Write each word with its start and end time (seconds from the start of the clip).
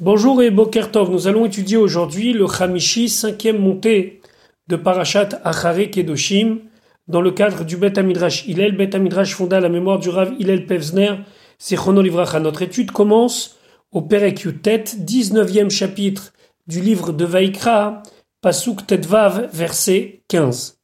Bonjour 0.00 0.42
et 0.42 0.50
Bokertov, 0.50 1.10
nous 1.10 1.28
allons 1.28 1.44
étudier 1.44 1.76
aujourd'hui 1.76 2.32
le 2.32 2.46
Hamishi, 2.46 3.10
cinquième 3.10 3.58
montée 3.58 4.22
de 4.66 4.76
Parashat 4.76 5.28
Achare 5.44 5.90
Kedoshim, 5.90 6.60
dans 7.06 7.20
le 7.20 7.32
cadre 7.32 7.66
du 7.66 7.76
Bet 7.76 7.98
Amidrash 7.98 8.46
Hillel. 8.46 8.74
Bet 8.74 8.96
Amidrash 8.96 9.34
fonda 9.34 9.58
à 9.58 9.60
la 9.60 9.68
mémoire 9.68 9.98
du 9.98 10.08
Rav 10.08 10.32
Hillel 10.38 10.64
Pevzner, 10.64 11.16
Sechono 11.58 12.00
Livracha. 12.00 12.40
Notre 12.40 12.62
étude 12.62 12.92
commence 12.92 13.58
au 13.92 14.00
Perek 14.00 14.40
Yutet, 14.40 14.84
19e 14.84 15.68
chapitre 15.68 16.32
du 16.66 16.80
livre 16.80 17.12
de 17.12 17.26
Vaikra, 17.26 18.02
Pasuk 18.40 18.86
Tetvav, 18.86 19.50
verset 19.52 20.22
15. 20.28 20.78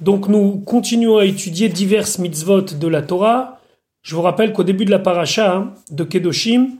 Donc 0.00 0.28
nous 0.28 0.60
continuons 0.60 1.18
à 1.18 1.24
étudier 1.24 1.68
diverses 1.68 2.20
mitzvot 2.20 2.60
de 2.60 2.86
la 2.86 3.02
Torah. 3.02 3.58
Je 4.02 4.14
vous 4.14 4.22
rappelle 4.22 4.52
qu'au 4.52 4.62
début 4.62 4.84
de 4.84 4.92
la 4.92 5.00
paracha 5.00 5.74
de 5.90 6.04
Kedoshim, 6.04 6.78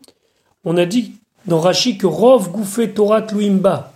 on 0.65 0.77
a 0.77 0.87
dit 0.87 1.13
dans 1.47 1.61
Rashi 1.61 1.97
que 1.97 2.07
Rov 2.07 2.51
Goufé 2.51 2.93
Torah 2.93 3.23
Tluimba. 3.23 3.93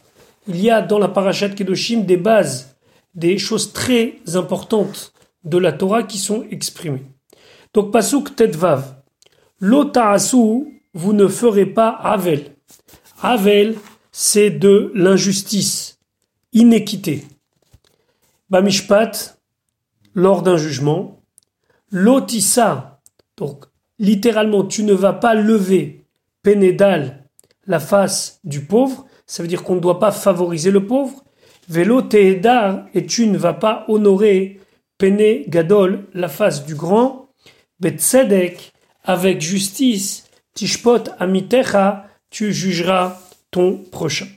Il 0.46 0.60
y 0.60 0.70
a 0.70 0.82
dans 0.82 0.98
la 0.98 1.08
parachat 1.08 1.50
Kedoshim 1.50 2.00
des 2.00 2.16
bases, 2.16 2.76
des 3.14 3.38
choses 3.38 3.72
très 3.72 4.18
importantes 4.34 5.12
de 5.44 5.58
la 5.58 5.72
Torah 5.72 6.02
qui 6.02 6.18
sont 6.18 6.44
exprimées. 6.50 7.06
Donc 7.72 7.92
Pasuk 7.92 8.34
Tetvav. 8.36 8.96
L'otaasu, 9.60 10.82
vous 10.94 11.12
ne 11.12 11.28
ferez 11.28 11.66
pas 11.66 11.88
Avel. 11.88 12.52
Avel, 13.22 13.76
c'est 14.12 14.50
de 14.50 14.92
l'injustice, 14.94 15.98
inéquité. 16.52 17.24
Bamishpat, 18.50 19.38
lors 20.14 20.42
d'un 20.42 20.56
jugement. 20.56 21.22
Lotissa, 21.90 23.00
donc 23.36 23.64
littéralement, 23.98 24.64
tu 24.64 24.84
ne 24.84 24.92
vas 24.92 25.12
pas 25.12 25.34
lever 25.34 26.03
Pénédal, 26.44 27.24
la 27.66 27.80
face 27.80 28.38
du 28.44 28.60
pauvre, 28.60 29.06
ça 29.26 29.42
veut 29.42 29.48
dire 29.48 29.64
qu'on 29.64 29.76
ne 29.76 29.80
doit 29.80 29.98
pas 29.98 30.12
favoriser 30.12 30.70
le 30.70 30.86
pauvre. 30.86 31.24
Vélo 31.70 32.02
Tehedar, 32.02 32.84
et 32.92 33.06
tu 33.06 33.26
ne 33.26 33.38
vas 33.38 33.54
pas 33.54 33.86
honorer 33.88 34.60
Péné 34.98 35.46
Gadol, 35.48 36.06
la 36.12 36.28
face 36.28 36.66
du 36.66 36.74
grand. 36.74 37.30
Betsedek, 37.80 38.72
avec 39.04 39.40
justice, 39.40 40.28
Tishpot 40.52 41.04
Amitecha, 41.18 42.06
tu 42.28 42.52
jugeras 42.52 43.18
ton 43.50 43.78
prochain. 43.78 44.28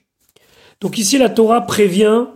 Donc 0.79 0.97
ici, 0.97 1.17
la 1.17 1.29
Torah 1.29 1.67
prévient 1.67 2.27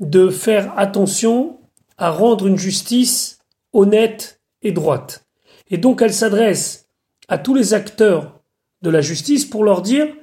de 0.00 0.30
faire 0.30 0.76
attention 0.76 1.60
à 1.96 2.10
rendre 2.10 2.48
une 2.48 2.58
justice 2.58 3.38
honnête 3.72 4.40
et 4.62 4.72
droite. 4.72 5.26
Et 5.70 5.78
donc 5.78 6.02
elle 6.02 6.12
s'adresse 6.12 6.88
à 7.28 7.38
tous 7.38 7.54
les 7.54 7.72
acteurs 7.72 8.40
de 8.84 8.90
la 8.90 9.00
justice 9.00 9.46
pour 9.46 9.64
leur 9.64 9.80
dire 9.80 10.14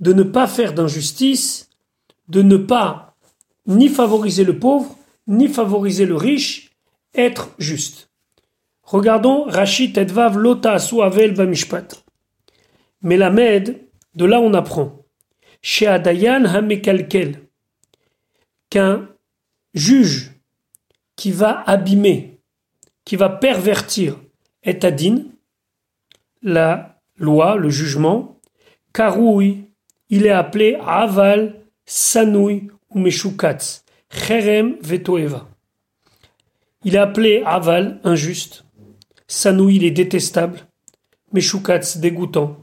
de 0.00 0.12
ne 0.12 0.22
pas 0.22 0.46
faire 0.46 0.74
d'injustice, 0.74 1.70
de 2.28 2.42
ne 2.42 2.58
pas 2.58 3.16
ni 3.66 3.88
favoriser 3.88 4.44
le 4.44 4.58
pauvre, 4.58 4.96
ni 5.26 5.48
favoriser 5.48 6.04
le 6.04 6.14
riche, 6.14 6.72
être 7.14 7.50
juste. 7.58 8.10
Regardons 8.82 9.44
Rachid 9.44 9.96
Edvav 9.96 10.38
Lota 10.38 10.76
Avel 11.02 11.32
Bamishpat. 11.32 12.04
Mais 13.00 13.16
la 13.16 13.30
Med, 13.30 13.80
de 14.14 14.24
là 14.26 14.40
on 14.40 14.52
apprend. 14.52 15.02
Chez 15.62 15.86
Adayan 15.86 16.44
Hamekalkel, 16.44 17.48
qu'un 18.68 19.08
juge 19.72 20.32
qui 21.16 21.30
va 21.30 21.62
abîmer, 21.62 22.40
qui 23.06 23.16
va 23.16 23.30
pervertir, 23.30 24.20
est 24.62 24.84
adin, 24.84 25.22
la 26.42 26.95
loi, 27.18 27.56
le 27.56 27.70
jugement. 27.70 28.40
Karoui, 28.92 29.64
il 30.08 30.26
est 30.26 30.30
appelé 30.30 30.78
Aval, 30.86 31.60
Sanoui 31.84 32.68
ou 32.90 32.98
Meshukatz, 32.98 33.84
Cherem 34.10 34.76
Vetoeva. 34.80 35.48
Il 36.84 36.94
est 36.94 36.98
appelé 36.98 37.42
Aval, 37.44 38.00
injuste. 38.04 38.64
Sanoui, 39.26 39.76
il 39.76 39.84
est 39.84 39.90
détestable. 39.90 40.60
Meshukatz, 41.32 41.98
dégoûtant. 41.98 42.56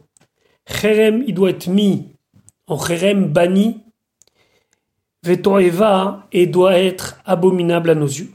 Cherem, 0.65 1.23
il 1.27 1.33
doit 1.33 1.49
être 1.49 1.67
mis 1.67 2.07
en 2.67 2.79
Cherem, 2.79 3.27
banni. 3.27 3.81
Vetoeva, 5.23 6.27
et 6.31 6.47
doit 6.47 6.77
être 6.77 7.21
abominable 7.25 7.91
à 7.91 7.95
nos 7.95 8.07
yeux. 8.07 8.31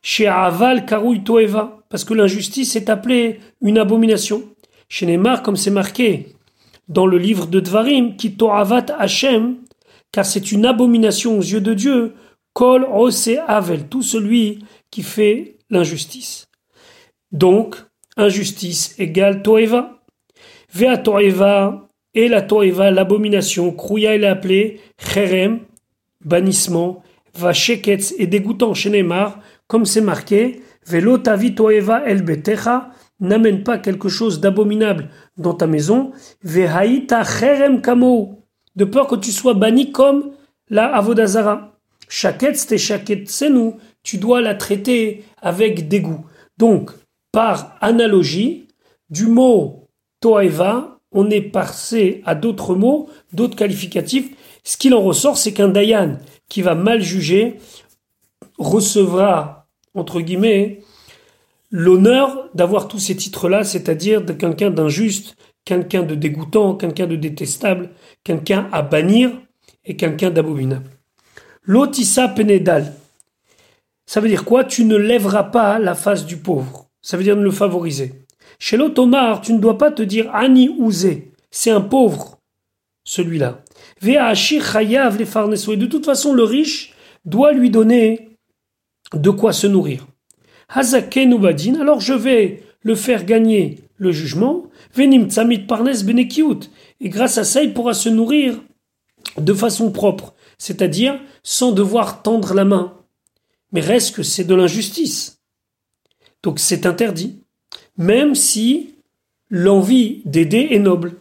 Chez 0.00 0.26
Aval, 0.26 0.86
Karoui 0.86 1.22
Toeva, 1.22 1.82
parce 1.88 2.04
que 2.04 2.14
l'injustice 2.14 2.76
est 2.76 2.88
appelée 2.88 3.40
une 3.60 3.78
abomination. 3.78 4.42
Chez 4.88 5.06
Neymar, 5.06 5.42
comme 5.42 5.56
c'est 5.56 5.70
marqué 5.70 6.34
dans 6.88 7.06
le 7.06 7.18
livre 7.18 7.46
de 7.46 7.60
Dvarim, 7.60 8.16
qui 8.16 8.36
to'avat 8.36 8.86
Hashem, 8.98 9.56
car 10.12 10.24
c'est 10.24 10.52
une 10.52 10.66
abomination 10.66 11.38
aux 11.38 11.42
yeux 11.42 11.60
de 11.60 11.74
Dieu, 11.74 12.14
kol 12.52 12.84
ose 12.84 13.30
avel, 13.46 13.88
tout 13.88 14.02
celui 14.02 14.64
qui 14.90 15.02
fait 15.02 15.56
l'injustice. 15.70 16.46
Donc, 17.32 17.76
injustice 18.16 18.94
égale 18.98 19.42
toeva. 19.42 19.98
Vea 20.72 20.98
toeva, 20.98 21.88
et 22.14 22.28
la 22.28 22.42
toeva, 22.42 22.90
l'abomination, 22.90 23.72
krouya 23.72 24.14
elle 24.14 24.24
est 24.24 24.28
appelée 24.28 24.80
cherem, 24.98 25.60
bannissement, 26.24 27.02
va 27.34 27.52
sheketz 27.52 28.14
et 28.18 28.26
dégoûtant 28.26 28.74
chez 28.74 28.90
Neymar, 28.90 29.40
comme 29.66 29.84
c'est 29.84 30.00
marqué, 30.00 30.62
velo 30.86 31.18
tavi 31.18 31.54
toeva 31.54 32.02
el 32.06 32.22
betecha, 32.22 32.90
n'amène 33.24 33.64
pas 33.64 33.78
quelque 33.78 34.08
chose 34.08 34.40
d'abominable 34.40 35.08
dans 35.36 35.54
ta 35.54 35.66
maison, 35.66 36.12
vehaïta 36.42 37.24
cherem 37.24 37.80
kamo, 37.80 38.40
de 38.76 38.84
peur 38.84 39.06
que 39.06 39.16
tu 39.16 39.32
sois 39.32 39.54
banni 39.54 39.92
comme 39.92 40.32
la 40.68 40.94
avodazara. 40.94 41.78
Shaketz 42.08 42.66
te 42.66 43.48
nous, 43.48 43.76
tu 44.02 44.18
dois 44.18 44.40
la 44.40 44.54
traiter 44.54 45.24
avec 45.40 45.88
dégoût. 45.88 46.24
Donc, 46.58 46.90
par 47.32 47.76
analogie, 47.80 48.68
du 49.10 49.26
mot 49.26 49.88
toeva, 50.20 50.98
on 51.12 51.30
est 51.30 51.40
passé 51.40 52.22
à 52.24 52.34
d'autres 52.34 52.74
mots, 52.74 53.08
d'autres 53.32 53.56
qualificatifs. 53.56 54.30
Ce 54.64 54.76
qu'il 54.76 54.94
en 54.94 55.00
ressort, 55.00 55.36
c'est 55.36 55.52
qu'un 55.52 55.68
dayan 55.68 56.18
qui 56.48 56.62
va 56.62 56.74
mal 56.74 57.00
juger 57.00 57.58
recevra, 58.58 59.66
entre 59.94 60.20
guillemets, 60.20 60.80
l'honneur 61.76 62.48
d'avoir 62.54 62.86
tous 62.86 63.00
ces 63.00 63.16
titres-là, 63.16 63.64
c'est-à-dire 63.64 64.24
de 64.24 64.32
quelqu'un 64.32 64.70
d'injuste, 64.70 65.34
quelqu'un 65.64 66.04
de 66.04 66.14
dégoûtant, 66.14 66.76
quelqu'un 66.76 67.08
de 67.08 67.16
détestable, 67.16 67.90
quelqu'un 68.22 68.68
à 68.70 68.82
bannir 68.82 69.32
et 69.84 69.96
quelqu'un 69.96 70.30
d'abominable. 70.30 70.88
Lotissa 71.64 72.28
penedal. 72.28 72.92
Ça 74.06 74.20
veut 74.20 74.28
dire 74.28 74.44
quoi? 74.44 74.62
Tu 74.62 74.84
ne 74.84 74.94
lèveras 74.94 75.42
pas 75.42 75.80
la 75.80 75.96
face 75.96 76.26
du 76.26 76.36
pauvre. 76.36 76.86
Ça 77.02 77.16
veut 77.16 77.24
dire 77.24 77.34
ne 77.34 77.42
le 77.42 77.50
favoriser. 77.50 78.24
Chez 78.60 78.76
l'automar, 78.76 79.40
tu 79.40 79.52
ne 79.52 79.58
dois 79.58 79.76
pas 79.76 79.90
te 79.90 80.02
dire 80.02 80.32
Ani 80.32 80.68
Ouzé. 80.78 81.32
C'est 81.50 81.72
un 81.72 81.80
pauvre, 81.80 82.38
celui-là. 83.02 83.64
De 84.00 85.86
toute 85.86 86.04
façon, 86.04 86.32
le 86.34 86.44
riche 86.44 86.94
doit 87.24 87.52
lui 87.52 87.70
donner 87.70 88.38
de 89.12 89.30
quoi 89.30 89.52
se 89.52 89.66
nourrir 89.66 90.06
alors 90.68 92.00
je 92.00 92.14
vais 92.14 92.62
le 92.82 92.94
faire 92.94 93.24
gagner 93.24 93.80
le 93.96 94.12
jugement, 94.12 94.64
Venim 94.94 95.28
Tsamit 95.28 95.60
Parnes 95.60 96.02
Benekiut, 96.04 96.70
et 97.00 97.08
grâce 97.08 97.38
à 97.38 97.44
ça 97.44 97.62
il 97.62 97.72
pourra 97.72 97.94
se 97.94 98.08
nourrir 98.08 98.60
de 99.38 99.54
façon 99.54 99.90
propre, 99.90 100.34
c'est-à-dire 100.58 101.18
sans 101.42 101.72
devoir 101.72 102.22
tendre 102.22 102.54
la 102.54 102.64
main. 102.64 102.94
Mais 103.72 103.80
reste 103.80 104.16
que 104.16 104.22
c'est 104.22 104.44
de 104.44 104.54
l'injustice. 104.54 105.40
Donc 106.42 106.58
c'est 106.58 106.86
interdit, 106.86 107.40
même 107.96 108.34
si 108.34 108.94
l'envie 109.50 110.22
d'aider 110.24 110.68
est 110.70 110.78
noble. 110.78 111.16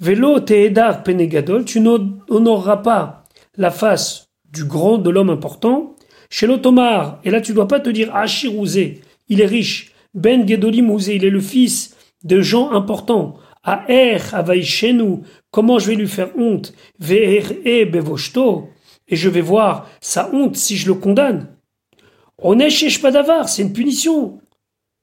Velo 0.00 0.40
Tehedar 0.40 1.02
Penegadol, 1.02 1.64
tu 1.64 1.80
n'honoreras 1.80 2.78
pas 2.78 3.24
la 3.56 3.70
face 3.70 4.28
du 4.50 4.64
grand, 4.64 4.98
de 4.98 5.10
l'homme 5.10 5.30
important, 5.30 5.94
chez 6.32 6.46
l'Otomar, 6.46 7.20
et 7.24 7.30
là 7.30 7.42
tu 7.42 7.52
dois 7.52 7.68
pas 7.68 7.78
te 7.78 7.90
dire 7.90 8.16
Achirouzé, 8.16 9.02
il 9.28 9.42
est 9.42 9.46
riche. 9.46 9.92
Ben 10.14 10.48
Gedolim 10.48 10.96
il 10.98 11.26
est 11.26 11.30
le 11.30 11.40
fils 11.40 11.94
de 12.24 12.40
gens 12.40 12.72
importants. 12.72 13.36
A 13.62 13.84
Er 13.88 14.18
nous, 14.94 15.24
comment 15.50 15.78
je 15.78 15.88
vais 15.88 15.94
lui 15.94 16.08
faire 16.08 16.30
honte? 16.38 16.72
E 17.02 17.84
Bevoshto, 17.84 18.70
et 19.08 19.16
je 19.16 19.28
vais 19.28 19.42
voir 19.42 19.86
sa 20.00 20.34
honte 20.34 20.56
si 20.56 20.78
je 20.78 20.86
le 20.86 20.94
condamne. 20.94 21.48
On 22.38 22.58
est 22.58 22.70
chez 22.70 22.88
Shpadavar, 22.88 23.50
c'est 23.50 23.62
une 23.62 23.74
punition. 23.74 24.40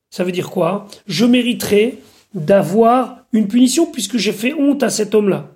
Ça 0.10 0.24
veut 0.24 0.32
dire 0.32 0.50
quoi? 0.50 0.88
Je 1.06 1.26
mériterai 1.26 2.00
d'avoir 2.34 3.20
une 3.34 3.48
punition 3.48 3.86
puisque 3.86 4.18
j'ai 4.18 4.34
fait 4.34 4.56
honte 4.56 4.82
à 4.82 4.90
cet 4.90 5.14
homme-là. 5.14 5.52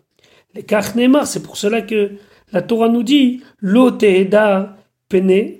Les 0.53 0.61
Kachnemar, 0.61 1.25
c'est 1.25 1.41
pour 1.41 1.57
cela 1.57 1.81
que 1.81 2.11
la 2.51 2.61
Torah 2.61 2.89
nous 2.89 3.01
dit 3.01 3.41
L'Oteheda 3.59 4.77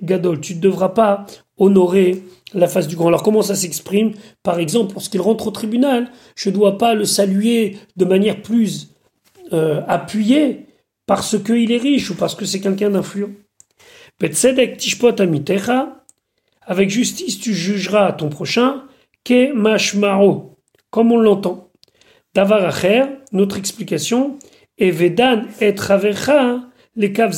Gadol. 0.02 0.40
Tu 0.40 0.54
ne 0.56 0.60
devras 0.60 0.90
pas 0.90 1.26
honorer 1.56 2.22
la 2.52 2.68
face 2.68 2.86
du 2.86 2.96
grand. 2.96 3.08
Alors 3.08 3.22
comment 3.22 3.42
ça 3.42 3.54
s'exprime? 3.54 4.12
Par 4.42 4.58
exemple, 4.58 4.94
lorsqu'il 4.94 5.20
rentre 5.20 5.46
au 5.46 5.50
tribunal, 5.50 6.10
je 6.36 6.50
ne 6.50 6.54
dois 6.54 6.78
pas 6.78 6.94
le 6.94 7.04
saluer 7.04 7.76
de 7.96 8.04
manière 8.04 8.42
plus 8.42 8.94
euh, 9.52 9.82
appuyée 9.86 10.66
parce 11.06 11.36
qu'il 11.42 11.70
est 11.70 11.78
riche 11.78 12.10
ou 12.10 12.14
parce 12.14 12.34
que 12.34 12.44
c'est 12.44 12.60
quelqu'un 12.60 12.90
d'influent. 12.90 13.34
Avec 16.66 16.90
justice, 16.90 17.40
tu 17.40 17.52
jugeras 17.52 18.12
ton 18.12 18.28
prochain, 18.30 18.84
ke 19.24 19.52
mashmaro, 19.52 20.58
comme 20.90 21.12
on 21.12 21.18
l'entend. 21.18 21.70
Davaracher, 22.34 23.04
notre 23.32 23.58
explication, 23.58 24.38
et 24.78 24.90
vedan 24.90 25.42
et 25.60 25.74
les 26.96 27.12
kav 27.12 27.32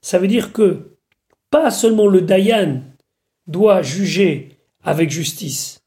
Ça 0.00 0.18
veut 0.18 0.28
dire 0.28 0.52
que 0.52 0.91
pas 1.52 1.70
seulement 1.70 2.08
le 2.08 2.22
dayan 2.22 2.82
doit 3.46 3.82
juger 3.82 4.58
avec 4.82 5.10
justice. 5.10 5.82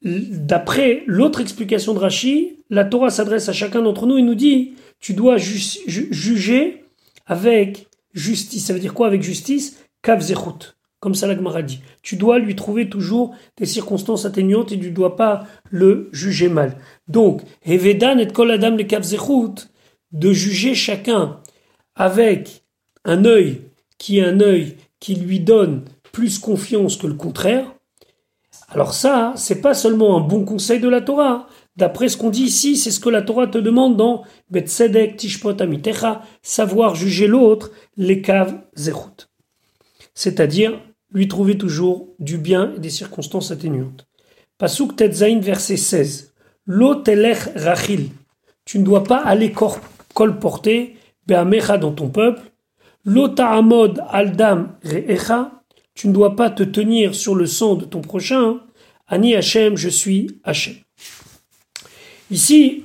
D'après 0.00 1.02
l'autre 1.06 1.40
explication 1.40 1.92
de 1.92 1.98
Rashi, 1.98 2.60
la 2.70 2.84
Torah 2.84 3.10
s'adresse 3.10 3.50
à 3.50 3.52
chacun 3.52 3.82
d'entre 3.82 4.06
nous 4.06 4.16
et 4.16 4.22
nous 4.22 4.34
dit 4.34 4.74
tu 5.00 5.12
dois 5.12 5.36
juger 5.36 6.84
avec 7.26 7.88
justice. 8.14 8.66
Ça 8.66 8.72
veut 8.72 8.80
dire 8.80 8.94
quoi 8.94 9.08
avec 9.08 9.22
justice? 9.22 9.84
Kav 10.02 10.22
comme 11.00 11.14
ça 11.14 11.26
la 11.26 11.62
dit. 11.62 11.80
Tu 12.02 12.16
dois 12.16 12.38
lui 12.38 12.56
trouver 12.56 12.88
toujours 12.88 13.36
des 13.58 13.66
circonstances 13.66 14.24
atténuantes 14.24 14.72
et 14.72 14.78
tu 14.78 14.88
ne 14.88 14.94
dois 14.94 15.16
pas 15.16 15.46
le 15.70 16.08
juger 16.12 16.48
mal. 16.48 16.78
Donc, 17.08 17.42
Evedan 17.66 18.16
et 18.16 18.26
Kol 18.28 18.48
le 18.48 19.78
de 20.12 20.32
juger 20.32 20.74
chacun 20.74 21.40
avec 21.94 22.64
un 23.04 23.26
œil 23.26 23.60
qui 24.04 24.20
un 24.20 24.38
œil 24.40 24.76
qui 25.00 25.14
lui 25.14 25.40
donne 25.40 25.86
plus 26.12 26.38
confiance 26.38 26.98
que 26.98 27.06
le 27.06 27.14
contraire. 27.14 27.74
Alors 28.68 28.92
ça, 28.92 29.32
c'est 29.34 29.62
pas 29.62 29.72
seulement 29.72 30.18
un 30.18 30.20
bon 30.20 30.44
conseil 30.44 30.78
de 30.78 30.90
la 30.90 31.00
Torah. 31.00 31.46
D'après 31.76 32.10
ce 32.10 32.18
qu'on 32.18 32.28
dit 32.28 32.42
ici, 32.42 32.76
c'est 32.76 32.90
ce 32.90 33.00
que 33.00 33.08
la 33.08 33.22
Torah 33.22 33.46
te 33.46 33.56
demande 33.56 33.96
dans 33.96 34.22
Betsedek 34.50 35.16
Tishpot 35.16 35.58
Amitecha, 35.58 36.20
savoir 36.42 36.94
juger 36.94 37.26
l'autre, 37.26 37.70
les 37.96 38.20
caves. 38.20 38.60
C'est-à-dire 40.12 40.78
lui 41.10 41.26
trouver 41.26 41.56
toujours 41.56 42.10
du 42.18 42.36
bien 42.36 42.74
et 42.76 42.80
des 42.80 42.90
circonstances 42.90 43.52
atténuantes. 43.52 44.06
Pasuk 44.58 44.96
Tetzain, 44.96 45.40
verset 45.40 45.78
16. 45.78 46.34
Lo 46.66 47.02
rachil. 47.56 48.10
Tu 48.66 48.80
ne 48.80 48.84
dois 48.84 49.04
pas 49.04 49.22
aller 49.24 49.54
colporter 50.12 50.98
be'amecha 51.26 51.78
dans 51.78 51.92
ton 51.92 52.10
peuple. 52.10 52.42
Lo 53.04 53.28
ta'amod 53.28 54.00
aldam 54.08 54.76
re'echa. 54.82 55.62
Tu 55.94 56.08
ne 56.08 56.12
dois 56.12 56.34
pas 56.34 56.50
te 56.50 56.62
tenir 56.62 57.14
sur 57.14 57.34
le 57.34 57.46
sang 57.46 57.74
de 57.74 57.84
ton 57.84 58.00
prochain. 58.00 58.60
Ani 59.06 59.34
Hachem, 59.34 59.76
je 59.76 59.88
suis 59.88 60.40
Hachem. 60.42 60.74
Ici, 62.30 62.84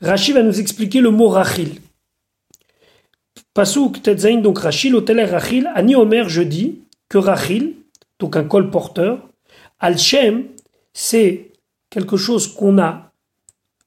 Rashi 0.00 0.32
va 0.32 0.42
nous 0.42 0.60
expliquer 0.60 1.00
le 1.00 1.10
mot 1.10 1.28
rachil. 1.28 1.80
Pasuk 3.54 4.02
Tetzain, 4.02 4.38
donc 4.38 4.58
Rachil, 4.58 4.94
Oteler 4.94 5.24
Rachil, 5.24 5.70
Ani 5.74 5.96
Omer, 5.96 6.28
je 6.28 6.42
dis, 6.42 6.82
que 7.08 7.18
Rachil, 7.18 7.76
donc 8.18 8.36
un 8.36 8.44
colporteur. 8.44 9.28
Al-Shem, 9.80 10.44
c'est 10.92 11.52
quelque 11.90 12.16
chose 12.16 12.46
qu'on 12.46 12.78
a 12.78 13.12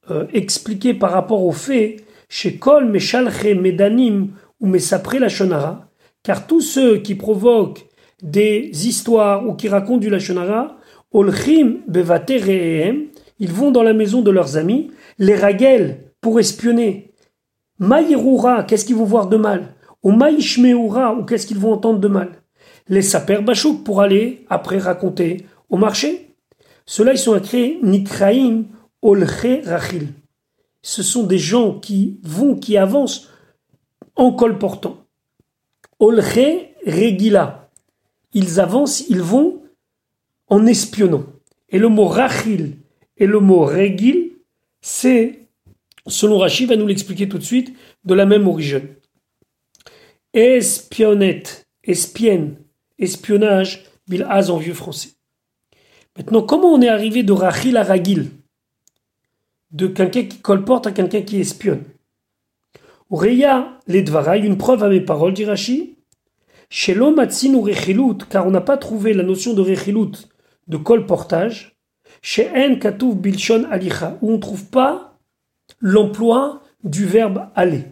euh, 0.10 0.26
expliqué 0.34 0.94
par 0.94 1.12
rapport 1.12 1.46
au 1.46 1.52
fait 1.52 1.98
chez 2.28 2.58
Kol 2.58 2.86
Meshalche 2.86 3.56
Medanim 3.56 4.30
ou 4.62 4.68
Mesapré 4.68 5.20
la 5.20 5.28
Shonara, 5.28 5.90
car 6.24 6.48
tous 6.48 6.62
ceux 6.62 7.00
qui 7.00 7.16
provoquent 7.16 7.86
des 8.22 8.88
histoires 8.88 9.48
ou 9.48 9.56
qui 9.56 9.68
racontent 9.68 9.98
du 9.98 10.10
Lachonara, 10.10 10.78
Olchim 11.12 11.80
Bevate 11.88 12.32
ils 13.40 13.52
vont 13.52 13.72
dans 13.72 13.82
la 13.82 13.94
maison 13.94 14.22
de 14.22 14.30
leurs 14.30 14.56
amis, 14.56 14.92
les 15.18 15.36
ragel 15.36 15.98
pour 16.22 16.40
espionner. 16.40 17.16
Maïroura, 17.80 18.64
qu'est-ce 18.64 18.86
qu'ils 18.86 18.96
vont 18.96 19.04
voir 19.04 19.28
de 19.28 19.38
mal? 19.38 19.74
Ou 20.04 20.12
Maïshmeura, 20.12 21.16
ou 21.16 21.26
qu'est-ce 21.26 21.48
qu'ils 21.48 21.58
vont 21.58 21.74
entendre 21.74 22.00
de 22.00 22.08
mal? 22.08 22.44
Les 22.88 23.02
saper 23.02 23.42
bachouk 23.42 23.84
pour 23.84 24.02
aller 24.02 24.46
après 24.50 24.78
raconter 24.78 25.48
au 25.70 25.78
marché. 25.78 26.36
Ceux-là, 26.86 27.14
ils 27.14 27.18
sont 27.18 27.36
écrits 27.36 27.80
Nikraim 27.82 28.66
Olche 29.02 29.66
Rachil. 29.66 30.10
Ce 30.84 31.02
sont 31.02 31.24
des 31.24 31.40
gens 31.40 31.80
qui 31.80 32.20
vont, 32.24 32.56
qui 32.56 32.78
avancent 32.78 33.31
en 34.16 34.32
colportant. 34.32 35.06
Olche 36.00 36.72
Regila. 36.86 37.70
Ils 38.34 38.60
avancent, 38.60 39.06
ils 39.10 39.22
vont 39.22 39.62
en 40.48 40.66
espionnant. 40.66 41.26
Et 41.70 41.80
le 41.80 41.90
mot 41.90 42.08
Rachil 42.08 42.78
et 43.18 43.26
le 43.26 43.40
mot 43.40 43.66
Regil, 43.66 44.32
c'est, 44.82 45.48
selon 46.08 46.40
Rachid, 46.40 46.70
va 46.70 46.76
nous 46.76 46.88
l'expliquer 46.88 47.30
tout 47.30 47.38
de 47.38 47.44
suite, 47.44 47.76
de 48.04 48.14
la 48.14 48.26
même 48.26 48.48
origine. 48.48 48.88
Espionnette, 50.34 51.68
espienne, 51.84 52.56
espionnage, 52.98 53.86
bilhaz 54.08 54.50
en 54.50 54.58
vieux 54.58 54.74
français. 54.74 55.10
Maintenant, 56.18 56.42
comment 56.42 56.74
on 56.74 56.82
est 56.82 56.90
arrivé 56.90 57.24
de 57.24 57.32
Rachil 57.32 57.78
à 57.78 57.84
Ragil? 57.84 58.32
De 59.72 59.88
quelqu'un 59.88 60.24
qui 60.24 60.40
colporte 60.40 60.88
à 60.88 60.92
quelqu'un 60.92 61.22
qui 61.22 61.40
espionne. 61.40 61.84
Ureya 63.12 63.78
ledvaraï, 63.88 64.46
une 64.46 64.58
preuve 64.58 64.84
à 64.84 64.90
mes 64.90 65.02
paroles, 65.02 65.34
dit 65.34 65.46
Rashi. 65.46 65.98
Chez 66.70 66.98
ou 66.98 67.62
rechilut, 67.62 68.18
car 68.30 68.48
on 68.48 68.52
n'a 68.52 68.62
pas 68.62 68.78
trouvé 68.78 69.14
la 69.14 69.24
notion 69.24 69.54
de 69.54 69.62
rechilut, 69.62 70.30
de 70.68 70.78
colportage. 70.78 71.76
Chez 72.22 72.50
En 72.56 72.76
katouf 72.76 73.16
bilshon 73.16 73.66
alicha, 73.70 74.18
où 74.22 74.30
on 74.30 74.34
ne 74.34 74.38
trouve 74.38 74.66
pas 74.68 75.18
l'emploi 75.80 76.62
du 76.84 77.06
verbe 77.06 77.50
aller. 77.56 77.84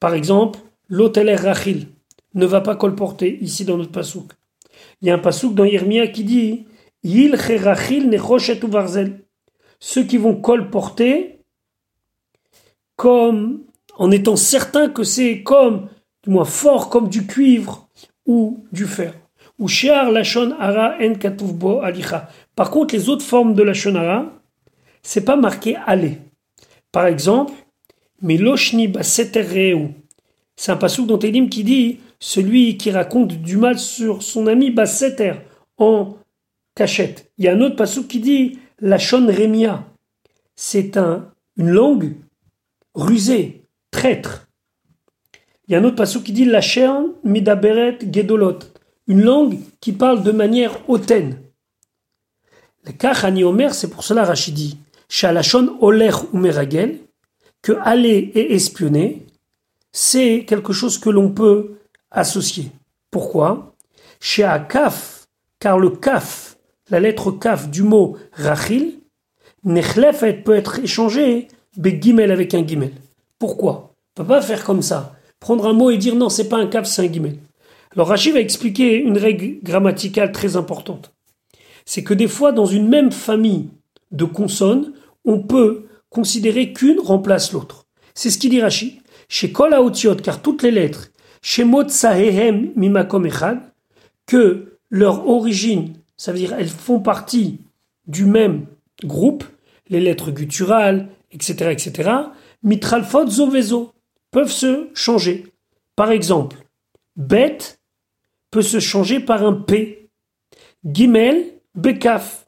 Par 0.00 0.14
exemple, 0.14 0.60
l'hôtel 0.88 1.30
Rachil, 1.34 1.88
ne 2.34 2.46
va 2.46 2.60
pas 2.60 2.76
colporter 2.76 3.38
ici 3.42 3.64
dans 3.64 3.76
notre 3.76 3.92
pasouk. 3.92 4.32
Il 5.02 5.08
y 5.08 5.10
a 5.10 5.14
un 5.14 5.18
pasouk 5.18 5.54
dans 5.54 5.64
Yermia 5.64 6.06
qui 6.06 6.24
dit 6.24 6.66
Yil 7.02 7.36
varzel. 8.62 9.24
Ceux 9.80 10.04
qui 10.04 10.16
vont 10.16 10.34
colporter 10.34 11.40
comme 12.96 13.64
en 13.98 14.10
étant 14.10 14.36
certains 14.36 14.88
que 14.88 15.02
c'est 15.02 15.42
comme, 15.42 15.88
du 16.24 16.30
moins 16.30 16.44
fort 16.44 16.88
comme 16.88 17.08
du 17.08 17.26
cuivre 17.26 17.88
ou 18.26 18.64
du 18.72 18.86
fer. 18.86 19.14
Ou 19.58 19.68
lachon 19.68 20.54
en. 20.58 22.28
Par 22.54 22.70
contre, 22.70 22.94
les 22.94 23.08
autres 23.08 23.24
formes 23.24 23.54
de 23.54 23.62
lachon 23.62 23.96
ara, 23.96 24.32
c'est 25.02 25.24
pas 25.24 25.36
marqué 25.36 25.76
aller. 25.86 26.18
Par 26.92 27.06
exemple, 27.06 27.52
Meloshni 28.22 28.88
basetereu. 28.88 29.90
C'est 30.56 30.72
un 30.72 30.76
pasouk 30.76 31.06
dans 31.06 31.18
Télim 31.18 31.48
qui 31.48 31.64
dit 31.64 32.00
celui 32.18 32.76
qui 32.76 32.90
raconte 32.90 33.32
du 33.32 33.56
mal 33.56 33.78
sur 33.78 34.22
son 34.22 34.46
ami 34.46 34.70
Basseter 34.70 35.34
en 35.76 36.16
cachette. 36.74 37.30
Il 37.38 37.44
y 37.44 37.48
a 37.48 37.54
un 37.54 37.60
autre 37.60 37.76
passage 37.76 38.06
qui 38.08 38.20
dit 38.20 38.58
la 38.80 38.96
Remia. 38.96 39.84
C'est 40.56 40.96
un, 40.96 41.30
une 41.56 41.70
langue 41.70 42.14
rusée, 42.94 43.62
Il 44.04 45.72
y 45.72 45.74
a 45.74 45.78
un 45.78 45.84
autre 45.84 45.96
passage 45.96 46.22
qui 46.22 46.32
dit 46.32 46.44
la 46.44 46.60
Shern 46.60 47.12
Midaberet 47.24 47.98
Gedolot. 48.12 48.58
Une 49.06 49.22
langue 49.22 49.58
qui 49.80 49.92
parle 49.92 50.22
de 50.22 50.32
manière 50.32 50.78
hautaine. 50.88 51.40
Le 52.84 52.92
Kachani 52.92 53.44
Omer, 53.44 53.74
c'est 53.74 53.88
pour 53.88 54.04
cela 54.04 54.24
Rachidi. 54.24 54.78
Shalachon 55.08 55.76
Oler 55.80 56.12
ou 56.32 56.38
Meragel, 56.38 56.98
que 57.62 57.72
aller 57.82 58.30
et 58.34 58.54
espionner, 58.54 59.26
c'est 59.90 60.44
quelque 60.46 60.72
chose 60.72 60.98
que 60.98 61.10
l'on 61.10 61.30
peut 61.30 61.78
associé. 62.10 62.70
Pourquoi? 63.10 63.74
Chez 64.20 64.44
Akaf, 64.44 65.26
car 65.58 65.78
le 65.78 65.90
kaf, 65.90 66.58
la 66.90 67.00
lettre 67.00 67.30
kaf 67.30 67.70
du 67.70 67.82
mot 67.82 68.16
rachil, 68.32 68.98
nechlefet 69.64 70.34
peut 70.34 70.54
être 70.54 70.78
échangé 70.80 71.48
begimel 71.76 72.30
avec 72.30 72.54
un 72.54 72.66
gimel. 72.66 72.92
Pourquoi? 73.38 73.87
On 74.18 74.22
peut 74.22 74.28
pas 74.28 74.42
faire 74.42 74.64
comme 74.64 74.82
ça. 74.82 75.14
Prendre 75.38 75.68
un 75.68 75.72
mot 75.72 75.90
et 75.90 75.96
dire 75.96 76.16
non, 76.16 76.28
c'est 76.28 76.48
pas 76.48 76.56
un 76.56 76.66
kaf, 76.66 76.86
c'est 76.86 77.06
un. 77.06 77.32
Alors 77.92 78.08
Rachid 78.08 78.34
va 78.34 78.40
expliquer 78.40 78.96
une 78.96 79.16
règle 79.16 79.60
grammaticale 79.62 80.32
très 80.32 80.56
importante. 80.56 81.14
C'est 81.84 82.02
que 82.02 82.14
des 82.14 82.26
fois, 82.26 82.50
dans 82.50 82.66
une 82.66 82.88
même 82.88 83.12
famille 83.12 83.68
de 84.10 84.24
consonnes, 84.24 84.92
on 85.24 85.40
peut 85.40 85.84
considérer 86.10 86.72
qu'une 86.72 86.98
remplace 86.98 87.52
l'autre. 87.52 87.86
C'est 88.14 88.30
ce 88.30 88.38
qu'il 88.38 88.50
dit 88.50 88.60
Rachid. 88.60 88.94
Chez 89.28 89.52
Kol 89.52 89.76
car 90.24 90.42
toutes 90.42 90.62
les 90.62 90.70
lettres 90.72 91.10
Shemot 91.40 91.88
Sahehem 91.88 92.72
Mimakom 92.74 93.28
que 94.26 94.78
leur 94.90 95.28
origine, 95.28 95.92
ça 96.16 96.32
veut 96.32 96.38
dire 96.38 96.54
elles 96.58 96.68
font 96.68 96.98
partie 96.98 97.60
du 98.08 98.24
même 98.24 98.66
groupe, 99.04 99.44
les 99.90 100.00
lettres 100.00 100.32
gutturales, 100.32 101.08
etc., 101.30 101.70
etc., 101.70 102.10
mitralfot 102.62 103.28
zovezo, 103.28 103.92
peuvent 104.30 104.52
se 104.52 104.88
changer. 104.94 105.46
Par 105.96 106.10
exemple, 106.10 106.56
bet 107.16 107.58
peut 108.50 108.62
se 108.62 108.80
changer 108.80 109.20
par 109.20 109.44
un 109.44 109.52
P. 109.52 110.08
Gimel, 110.84 111.44
Bekaf. 111.74 112.46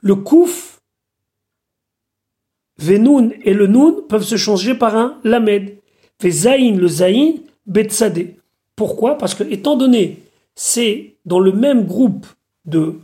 Le 0.00 0.16
Kouf, 0.16 0.80
Venoun 2.78 3.32
et 3.42 3.54
le 3.54 3.66
Noun 3.66 4.06
peuvent 4.06 4.24
se 4.24 4.36
changer 4.36 4.74
par 4.74 4.96
un 4.96 5.18
Lamed. 5.24 5.78
Vezaïn, 6.20 6.76
le 6.76 6.88
Zaïn, 6.88 7.36
Betsade. 7.66 8.34
Pourquoi? 8.76 9.16
Parce 9.16 9.34
que, 9.34 9.44
étant 9.44 9.76
donné, 9.76 10.22
c'est 10.54 11.14
dans 11.24 11.40
le 11.40 11.52
même 11.52 11.86
groupe 11.86 12.26
de 12.64 12.98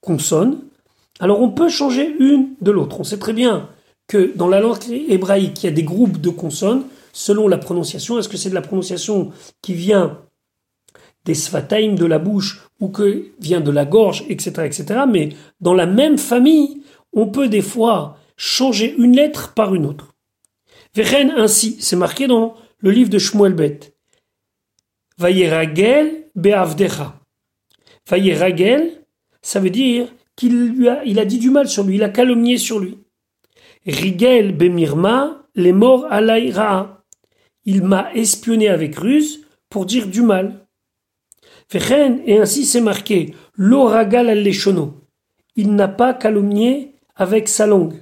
consonnes, 0.00 0.60
alors 1.18 1.40
on 1.40 1.50
peut 1.50 1.68
changer 1.68 2.14
une 2.18 2.54
de 2.60 2.70
l'autre. 2.70 3.00
On 3.00 3.04
sait 3.04 3.18
très 3.18 3.32
bien 3.32 3.68
que 4.06 4.32
dans 4.36 4.48
la 4.48 4.60
langue 4.60 4.78
hébraïque, 4.90 5.62
il 5.62 5.66
y 5.66 5.68
a 5.68 5.72
des 5.72 5.82
groupes 5.82 6.20
de 6.20 6.30
consonnes 6.30 6.84
selon 7.16 7.48
la 7.48 7.56
prononciation. 7.56 8.18
Est-ce 8.18 8.28
que 8.28 8.36
c'est 8.36 8.50
de 8.50 8.54
la 8.54 8.60
prononciation 8.60 9.32
qui 9.62 9.72
vient 9.72 10.20
des 11.24 11.34
sfataim 11.34 11.94
de 11.94 12.04
la 12.04 12.18
bouche 12.18 12.68
ou 12.78 12.88
que 12.88 13.28
vient 13.40 13.62
de 13.62 13.70
la 13.70 13.86
gorge, 13.86 14.24
etc.. 14.28 14.84
Mais 15.08 15.30
dans 15.60 15.72
la 15.72 15.86
même 15.86 16.18
famille, 16.18 16.82
on 17.14 17.26
peut 17.26 17.48
des 17.48 17.62
fois 17.62 18.18
changer 18.36 18.94
une 18.98 19.16
lettre 19.16 19.54
par 19.54 19.74
une 19.74 19.86
autre. 19.86 20.14
Vechen 20.94 21.30
ainsi, 21.30 21.78
c'est 21.80 21.96
marqué 21.96 22.26
dans 22.26 22.54
le 22.78 22.90
livre 22.90 23.08
de 23.08 23.18
Shmuel 23.18 23.54
Bet. 23.54 23.80
Vayeragel 25.16 26.28
be'avdecha. 26.34 27.18
Vayeragel, 28.08 28.90
ça 29.40 29.58
veut 29.58 29.70
dire 29.70 30.08
qu'il 30.36 30.66
lui 30.68 30.88
a, 30.88 31.24
dit 31.24 31.38
du 31.38 31.48
mal 31.48 31.66
sur 31.66 31.82
lui, 31.82 31.96
il 31.96 32.02
a 32.02 32.10
calomnié 32.10 32.58
sur 32.58 32.78
lui. 32.78 32.98
Rigel 33.86 34.54
bemirma, 34.54 35.46
les 35.54 35.72
morts 35.72 36.06
à 36.10 36.20
Il 37.66 37.82
m'a 37.82 38.12
espionné 38.14 38.68
avec 38.68 38.96
ruse 38.96 39.44
pour 39.68 39.84
dire 39.84 40.06
du 40.06 40.22
mal. 40.22 40.66
Vechen, 41.70 42.22
et 42.24 42.38
ainsi 42.38 42.64
c'est 42.64 42.80
marqué, 42.80 43.34
l'oragal 43.54 44.30
al 44.30 44.48
Il 45.56 45.74
n'a 45.74 45.88
pas 45.88 46.14
calomnié 46.14 46.94
avec 47.16 47.48
sa 47.48 47.66
langue. 47.66 48.00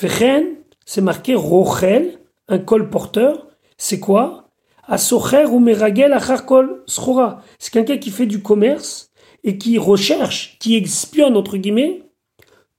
Vechen, 0.00 0.56
c'est 0.86 1.02
marqué 1.02 1.34
rochel, 1.34 2.18
un 2.48 2.58
colporteur. 2.58 3.46
C'est 3.76 4.00
quoi? 4.00 4.48
Asocher 4.84 5.44
ou 5.44 5.58
meragel 5.58 6.14
acharkol 6.14 6.82
schora. 6.86 7.42
C'est 7.58 7.72
quelqu'un 7.72 7.98
qui 7.98 8.10
fait 8.10 8.26
du 8.26 8.40
commerce 8.40 9.10
et 9.44 9.58
qui 9.58 9.76
recherche, 9.76 10.56
qui 10.58 10.76
espionne, 10.76 11.36
entre 11.36 11.58
guillemets, 11.58 12.02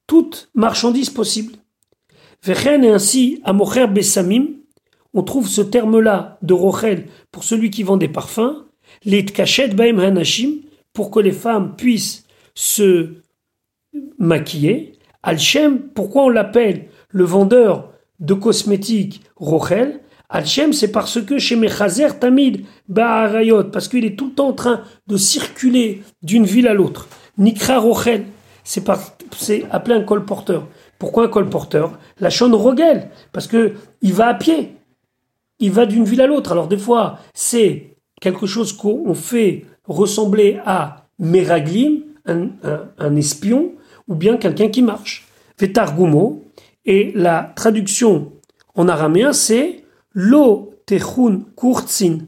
toute 0.08 0.50
marchandise 0.56 1.12
possible. 1.12 1.54
Vechen 2.44 2.84
et 2.84 2.90
ainsi 2.90 3.40
amocher 3.44 3.86
besamim. 3.86 4.59
On 5.14 5.24
trouve 5.24 5.48
ce 5.48 5.62
terme-là 5.62 6.38
de 6.42 6.54
rochel 6.54 7.06
pour 7.32 7.44
celui 7.44 7.72
qui 7.72 7.84
vend 7.84 7.98
des 7.98 8.08
parfums 8.08 8.66
les 9.06 9.24
baim 9.74 10.00
hanashim, 10.00 10.62
pour 10.94 11.12
que 11.12 11.20
les 11.20 11.32
femmes 11.32 11.76
puissent 11.76 12.26
se 12.56 13.14
maquiller. 14.18 14.94
Alchem, 15.24 15.80
pourquoi 15.80 16.24
on 16.24 16.30
l'appelle 16.30 16.88
le 17.10 17.24
vendeur 17.24 17.92
de 18.20 18.34
cosmétiques 18.34 19.22
Rochel 19.36 20.02
Alchem, 20.32 20.74
c'est 20.74 20.92
parce 20.92 21.20
que 21.22 21.40
chez 21.40 21.56
Mechazer 21.56 22.20
Tamid 22.20 22.66
Ba'arayot, 22.88 23.64
parce 23.66 23.88
qu'il 23.88 24.06
est 24.06 24.16
tout 24.16 24.28
le 24.28 24.34
temps 24.34 24.50
en 24.50 24.54
train 24.54 24.84
de 25.08 25.18
circuler 25.18 26.04
d'une 26.22 26.46
ville 26.46 26.68
à 26.68 26.76
l'autre. 26.76 27.08
Nikra 27.40 27.80
Rochel, 27.80 28.26
c'est 28.64 28.86
appelé 29.72 29.96
un 29.96 30.04
colporteur. 30.04 30.68
Pourquoi 31.00 31.26
un 31.26 31.30
colporteur? 31.30 31.98
La 32.20 32.30
chaîne 32.30 32.54
Rogel, 32.54 33.10
parce 33.32 33.48
que 33.48 33.74
il 34.02 34.14
va 34.14 34.28
à 34.28 34.34
pied. 34.36 34.76
Il 35.60 35.72
va 35.72 35.86
d'une 35.86 36.06
ville 36.06 36.22
à 36.22 36.28
l'autre. 36.28 36.52
Alors 36.52 36.68
des 36.68 36.78
fois, 36.78 37.20
c'est 37.34 37.96
quelque 38.22 38.46
chose 38.46 38.74
qu'on 38.74 39.14
fait 39.14 39.66
ressembler 39.86 40.60
à 40.66 41.08
Meraglim, 41.20 42.04
un, 42.26 43.16
espion, 43.16 43.74
ou 44.08 44.16
bien 44.16 44.38
quelqu'un 44.38 44.70
qui 44.70 44.82
marche. 44.82 45.28
Vetargumo, 45.58 46.44
et 46.86 47.12
la 47.16 47.52
traduction 47.56 48.32
en 48.76 48.88
araméen 48.88 49.34
c'est 49.34 49.84
Lo 50.14 50.74
techun 50.86 51.42
kurtzin. 51.56 52.20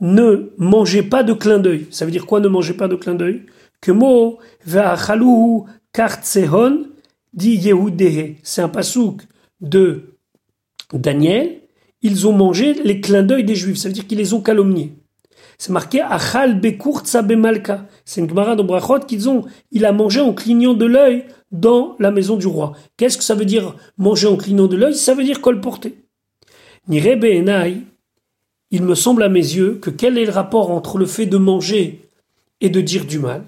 Ne 0.00 0.52
mangez 0.58 1.02
pas 1.02 1.22
de 1.22 1.32
clin 1.32 1.58
d'œil. 1.58 1.86
Ça 1.90 2.04
veut 2.04 2.10
dire 2.10 2.26
quoi 2.26 2.40
ne 2.40 2.48
mangez 2.48 2.74
pas 2.74 2.88
de 2.88 2.96
clin 2.96 3.14
d'œil? 3.14 3.46
Que 3.80 3.92
mo. 3.92 4.38
C'est 8.42 8.62
un 8.62 8.68
pasouk 8.68 9.22
de 9.60 10.16
Daniel 10.92 11.60
ils 12.06 12.26
ont 12.26 12.32
mangé 12.32 12.74
les 12.84 13.00
clins 13.00 13.22
d'œil 13.22 13.44
des 13.44 13.54
Juifs. 13.54 13.78
Ça 13.78 13.88
veut 13.88 13.94
dire 13.94 14.06
qu'ils 14.06 14.18
les 14.18 14.32
ont 14.32 14.40
calomniés. 14.40 14.92
C'est 15.58 15.72
marqué 15.72 16.00
Achal 16.00 16.60
Bekurtsa 16.60 17.22
Bemalka. 17.22 17.86
C'est 18.04 18.20
une 18.20 18.28
Gemara 18.28 18.56
de 18.56 18.62
Brachot 18.62 19.00
qu'ils 19.00 19.28
ont. 19.28 19.44
Il 19.72 19.84
a 19.84 19.92
mangé 19.92 20.20
en 20.20 20.32
clignant 20.32 20.74
de 20.74 20.84
l'œil 20.84 21.24
dans 21.50 21.96
la 21.98 22.10
maison 22.10 22.36
du 22.36 22.46
roi. 22.46 22.72
Qu'est-ce 22.96 23.18
que 23.18 23.24
ça 23.24 23.34
veut 23.34 23.44
dire 23.44 23.74
manger 23.96 24.28
en 24.28 24.36
clignant 24.36 24.66
de 24.66 24.76
l'œil? 24.76 24.94
Ça 24.94 25.14
veut 25.14 25.24
dire 25.24 25.40
colporter. 25.40 25.94
Nirebe 26.88 27.24
Enai, 27.24 27.78
il 28.70 28.82
me 28.82 28.94
semble 28.94 29.22
à 29.22 29.28
mes 29.28 29.40
yeux 29.40 29.78
que 29.80 29.90
quel 29.90 30.18
est 30.18 30.26
le 30.26 30.32
rapport 30.32 30.70
entre 30.70 30.98
le 30.98 31.06
fait 31.06 31.26
de 31.26 31.36
manger 31.36 32.02
et 32.60 32.68
de 32.68 32.80
dire 32.80 33.04
du 33.04 33.18
mal? 33.18 33.44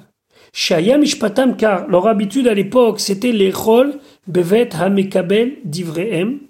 Shayam 0.53 1.03
Ishpatam, 1.03 1.57
car 1.57 1.89
leur 1.89 2.07
habitude 2.07 2.49
à 2.49 2.55
l'époque, 2.55 3.01
c'était 3.01 3.33
les 3.33 3.51
rôles 3.51 3.99
Bevet 4.27 4.75
Hamekabel 4.75 5.59
d'Ivrehem. 5.65 6.41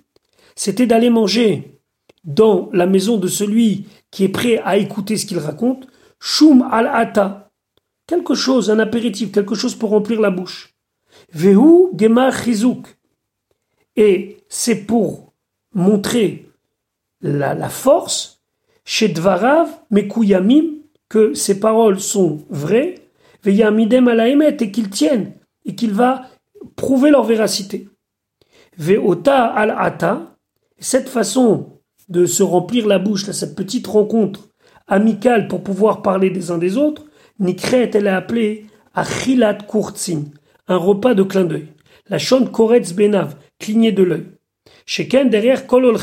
C'était 0.55 0.87
d'aller 0.87 1.11
manger 1.11 1.78
dans 2.25 2.69
la 2.73 2.87
maison 2.87 3.17
de 3.17 3.29
celui 3.29 3.87
qui 4.11 4.25
est 4.25 4.29
prêt 4.29 4.59
à 4.65 4.77
écouter 4.77 5.17
ce 5.17 5.27
qu'il 5.27 5.39
raconte, 5.39 5.87
Shum 6.21 6.67
al-ata, 6.71 7.51
quelque 8.07 8.35
chose, 8.35 8.71
un 8.71 8.79
apéritif, 8.79 9.31
quelque 9.31 9.55
chose 9.55 9.75
pour 9.75 9.91
remplir 9.91 10.21
la 10.21 10.31
bouche. 10.31 10.75
Vehu 11.33 11.91
gemar 11.97 12.33
chizuk. 12.33 12.97
Et 13.97 14.39
c'est 14.49 14.85
pour 14.87 15.33
montrer 15.75 16.49
la, 17.21 17.69
force 17.69 18.41
chez 18.85 19.09
Dvarav, 19.09 19.69
Mekuyamim, 19.91 20.79
que 21.09 21.35
ces 21.35 21.61
paroles 21.61 22.01
sont 22.01 22.45
vraies, 22.51 22.97
Veyamidem 23.43 24.09
alaemet, 24.09 24.57
et 24.61 24.71
qu'ils 24.71 24.91
tiennent, 24.91 25.33
et 25.65 25.75
qu'il 25.75 25.93
va 25.93 26.27
prouver 26.77 27.11
leur 27.11 27.25
véracité. 27.25 27.89
Veota 28.77 29.45
al-ata, 29.45 30.37
cette 30.79 31.09
façon 31.09 31.78
de 32.09 32.27
se 32.27 32.43
remplir 32.43 32.87
la 32.87 32.99
bouche, 32.99 33.31
cette 33.31 33.55
petite 33.55 33.87
rencontre 33.87 34.49
amicale 34.87 35.49
pour 35.49 35.63
pouvoir 35.63 36.03
parler 36.03 36.31
des 36.31 36.51
uns 36.51 36.59
des 36.59 36.77
autres, 36.77 37.05
Nikret, 37.39 37.91
elle 37.95 38.07
est 38.07 38.11
appelée 38.11 38.67
Achilat 38.95 39.59
Kurtzin, 39.69 40.25
un 40.67 40.77
repas 40.77 41.15
de 41.15 41.23
clin 41.23 41.45
d'œil. 41.45 41.69
La 42.09 42.19
Shon 42.19 42.47
Koretz 42.47 42.93
Benav, 42.95 43.37
cligner 43.59 43.93
de 43.93 44.03
l'œil. 44.03 44.25
Ken 45.09 45.29
derrière 45.29 45.67
Kolol 45.67 45.99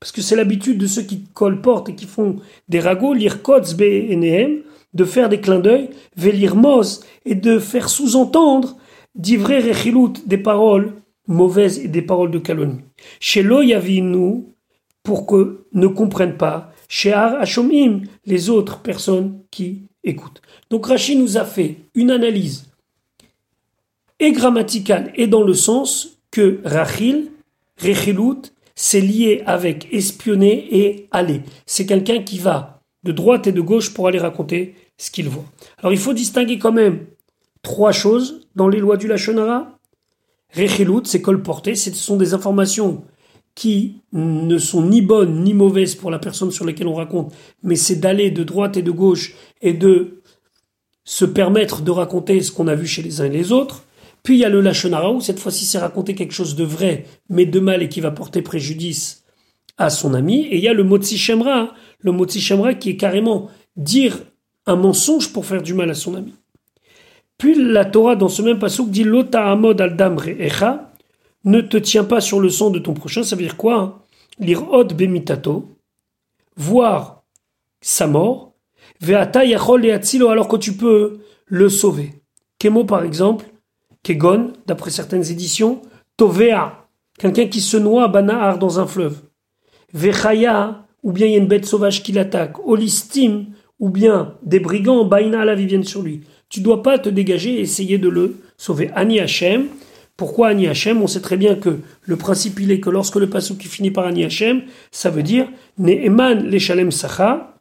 parce 0.00 0.12
que 0.12 0.22
c'est 0.22 0.36
l'habitude 0.36 0.78
de 0.78 0.86
ceux 0.86 1.02
qui 1.02 1.24
colportent 1.34 1.88
et 1.88 1.94
qui 1.94 2.06
font 2.06 2.36
des 2.68 2.80
ragots, 2.80 3.14
lire 3.14 3.42
Kotz 3.42 3.74
Benehem, 3.74 4.60
de 4.94 5.04
faire 5.04 5.28
des 5.28 5.40
clins 5.40 5.58
d'œil, 5.58 5.90
velir 6.16 6.54
Mos, 6.54 7.00
et 7.24 7.34
de 7.34 7.58
faire 7.58 7.88
sous-entendre 7.88 8.76
d'ivrer 9.14 9.58
Rechilut, 9.58 10.14
des 10.26 10.38
paroles 10.38 10.92
mauvaises 11.26 11.78
et 11.80 11.88
des 11.88 12.02
paroles 12.02 12.30
de 12.30 12.38
calomnie. 12.38 12.80
Chez 13.20 13.42
Loyavinu, 13.42 14.44
pour 15.08 15.24
que 15.24 15.64
ne 15.72 15.86
comprennent 15.86 16.36
pas 16.36 16.70
Hashomim, 17.06 18.02
les 18.26 18.50
autres 18.50 18.80
personnes 18.80 19.40
qui 19.50 19.84
écoutent. 20.04 20.42
Donc 20.68 20.84
Rachid 20.84 21.18
nous 21.18 21.38
a 21.38 21.46
fait 21.46 21.78
une 21.94 22.10
analyse 22.10 22.66
et 24.20 24.32
grammaticale 24.32 25.10
et 25.14 25.26
dans 25.26 25.42
le 25.42 25.54
sens 25.54 26.18
que 26.30 26.60
Rachil, 26.62 27.30
Rechilut, 27.82 28.52
c'est 28.74 29.00
lié 29.00 29.42
avec 29.46 29.88
espionner 29.94 30.76
et 30.76 31.08
aller. 31.10 31.40
C'est 31.64 31.86
quelqu'un 31.86 32.22
qui 32.22 32.38
va 32.38 32.82
de 33.02 33.12
droite 33.12 33.46
et 33.46 33.52
de 33.52 33.62
gauche 33.62 33.94
pour 33.94 34.08
aller 34.08 34.18
raconter 34.18 34.74
ce 34.98 35.10
qu'il 35.10 35.30
voit. 35.30 35.46
Alors 35.78 35.94
il 35.94 35.98
faut 35.98 36.12
distinguer 36.12 36.58
quand 36.58 36.72
même 36.72 37.06
trois 37.62 37.92
choses 37.92 38.46
dans 38.56 38.68
les 38.68 38.78
lois 38.78 38.98
du 38.98 39.06
Lachonara. 39.06 39.78
Rechilut, 40.54 41.06
c'est 41.06 41.22
colporté, 41.22 41.76
ce 41.76 41.90
sont 41.94 42.18
des 42.18 42.34
informations 42.34 43.04
qui 43.58 44.02
ne 44.12 44.56
sont 44.56 44.86
ni 44.86 45.02
bonnes 45.02 45.42
ni 45.42 45.52
mauvaises 45.52 45.96
pour 45.96 46.12
la 46.12 46.20
personne 46.20 46.52
sur 46.52 46.64
laquelle 46.64 46.86
on 46.86 46.94
raconte, 46.94 47.34
mais 47.64 47.74
c'est 47.74 47.96
d'aller 47.96 48.30
de 48.30 48.44
droite 48.44 48.76
et 48.76 48.82
de 48.82 48.92
gauche 48.92 49.34
et 49.60 49.72
de 49.72 50.22
se 51.02 51.24
permettre 51.24 51.82
de 51.82 51.90
raconter 51.90 52.40
ce 52.40 52.52
qu'on 52.52 52.68
a 52.68 52.76
vu 52.76 52.86
chez 52.86 53.02
les 53.02 53.20
uns 53.20 53.24
et 53.24 53.30
les 53.30 53.50
autres. 53.50 53.82
Puis 54.22 54.36
il 54.36 54.38
y 54.38 54.44
a 54.44 54.48
le 54.48 54.60
Lachonara 54.60 55.10
où 55.10 55.20
cette 55.20 55.40
fois-ci 55.40 55.64
c'est 55.64 55.78
raconter 55.78 56.14
quelque 56.14 56.34
chose 56.34 56.54
de 56.54 56.62
vrai 56.62 57.06
mais 57.30 57.46
de 57.46 57.58
mal 57.58 57.82
et 57.82 57.88
qui 57.88 58.00
va 58.00 58.12
porter 58.12 58.42
préjudice 58.42 59.24
à 59.76 59.90
son 59.90 60.14
ami. 60.14 60.42
Et 60.42 60.58
il 60.58 60.62
y 60.62 60.68
a 60.68 60.72
le 60.72 60.84
Motsi 60.84 61.18
Shemra, 61.18 61.74
le 61.98 62.12
Motsi 62.12 62.40
Shemra 62.40 62.74
qui 62.74 62.90
est 62.90 62.96
carrément 62.96 63.50
dire 63.74 64.20
un 64.66 64.76
mensonge 64.76 65.32
pour 65.32 65.46
faire 65.46 65.62
du 65.62 65.74
mal 65.74 65.90
à 65.90 65.94
son 65.94 66.14
ami. 66.14 66.34
Puis 67.38 67.56
la 67.56 67.84
Torah 67.84 68.14
dans 68.14 68.28
ce 68.28 68.40
même 68.40 68.60
passage 68.60 68.86
dit 68.86 69.02
Lota 69.02 69.50
Amod 69.50 69.80
al 69.80 69.96
Echa, 70.38 70.87
ne 71.48 71.60
te 71.60 71.76
tiens 71.76 72.04
pas 72.04 72.20
sur 72.20 72.40
le 72.40 72.50
sang 72.50 72.70
de 72.70 72.78
ton 72.78 72.94
prochain, 72.94 73.22
ça 73.22 73.34
veut 73.34 73.42
dire 73.42 73.56
quoi 73.56 73.76
hein? 73.76 73.94
Lire 74.38 74.70
od 74.70 74.94
bemitato, 74.94 75.68
voir 76.56 77.22
sa 77.80 78.06
mort, 78.06 78.52
ve'ata 79.00 79.44
yachol 79.44 79.82
le'atzilo, 79.82 80.28
alors 80.28 80.46
que 80.46 80.56
tu 80.56 80.74
peux 80.74 81.18
le 81.46 81.68
sauver. 81.68 82.22
Kemo 82.58 82.84
par 82.84 83.02
exemple, 83.02 83.46
Kegon, 84.02 84.52
d'après 84.66 84.90
certaines 84.90 85.28
éditions, 85.30 85.82
Tovea, 86.16 86.86
quelqu'un 87.18 87.46
qui 87.46 87.60
se 87.60 87.76
noie 87.76 88.08
Banahar 88.08 88.58
dans 88.58 88.78
un 88.78 88.86
fleuve. 88.86 89.22
Vechaya, 89.92 90.86
ou 91.02 91.12
bien 91.12 91.26
il 91.26 91.32
y 91.32 91.34
a 91.34 91.38
une 91.38 91.48
bête 91.48 91.66
sauvage 91.66 92.02
qui 92.02 92.12
l'attaque. 92.12 92.58
Olistim, 92.66 93.46
ou 93.80 93.90
bien 93.90 94.34
des 94.42 94.60
brigands 94.60 95.04
Baina 95.04 95.44
la 95.44 95.54
viennent 95.54 95.84
sur 95.84 96.02
lui. 96.02 96.22
Tu 96.48 96.60
dois 96.60 96.82
pas 96.82 96.98
te 96.98 97.08
dégager 97.08 97.54
et 97.54 97.60
essayer 97.60 97.98
de 97.98 98.08
le 98.08 98.36
sauver. 98.56 98.90
Ani 98.94 99.20
Hashem. 99.20 99.68
Pourquoi 100.18 100.48
Ani 100.48 100.66
Hashem 100.66 101.00
On 101.00 101.06
sait 101.06 101.22
très 101.22 101.38
bien 101.38 101.54
que 101.54 101.78
le 102.02 102.16
principe 102.16 102.60
il 102.60 102.70
est 102.70 102.80
que 102.80 102.90
lorsque 102.90 103.16
le 103.16 103.26
qui 103.26 103.68
finit 103.68 103.92
par 103.92 104.04
Ani 104.04 104.24
Hashem, 104.24 104.64
ça 104.90 105.08
veut 105.08 105.22
dire 105.22 105.48
Ne'eman 105.78 106.50
le 106.50 106.58
Shalem 106.58 106.90
Sacha. 106.90 107.54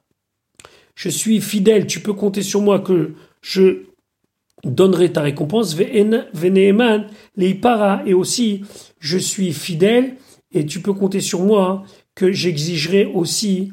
Je 0.96 1.08
suis 1.08 1.40
fidèle, 1.40 1.88
tu 1.88 2.02
peux 2.02 2.14
compter 2.14 2.42
sur 2.42 2.62
moi 2.62 2.80
que 2.80 3.14
je 3.42 3.84
donnerai 4.64 5.14
ta 5.14 5.22
récompense. 5.22 5.76
Veneeman 5.76 7.08
Leipara. 7.36 8.02
Et 8.06 8.14
aussi, 8.14 8.64
je 9.00 9.18
suis 9.18 9.54
fidèle 9.54 10.16
et 10.52 10.66
tu 10.66 10.82
peux 10.82 10.94
compter 10.94 11.22
sur 11.22 11.42
moi 11.42 11.84
que 12.16 12.32
j'exigerai 12.32 13.06
aussi 13.06 13.72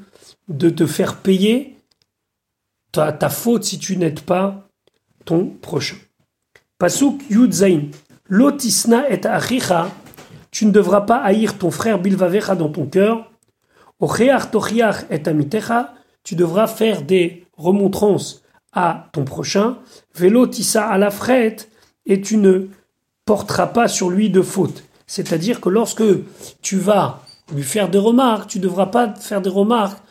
de 0.48 0.68
te 0.68 0.86
faire 0.86 1.16
payer 1.16 1.76
ta, 2.92 3.28
faute 3.30 3.64
si 3.64 3.78
tu 3.78 3.96
n'aides 3.96 4.20
pas 4.20 4.68
ton 5.24 5.46
prochain. 5.46 5.96
Pasuk 6.78 7.22
Yud 7.30 7.52
Zain. 7.52 7.88
Lotisna 8.28 9.10
et 9.10 9.26
achicha. 9.26 9.90
Tu 10.50 10.66
ne 10.66 10.70
devras 10.70 11.02
pas 11.02 11.18
haïr 11.18 11.58
ton 11.58 11.70
frère 11.70 11.98
bilvavecha 11.98 12.54
dans 12.54 12.68
ton 12.68 12.86
cœur. 12.86 13.30
Ocheach 14.00 14.50
tochiach 14.50 15.04
et 15.10 15.28
amitecha. 15.28 15.94
Tu 16.22 16.34
devras 16.34 16.66
faire 16.66 17.02
des 17.02 17.46
remontrances 17.56 18.42
à 18.72 19.08
ton 19.12 19.24
prochain. 19.24 19.78
Velotissa 20.14 20.86
à 20.86 20.98
la 20.98 21.10
frette. 21.10 21.70
Et 22.06 22.20
tu 22.20 22.36
ne 22.36 22.68
porteras 23.24 23.68
pas 23.68 23.88
sur 23.88 24.10
lui 24.10 24.30
de 24.30 24.42
faute. 24.42 24.84
C'est-à-dire 25.06 25.60
que 25.60 25.68
lorsque 25.68 26.04
tu 26.62 26.78
vas 26.78 27.22
lui 27.54 27.62
faire 27.62 27.90
des 27.90 27.98
remarques, 27.98 28.48
tu 28.48 28.58
ne 28.58 28.64
devras 28.64 28.86
pas 28.86 29.14
faire 29.14 29.40
des 29.40 29.50
remarques 29.50 30.02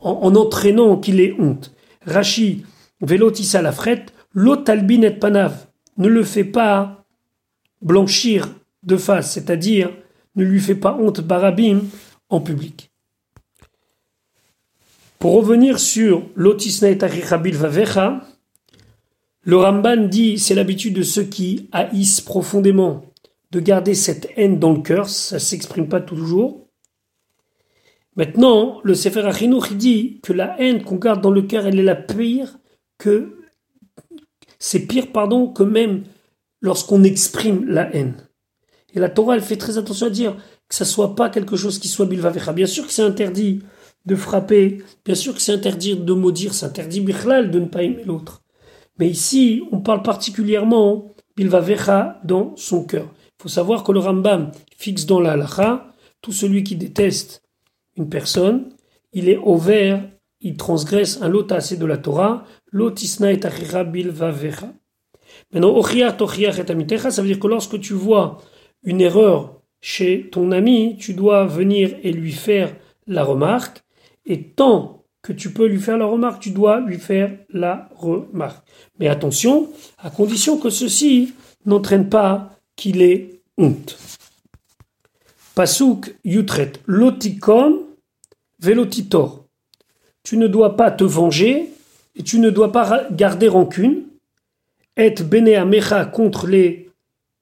en, 0.00 0.34
entraînant 0.34 0.96
qu'il 0.96 1.20
ait 1.20 1.34
honte. 1.38 1.72
Rachi, 2.06 2.64
Velotissa 3.00 3.62
la 3.62 3.72
frette, 3.72 4.12
l'otalbin 4.32 5.02
et 5.02 5.10
panav. 5.10 5.66
Ne 5.96 6.08
le 6.08 6.24
fais 6.24 6.44
pas 6.44 7.04
blanchir 7.82 8.48
de 8.82 8.96
face, 8.96 9.32
c'est-à-dire 9.32 9.90
ne 10.36 10.44
lui 10.44 10.60
fais 10.60 10.74
pas 10.74 10.94
honte 10.94 11.20
barabim 11.20 11.82
en 12.28 12.40
public. 12.40 12.90
Pour 15.18 15.34
revenir 15.34 15.78
sur 15.78 16.22
l'otisna 16.34 16.90
et 16.90 16.96
vavecha, 16.96 18.26
le 19.42 19.56
Ramban 19.56 20.08
dit 20.08 20.38
c'est 20.38 20.54
l'habitude 20.54 20.94
de 20.94 21.02
ceux 21.02 21.24
qui 21.24 21.68
haïssent 21.72 22.20
profondément 22.20 23.04
de 23.52 23.60
garder 23.60 23.94
cette 23.94 24.28
haine 24.36 24.58
dans 24.58 24.72
le 24.72 24.82
cœur, 24.82 25.08
ça 25.08 25.38
s'exprime 25.38 25.88
pas 25.88 26.00
toujours. 26.00 26.66
Maintenant, 28.16 28.80
le 28.84 28.94
Sefer 28.94 29.20
Achinoch 29.20 29.72
dit 29.74 30.20
que 30.22 30.32
la 30.32 30.60
haine 30.60 30.82
qu'on 30.82 30.96
garde 30.96 31.20
dans 31.20 31.30
le 31.30 31.42
cœur, 31.42 31.66
elle 31.66 31.78
est 31.78 31.84
la 31.84 31.94
pire 31.94 32.58
que 32.98 33.43
c'est 34.64 34.86
pire 34.86 35.12
pardon 35.12 35.48
que 35.48 35.62
même 35.62 36.04
lorsqu'on 36.60 37.04
exprime 37.04 37.66
la 37.66 37.94
haine. 37.94 38.14
Et 38.94 39.00
la 39.00 39.08
Torah 39.08 39.34
elle 39.34 39.42
fait 39.42 39.56
très 39.56 39.78
attention 39.78 40.06
à 40.06 40.10
dire 40.10 40.36
que 40.68 40.74
ça 40.74 40.84
soit 40.84 41.14
pas 41.14 41.28
quelque 41.28 41.56
chose 41.56 41.78
qui 41.78 41.88
soit 41.88 42.06
bilvavecha. 42.06 42.52
Bien 42.52 42.66
sûr 42.66 42.86
que 42.86 42.92
c'est 42.92 43.02
interdit 43.02 43.60
de 44.06 44.14
frapper, 44.14 44.82
bien 45.04 45.14
sûr 45.14 45.34
que 45.34 45.40
c'est 45.40 45.52
interdit 45.52 45.96
de 45.96 46.12
maudire, 46.12 46.54
c'est 46.54 46.66
interdit 46.66 47.00
bichlal 47.00 47.50
de 47.50 47.58
ne 47.58 47.66
pas 47.66 47.82
aimer 47.82 48.04
l'autre. 48.04 48.42
Mais 48.98 49.08
ici, 49.08 49.62
on 49.72 49.80
parle 49.80 50.02
particulièrement 50.02 51.12
bilvavecha 51.36 52.20
dans 52.24 52.54
son 52.56 52.84
cœur 52.84 53.08
faut 53.44 53.50
savoir 53.50 53.84
que 53.84 53.92
le 53.92 53.98
Rambam 53.98 54.52
fixe 54.74 55.04
dans 55.04 55.20
la 55.20 55.32
halakha, 55.32 55.92
tout 56.22 56.32
celui 56.32 56.64
qui 56.64 56.76
déteste 56.76 57.42
une 57.94 58.08
personne, 58.08 58.70
il 59.12 59.28
est 59.28 59.36
au 59.36 59.58
vert, 59.58 60.02
il 60.40 60.56
transgresse 60.56 61.20
un 61.20 61.28
lot 61.28 61.52
assez 61.52 61.76
de 61.76 61.84
la 61.84 61.98
Torah, 61.98 62.46
lotisna 62.74 63.32
et 63.32 63.40
bil 63.84 64.10
vavecha. 64.10 64.74
Maintenant, 65.52 65.80
ça 65.80 67.22
veut 67.22 67.28
dire 67.28 67.40
que 67.40 67.46
lorsque 67.46 67.80
tu 67.80 67.94
vois 67.94 68.38
une 68.82 69.00
erreur 69.00 69.60
chez 69.80 70.28
ton 70.30 70.50
ami, 70.50 70.96
tu 70.98 71.14
dois 71.14 71.46
venir 71.46 71.96
et 72.02 72.12
lui 72.12 72.32
faire 72.32 72.74
la 73.06 73.22
remarque, 73.22 73.84
et 74.26 74.42
tant 74.42 75.04
que 75.22 75.32
tu 75.32 75.52
peux 75.52 75.66
lui 75.66 75.78
faire 75.78 75.96
la 75.96 76.06
remarque, 76.06 76.42
tu 76.42 76.50
dois 76.50 76.80
lui 76.80 76.98
faire 76.98 77.38
la 77.50 77.88
remarque. 77.94 78.66
Mais 78.98 79.08
attention, 79.08 79.68
à 79.98 80.10
condition 80.10 80.58
que 80.58 80.70
ceci 80.70 81.32
n'entraîne 81.64 82.08
pas 82.08 82.58
qu'il 82.76 83.02
est 83.02 83.40
honte. 83.56 83.96
Pasuk 85.54 86.16
Yutret, 86.24 86.72
lotikom 86.86 87.84
velotitor. 88.58 89.46
Tu 90.24 90.36
ne 90.36 90.48
dois 90.48 90.76
pas 90.76 90.90
te 90.90 91.04
venger 91.04 91.70
et 92.16 92.22
tu 92.22 92.38
ne 92.38 92.50
dois 92.50 92.72
pas 92.72 93.06
garder 93.10 93.48
rancune. 93.48 94.04
Et 94.96 95.10
bene 95.10 95.54
amecha 95.54 96.04
contre 96.06 96.46
les 96.46 96.90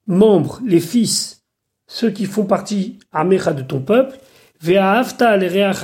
membres, 0.07 0.59
les 0.65 0.79
fils, 0.79 1.43
ceux 1.87 2.09
qui 2.09 2.25
font 2.25 2.45
partie 2.45 2.97
amecha 3.11 3.53
de 3.53 3.61
ton 3.61 3.79
peuple. 3.81 4.17
Ve'ahavta 4.61 5.37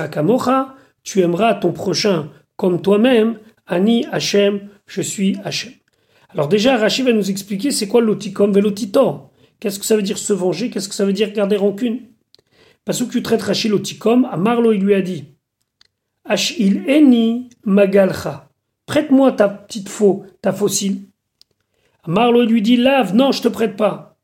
kamocha. 0.08 0.74
Tu 1.02 1.20
aimeras 1.20 1.54
ton 1.54 1.72
prochain 1.72 2.30
comme 2.56 2.82
toi-même. 2.82 3.38
Ani 3.66 4.04
Hashem, 4.10 4.68
je 4.86 5.00
suis 5.00 5.36
Hashem. 5.44 5.72
Alors 6.30 6.48
déjà, 6.48 6.76
Rachid 6.76 7.06
va 7.06 7.12
nous 7.12 7.30
expliquer 7.30 7.70
c'est 7.70 7.88
quoi 7.88 8.00
l'otikom 8.00 8.52
velotitor. 8.52 9.30
Qu'est-ce 9.58 9.78
que 9.78 9.86
ça 9.86 9.96
veut 9.96 10.02
dire 10.02 10.18
se 10.18 10.32
venger? 10.32 10.70
Qu'est-ce 10.70 10.88
que 10.88 10.94
ça 10.94 11.04
veut 11.04 11.12
dire 11.12 11.32
garder 11.32 11.56
rancune? 11.56 12.00
Parce 12.84 13.02
que 13.02 13.10
tu 13.10 13.22
traites 13.22 13.42
Rachil 13.42 13.74
Otikom, 13.74 14.24
à 14.24 14.36
Marlo 14.36 14.72
il 14.72 14.82
lui 14.82 14.94
a 14.94 15.02
dit 15.02 15.24
Ashil 16.24 16.84
eni 16.88 17.50
magalcha. 17.64 18.49
Prête-moi 18.90 19.30
ta 19.30 19.48
petite 19.48 19.88
faux, 19.88 20.24
ta 20.42 20.52
fossile. 20.52 21.02
Marlo 22.08 22.42
lui 22.42 22.60
dit 22.60 22.76
Lave, 22.76 23.14
non, 23.14 23.30
je 23.30 23.40
te 23.40 23.46
prête 23.46 23.76
pas. 23.76 24.18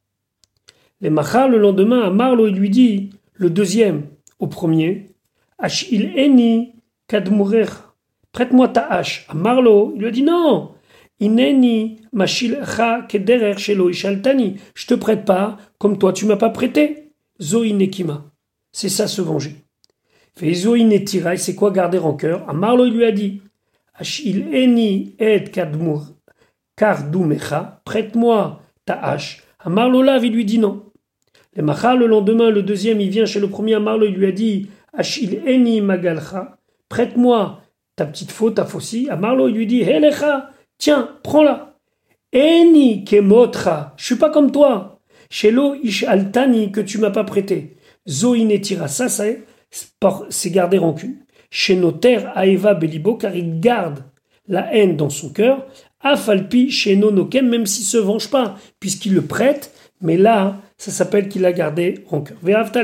Les 1.00 1.08
machar 1.08 1.48
le 1.48 1.58
lendemain, 1.58 2.00
à 2.00 2.10
Marlo 2.10 2.48
il 2.48 2.56
lui 2.56 2.68
dit 2.68 3.10
le 3.34 3.48
deuxième 3.48 4.08
au 4.40 4.48
premier 4.48 5.14
Ashil 5.58 6.12
eni 6.16 6.74
kadmurer. 7.06 7.68
Prête-moi 8.32 8.66
ta 8.66 8.88
hache. 8.88 9.24
À 9.28 9.34
Marlo 9.34 9.92
il 9.94 10.00
lui 10.00 10.08
a 10.08 10.10
dit 10.10 10.24
Non, 10.24 10.72
Ineni 11.20 12.00
mashilcha 12.12 13.02
kederer 13.02 13.58
shelo 13.58 13.88
ishaltani. 13.88 14.56
Je 14.74 14.88
te 14.88 14.94
prête 14.94 15.24
pas 15.24 15.58
comme 15.78 15.96
toi 15.96 16.12
tu 16.12 16.26
m'as 16.26 16.34
pas 16.34 16.50
prêté. 16.50 17.12
Zoinekima. 17.40 18.32
C'est 18.72 18.88
ça 18.88 19.06
se 19.06 19.22
venger. 19.22 19.64
Fait 20.34 20.52
Zoinetira, 20.52 21.36
c'est 21.36 21.54
quoi 21.54 21.70
garder 21.70 21.98
rancœur 21.98 22.48
Amarlo 22.48 22.84
il 22.84 22.94
lui 22.94 23.04
a 23.04 23.12
dit 23.12 23.42
Ashil 23.98 24.54
eni 24.54 25.14
et 25.18 25.44
kadmur 25.44 26.02
kardumecha. 26.76 27.80
Prête-moi 27.84 28.60
ta 28.84 28.94
hache. 28.94 29.42
Amarlo 29.58 30.02
lave, 30.02 30.26
il 30.26 30.32
lui 30.32 30.44
dit 30.44 30.58
non. 30.58 30.84
Le 31.54 31.62
machar, 31.62 31.96
le 31.96 32.06
lendemain, 32.06 32.50
le 32.50 32.62
deuxième, 32.62 33.00
il 33.00 33.08
vient 33.08 33.24
chez 33.24 33.40
le 33.40 33.48
premier 33.48 33.74
Amarlo, 33.74 34.06
il 34.06 34.14
lui 34.14 34.26
a 34.26 34.32
dit 34.32 34.68
Ashil 34.92 35.42
eni 35.46 35.80
magalcha. 35.80 36.58
Prête-moi 36.88 37.62
ta 37.96 38.04
petite 38.04 38.30
faute, 38.30 38.56
ta 38.56 38.66
faucille. 38.66 39.08
Amarlo, 39.08 39.48
il 39.48 39.54
lui 39.54 39.66
dit 39.66 39.80
Helecha. 39.80 40.50
Tiens, 40.78 41.16
prends-la. 41.22 41.78
Eni 42.32 43.04
kemotra. 43.04 43.94
Je 43.96 44.04
suis 44.04 44.16
pas 44.16 44.30
comme 44.30 44.52
toi. 44.52 45.00
Shelo 45.30 45.74
ish 45.74 46.04
altani 46.04 46.70
que 46.70 46.80
tu 46.80 46.98
m'as 46.98 47.10
pas 47.10 47.24
prêté. 47.24 47.78
Zoinetira. 48.06 48.88
Ça, 48.88 49.08
c'est, 49.08 49.44
c'est 50.28 50.50
garder 50.50 50.78
rancune. 50.78 51.25
Chez 51.50 51.76
notaire 51.76 52.32
Aeva 52.36 52.74
Belibo, 52.74 53.14
car 53.14 53.34
il 53.34 53.60
garde 53.60 54.04
la 54.48 54.74
haine 54.74 54.96
dans 54.96 55.10
son 55.10 55.30
cœur. 55.30 55.66
Afalpi 56.00 56.70
chez 56.70 56.96
Nonokem, 56.96 57.48
même 57.48 57.66
s'il 57.66 57.84
se 57.84 57.96
venge 57.96 58.30
pas, 58.30 58.56
puisqu'il 58.80 59.14
le 59.14 59.22
prête. 59.22 59.72
Mais 60.00 60.16
là, 60.16 60.60
ça 60.76 60.90
s'appelle 60.90 61.28
qu'il 61.28 61.44
a 61.46 61.52
gardé 61.52 62.04
rancœur. 62.06 62.36
Ve'avta 62.42 62.82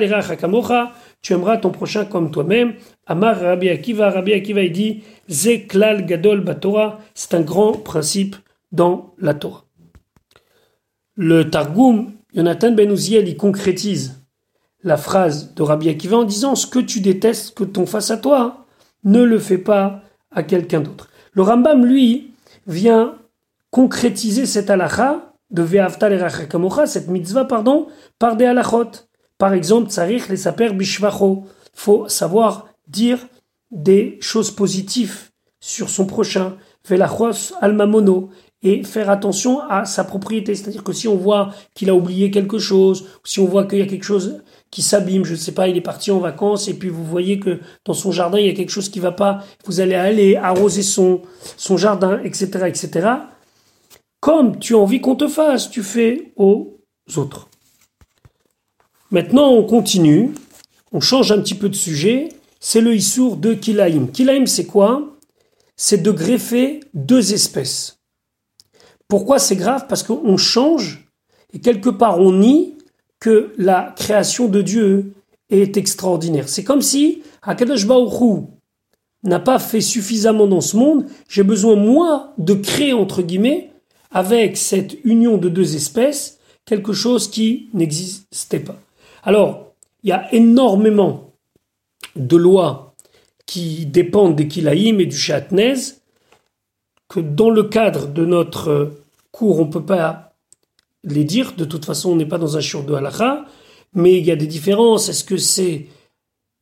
tu 1.20 1.33
aimeras 1.35 1.59
ton 1.59 1.70
prochain 1.70 2.05
comme 2.05 2.31
toi-même. 2.31 2.75
Amar 3.07 3.38
Rabbi 3.38 3.68
Akiva, 3.68 4.11
Rabbi 4.11 4.33
Akiva 4.33 4.62
il 4.62 4.72
dit 4.72 5.03
Zeklal 5.29 6.05
Gadol 6.05 6.40
Batora, 6.40 6.98
c'est 7.14 7.35
un 7.35 7.42
grand 7.42 7.72
principe 7.75 8.37
dans 8.72 9.14
la 9.18 9.35
Torah. 9.35 9.64
Le 11.14 11.48
Targum, 11.48 12.12
Jonathan 12.35 12.72
Ben 12.72 12.90
Uziel, 12.90 13.29
il 13.29 13.37
concrétise 13.37 14.21
la 14.85 14.97
phrase 14.97 15.55
de 15.55 15.62
Rabbi 15.62 15.88
Akiva 15.88 16.18
en 16.18 16.25
disant 16.25 16.55
ce 16.55 16.66
que 16.66 16.79
tu 16.79 17.01
détestes 17.01 17.55
que 17.55 17.64
ton 17.64 17.87
face 17.87 18.11
à 18.11 18.16
toi, 18.16 18.66
ne 19.05 19.23
le 19.23 19.38
fais 19.38 19.59
pas 19.59 20.03
à 20.31 20.42
quelqu'un 20.42 20.81
d'autre. 20.81 21.09
Le 21.33 21.42
Rambam, 21.42 21.85
lui, 21.85 22.33
vient 22.66 23.16
concrétiser 23.71 24.47
cette 24.47 24.71
halakha 24.71 25.33
de 25.51 25.62
Ve'avta 25.62 26.87
cette 26.87 27.09
mitzvah, 27.09 27.45
pardon, 27.45 27.87
par 28.18 28.37
des 28.37 28.47
halachot. 28.47 28.90
Par 29.38 29.53
exemple, 29.53 29.90
tsarich 29.90 30.29
les 30.29 30.37
saper 30.37 30.73
bishvacho. 30.73 31.45
Faut 31.75 32.09
savoir 32.09 32.68
dire 32.87 33.18
des 33.71 34.18
choses 34.21 34.51
positives 34.51 35.31
sur 35.61 35.88
son 35.88 36.07
prochain. 36.07 36.57
Velachos 36.88 37.55
almamono 37.61 38.31
et 38.62 38.85
faire 38.85 39.11
attention 39.11 39.61
à 39.68 39.85
sa 39.85 40.05
propriété. 40.05 40.55
C'est-à-dire 40.55 40.85
que 40.85 40.92
si 40.92 41.09
on 41.09 41.16
voit 41.16 41.51
qu'il 41.75 41.90
a 41.90 41.95
oublié 41.95 42.31
quelque 42.31 42.59
chose, 42.59 43.07
si 43.25 43.40
on 43.40 43.47
voit 43.47 43.66
qu'il 43.66 43.79
y 43.79 43.83
a 43.83 43.87
quelque 43.87 44.05
chose 44.05 44.42
qui 44.72 44.82
s'abîme, 44.82 45.24
je 45.24 45.32
ne 45.32 45.37
sais 45.38 45.52
pas, 45.52 45.68
il 45.68 45.76
est 45.76 45.82
parti 45.82 46.11
en 46.11 46.18
vacances 46.18 46.66
et 46.66 46.74
puis 46.74 46.88
vous 46.88 47.04
voyez 47.04 47.38
que 47.38 47.61
dans 47.85 47.92
son 47.92 48.11
jardin 48.11 48.38
il 48.38 48.46
y 48.46 48.50
a 48.50 48.54
quelque 48.54 48.70
chose 48.70 48.88
qui 48.88 48.98
va 48.98 49.12
pas, 49.12 49.44
vous 49.66 49.80
allez 49.80 49.94
aller 49.94 50.35
arroser 50.35 50.82
son, 50.82 51.20
son 51.56 51.76
jardin, 51.76 52.20
etc., 52.24 52.64
etc. 52.66 53.08
Comme 54.18 54.58
tu 54.58 54.74
as 54.74 54.78
envie 54.78 55.00
qu'on 55.00 55.14
te 55.14 55.28
fasse, 55.28 55.70
tu 55.70 55.82
fais 55.82 56.32
aux 56.37 56.78
autres. 57.16 57.48
Maintenant, 59.11 59.50
on 59.50 59.64
continue, 59.64 60.32
on 60.90 61.00
change 61.00 61.32
un 61.32 61.40
petit 61.40 61.54
peu 61.54 61.68
de 61.68 61.74
sujet. 61.74 62.30
C'est 62.58 62.80
le 62.80 62.94
Issour 62.94 63.37
de 63.37 63.52
Kilaïm. 63.52 64.11
Kilaïm, 64.11 64.46
c'est 64.46 64.64
quoi? 64.64 65.18
C'est 65.76 66.02
de 66.02 66.11
greffer 66.11 66.80
deux 66.94 67.35
espèces. 67.35 67.98
Pourquoi 69.06 69.38
c'est 69.38 69.56
grave? 69.56 69.87
Parce 69.87 70.02
qu'on 70.02 70.38
change 70.38 71.06
et 71.52 71.61
quelque 71.61 71.90
part 71.90 72.18
on 72.20 72.32
nie 72.32 72.78
que 73.22 73.52
la 73.56 73.94
création 73.96 74.48
de 74.48 74.62
Dieu 74.62 75.12
est 75.48 75.76
extraordinaire. 75.76 76.48
C'est 76.48 76.64
comme 76.64 76.82
si 76.82 77.22
Akadosh 77.42 77.87
Baruch 77.87 78.48
n'a 79.22 79.38
pas 79.38 79.61
fait 79.61 79.80
suffisamment 79.80 80.48
dans 80.48 80.61
ce 80.61 80.76
monde, 80.76 81.06
j'ai 81.28 81.44
besoin 81.44 81.76
moi 81.76 82.35
de 82.38 82.54
créer 82.54 82.92
entre 82.92 83.22
guillemets 83.22 83.70
avec 84.11 84.56
cette 84.56 84.96
union 85.04 85.37
de 85.37 85.48
deux 85.48 85.76
espèces 85.76 86.40
quelque 86.64 86.92
chose 86.92 87.30
qui 87.30 87.68
n'existait 87.74 88.58
pas. 88.58 88.76
Alors, 89.22 89.72
il 90.02 90.11
y 90.11 90.12
a 90.12 90.35
énormément 90.35 91.30
de 92.16 92.37
lois 92.37 92.92
qui 93.46 93.87
dépendent 93.87 94.35
des 94.35 94.48
Kilaïm 94.48 95.00
et 95.00 95.06
du 95.06 95.16
Chatnez, 95.16 95.74
que 97.08 97.20
dans 97.20 97.50
le 97.50 97.62
cadre 97.62 98.08
de 98.08 98.24
notre 98.24 98.94
cours, 99.30 99.61
on 99.61 99.66
ne 99.66 99.70
peut 99.70 99.85
pas 99.85 100.32
les 101.04 101.24
dire. 101.24 101.54
De 101.56 101.64
toute 101.64 101.84
façon, 101.84 102.10
on 102.10 102.16
n'est 102.16 102.26
pas 102.26 102.38
dans 102.38 102.56
un 102.56 102.60
shiur 102.60 102.84
de 102.84 102.94
halakha. 102.94 103.44
Mais 103.94 104.18
il 104.18 104.24
y 104.24 104.30
a 104.30 104.36
des 104.36 104.46
différences. 104.46 105.08
Est-ce 105.08 105.24
que 105.24 105.36
c'est 105.36 105.86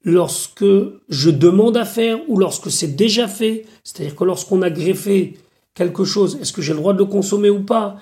lorsque 0.03 0.65
je 1.09 1.31
demande 1.31 1.77
à 1.77 1.85
faire 1.85 2.19
ou 2.29 2.39
lorsque 2.39 2.71
c'est 2.71 2.97
déjà 2.97 3.29
fait? 3.29 3.67
C'est-à-dire 3.85 4.17
que 4.17 4.25
lorsqu'on 4.25 4.63
a 4.63 4.71
greffé 4.71 5.39
quelque 5.75 6.05
chose, 6.05 6.39
est-ce 6.41 6.53
que 6.53 6.63
j'ai 6.63 6.73
le 6.73 6.79
droit 6.79 6.93
de 6.93 6.99
le 6.99 7.05
consommer 7.05 7.51
ou 7.51 7.63
pas? 7.63 7.97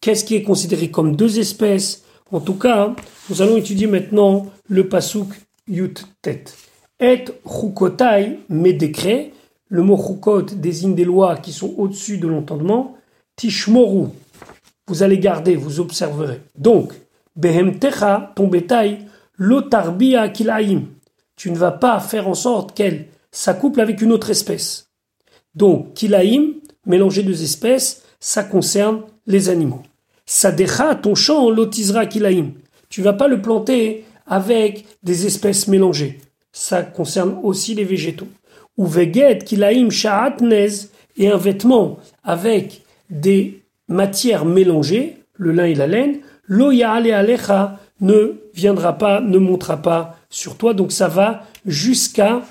Qu'est-ce 0.00 0.24
qui 0.24 0.34
est 0.34 0.42
considéré 0.42 0.90
comme 0.90 1.16
deux 1.16 1.38
espèces? 1.38 2.04
En 2.30 2.40
tout 2.40 2.54
cas, 2.54 2.94
nous 3.28 3.42
allons 3.42 3.56
étudier 3.56 3.86
maintenant 3.86 4.46
le 4.68 4.88
pasuk 4.88 5.28
yut 5.68 6.06
tet. 6.22 6.44
Et 7.00 7.24
chukotai, 7.46 8.38
mes 8.48 8.72
décrets. 8.72 9.32
Le 9.68 9.82
mot 9.82 9.96
chukot 9.96 10.42
désigne 10.42 10.94
des 10.94 11.04
lois 11.04 11.36
qui 11.36 11.52
sont 11.52 11.74
au-dessus 11.76 12.18
de 12.18 12.28
l'entendement. 12.28 12.96
Tishmoru, 13.36 14.08
vous 14.86 15.02
allez 15.02 15.18
garder, 15.18 15.56
vous 15.56 15.80
observerez. 15.80 16.40
Donc, 16.56 16.92
Behemtecha, 17.36 18.32
ton 18.36 18.48
bétail, 18.48 19.06
Lotarbia 19.36 20.28
kilaim. 20.28 20.82
Tu 21.36 21.50
ne 21.50 21.56
vas 21.56 21.72
pas 21.72 21.98
faire 22.00 22.28
en 22.28 22.34
sorte 22.34 22.74
qu'elle 22.74 23.06
s'accouple 23.32 23.80
avec 23.80 24.00
une 24.00 24.12
autre 24.12 24.30
espèce. 24.30 24.90
Donc, 25.54 25.94
kilaim, 25.94 26.52
mélanger 26.86 27.22
deux 27.22 27.42
espèces, 27.42 28.02
ça 28.20 28.44
concerne 28.44 29.02
les 29.26 29.48
animaux. 29.48 29.82
Sadecha, 30.26 30.94
ton 30.94 31.14
champ, 31.14 31.50
lotisra 31.50 32.06
kilaim. 32.06 32.52
Tu 32.88 33.02
vas 33.02 33.12
pas 33.12 33.28
le 33.28 33.42
planter 33.42 34.04
avec 34.26 34.86
des 35.02 35.26
espèces 35.26 35.66
mélangées. 35.66 36.20
Ça 36.52 36.82
concerne 36.82 37.38
aussi 37.42 37.74
les 37.74 37.84
végétaux. 37.84 38.28
Ou 38.76 38.86
veget 38.86 39.44
kilaim 39.44 39.90
sha'atnez, 39.90 40.88
et 41.16 41.28
un 41.28 41.36
vêtement 41.36 41.98
avec 42.22 42.82
des 43.10 43.63
matières 43.88 44.44
mélangées, 44.44 45.18
le 45.34 45.52
lin 45.52 45.64
et 45.64 45.74
la 45.74 45.86
laine, 45.86 46.20
l'oya 46.46 46.92
alecha 46.92 47.78
ne 48.00 48.40
viendra 48.54 48.98
pas, 48.98 49.20
ne 49.20 49.38
montera 49.38 49.78
pas 49.82 50.16
sur 50.30 50.56
toi. 50.56 50.74
Donc 50.74 50.92
ça 50.92 51.08
va 51.08 51.42
jusqu'à 51.66 52.42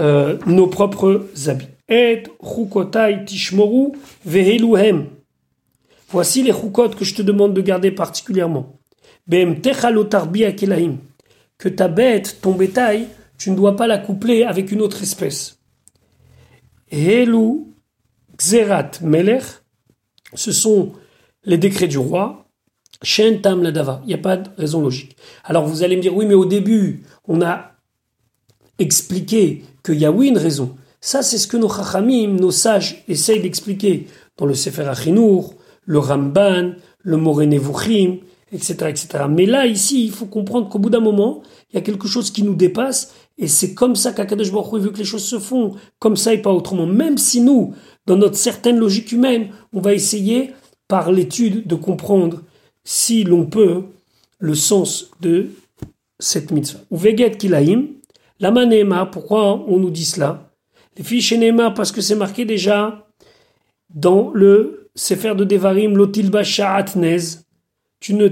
euh, 0.00 0.38
nos 0.46 0.66
propres 0.66 1.26
habits. 1.46 1.68
Et 1.88 2.24
chukotai 2.42 3.24
tishmoru 3.24 3.92
veheluhem. 4.24 5.06
Voici 6.08 6.42
les 6.42 6.52
chukot 6.52 6.90
que 6.90 7.04
je 7.04 7.14
te 7.14 7.22
demande 7.22 7.54
de 7.54 7.60
garder 7.60 7.90
particulièrement. 7.90 8.78
Bem 9.26 9.60
kelaim. 9.60 10.98
Que 11.58 11.68
ta 11.68 11.88
bête, 11.88 12.38
ton 12.42 12.52
bétail, 12.52 13.08
tu 13.38 13.50
ne 13.50 13.56
dois 13.56 13.76
pas 13.76 13.86
la 13.86 13.98
coupler 13.98 14.44
avec 14.44 14.72
une 14.72 14.82
autre 14.82 15.02
espèce. 15.02 15.58
Helu 16.90 17.64
Xerat 18.36 18.90
Melech, 19.02 19.44
ce 20.36 20.52
sont 20.52 20.92
les 21.44 21.58
décrets 21.58 21.88
du 21.88 21.98
roi. 21.98 22.44
Shen 23.02 23.40
Tam 23.40 23.62
Ladava. 23.62 24.00
Il 24.04 24.08
n'y 24.08 24.14
a 24.14 24.18
pas 24.18 24.36
de 24.36 24.48
raison 24.56 24.80
logique. 24.80 25.16
Alors 25.44 25.66
vous 25.66 25.82
allez 25.82 25.96
me 25.96 26.02
dire, 26.02 26.16
oui, 26.16 26.24
mais 26.26 26.34
au 26.34 26.46
début, 26.46 27.02
on 27.26 27.42
a 27.42 27.72
expliqué 28.78 29.64
qu'il 29.84 29.96
y 29.96 30.04
a 30.04 30.12
oui 30.12 30.28
une 30.28 30.38
raison. 30.38 30.76
Ça, 31.00 31.22
c'est 31.22 31.38
ce 31.38 31.46
que 31.46 31.56
nos 31.56 31.68
chachamim, 31.68 32.36
nos 32.38 32.50
sages, 32.50 33.04
essayent 33.06 33.40
d'expliquer 33.40 34.06
dans 34.36 34.46
le 34.46 34.54
Sefer 34.54 34.82
Achinour, 34.82 35.54
le 35.84 35.98
Ramban, 35.98 36.72
le 36.98 37.16
Moré 37.16 37.46
Nevuchim, 37.46 38.18
etc., 38.52 38.74
etc. 38.88 39.24
Mais 39.28 39.46
là, 39.46 39.66
ici, 39.66 40.04
il 40.04 40.10
faut 40.10 40.26
comprendre 40.26 40.68
qu'au 40.68 40.78
bout 40.78 40.90
d'un 40.90 41.00
moment, 41.00 41.42
il 41.70 41.76
y 41.76 41.78
a 41.78 41.82
quelque 41.82 42.08
chose 42.08 42.30
qui 42.30 42.42
nous 42.42 42.54
dépasse, 42.54 43.14
et 43.38 43.48
c'est 43.48 43.74
comme 43.74 43.94
ça 43.94 44.12
qu'Akadosh 44.12 44.50
Baruch 44.50 44.80
veut 44.80 44.90
que 44.90 44.98
les 44.98 45.04
choses 45.04 45.24
se 45.24 45.38
font, 45.38 45.74
comme 45.98 46.16
ça 46.16 46.32
et 46.32 46.42
pas 46.42 46.52
autrement. 46.52 46.86
Même 46.86 47.18
si 47.18 47.40
nous, 47.40 47.74
dans 48.06 48.16
notre 48.16 48.36
certaine 48.36 48.78
logique 48.78 49.12
humaine, 49.12 49.48
on 49.72 49.80
va 49.80 49.94
essayer, 49.94 50.52
par 50.88 51.10
l'étude, 51.10 51.66
de 51.66 51.74
comprendre, 51.74 52.42
si 52.84 53.24
l'on 53.24 53.46
peut, 53.46 53.82
le 54.38 54.54
sens 54.54 55.10
de 55.20 55.50
cette 56.18 56.50
mitzvah. 56.50 56.80
Ou 56.90 56.96
veget 56.96 57.36
kilaim, 57.36 57.86
la 58.40 58.50
manema, 58.50 59.06
pourquoi 59.06 59.64
on 59.68 59.78
nous 59.78 59.90
dit 59.90 60.04
cela? 60.04 60.50
Les 60.96 61.04
fiches 61.04 61.32
Nema, 61.32 61.72
parce 61.72 61.92
que 61.92 62.00
c'est 62.00 62.14
marqué 62.14 62.44
déjà 62.44 63.06
dans 63.94 64.30
le 64.32 64.88
Sefer 64.94 65.34
de 65.34 65.44
Devarim, 65.44 65.96
lotilba 65.96 66.42
sha'atnez, 66.42 67.18
tu 68.00 68.14
ne, 68.14 68.28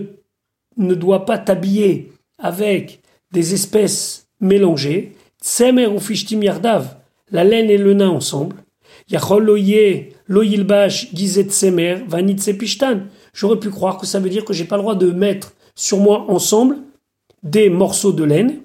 ne 0.77 0.95
dois 0.95 1.27
pas 1.27 1.39
t'habiller 1.39 2.13
avec 2.39 3.01
des 3.33 3.55
espèces 3.55 4.29
mélangées, 4.41 5.13
tsemer 5.43 5.87
ou 5.87 5.99
fishtim 5.99 6.43
yardav, 6.43 6.97
la 7.31 7.45
laine 7.45 7.71
et 7.71 7.79
le 7.79 7.95
nain 7.95 8.11
ensemble, 8.11 8.57
J'aurais 9.09 9.45
pu 13.61 13.71
croire 13.71 13.99
que 13.99 14.07
ça 14.07 14.21
veut 14.21 14.31
dire 14.31 14.45
que 14.45 14.55
j'ai 14.55 14.65
pas 14.65 14.77
le 14.77 14.83
droit 14.83 14.95
de 14.95 15.11
mettre 15.11 15.53
sur 15.75 15.99
moi 15.99 16.31
ensemble 16.31 16.79
des 17.43 17.69
morceaux 17.69 18.13
de 18.13 18.25
laine 18.25 18.61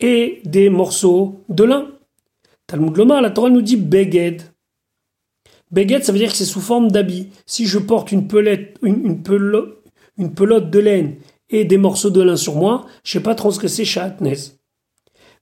et 0.00 0.42
des 0.44 0.68
morceaux 0.68 1.40
de 1.48 1.64
lin. 1.64 1.88
Talmud 2.66 2.96
Lomar, 2.96 3.22
la 3.22 3.30
Torah 3.30 3.48
nous 3.48 3.62
dit 3.62 3.76
beged. 3.76 4.42
Beged, 5.70 6.04
ça 6.04 6.12
veut 6.12 6.18
dire 6.18 6.30
que 6.30 6.36
c'est 6.36 6.44
sous 6.44 6.60
forme 6.60 6.90
d'habit. 6.90 7.28
Si 7.46 7.66
je 7.66 7.78
porte 7.78 8.12
une, 8.12 8.28
une, 8.82 9.22
pelote, 9.22 9.82
de 10.18 10.78
laine 10.78 11.16
et 11.48 11.64
des 11.64 11.78
morceaux 11.78 12.10
de 12.10 12.20
lin 12.20 12.36
sur 12.36 12.56
moi, 12.56 12.84
je 13.04 13.16
n'ai 13.16 13.22
pas 13.22 13.34
transgressé 13.34 13.84
Shatnez. 13.84 14.36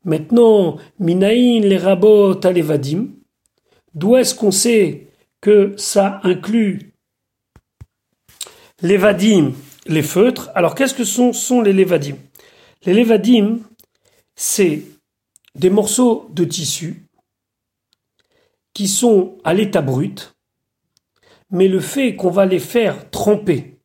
Maintenant, 0.05 0.77
Minaïn, 0.99 1.63
les 1.63 1.79
rabots, 1.79 2.47
Alevadim, 2.47 3.09
D'où 3.95 4.17
est-ce 4.17 4.35
qu'on 4.35 4.51
sait 4.51 5.07
que 5.41 5.75
ça 5.77 6.21
inclut 6.25 6.95
les 8.83 8.97
vadim, 8.97 9.53
les 9.87 10.03
feutres? 10.03 10.51
Alors 10.55 10.75
qu'est-ce 10.75 10.95
que 10.95 11.05
sont, 11.05 11.63
les 11.63 11.73
lévadim 11.73 12.17
Les 12.85 12.95
lévadim, 12.95 13.61
c'est 14.35 14.83
des 15.55 15.71
morceaux 15.71 16.29
de 16.33 16.45
tissu 16.45 17.07
qui 18.73 18.89
sont 18.89 19.39
à 19.45 19.55
l'état 19.55 19.83
brut, 19.83 20.35
mais 21.51 21.69
le 21.69 21.79
fait 21.79 22.17
qu'on 22.17 22.31
va 22.31 22.47
les 22.47 22.59
faire 22.59 23.09
tremper, 23.11 23.79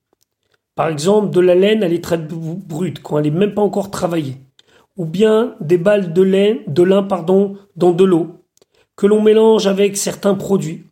par 0.73 0.87
exemple 0.87 1.29
de 1.29 1.39
la 1.39 1.53
laine 1.53 1.83
à 1.83 1.87
l'état 1.87 2.17
brut, 2.17 2.99
quand 3.03 3.19
elle 3.19 3.25
n'est 3.25 3.39
même 3.39 3.53
pas 3.53 3.61
encore 3.61 3.91
travaillée, 3.91 4.37
ou 4.97 5.05
bien 5.05 5.55
des 5.61 5.77
balles 5.77 6.13
de 6.13 6.23
laine, 6.23 6.59
de 6.65 6.81
lin 6.81 7.03
pardon, 7.03 7.59
dans 7.75 7.91
de 7.91 8.03
l'eau, 8.03 8.38
que 8.99 9.07
l'on 9.07 9.21
mélange 9.21 9.65
avec 9.65 9.95
certains 9.95 10.35
produits. 10.35 10.83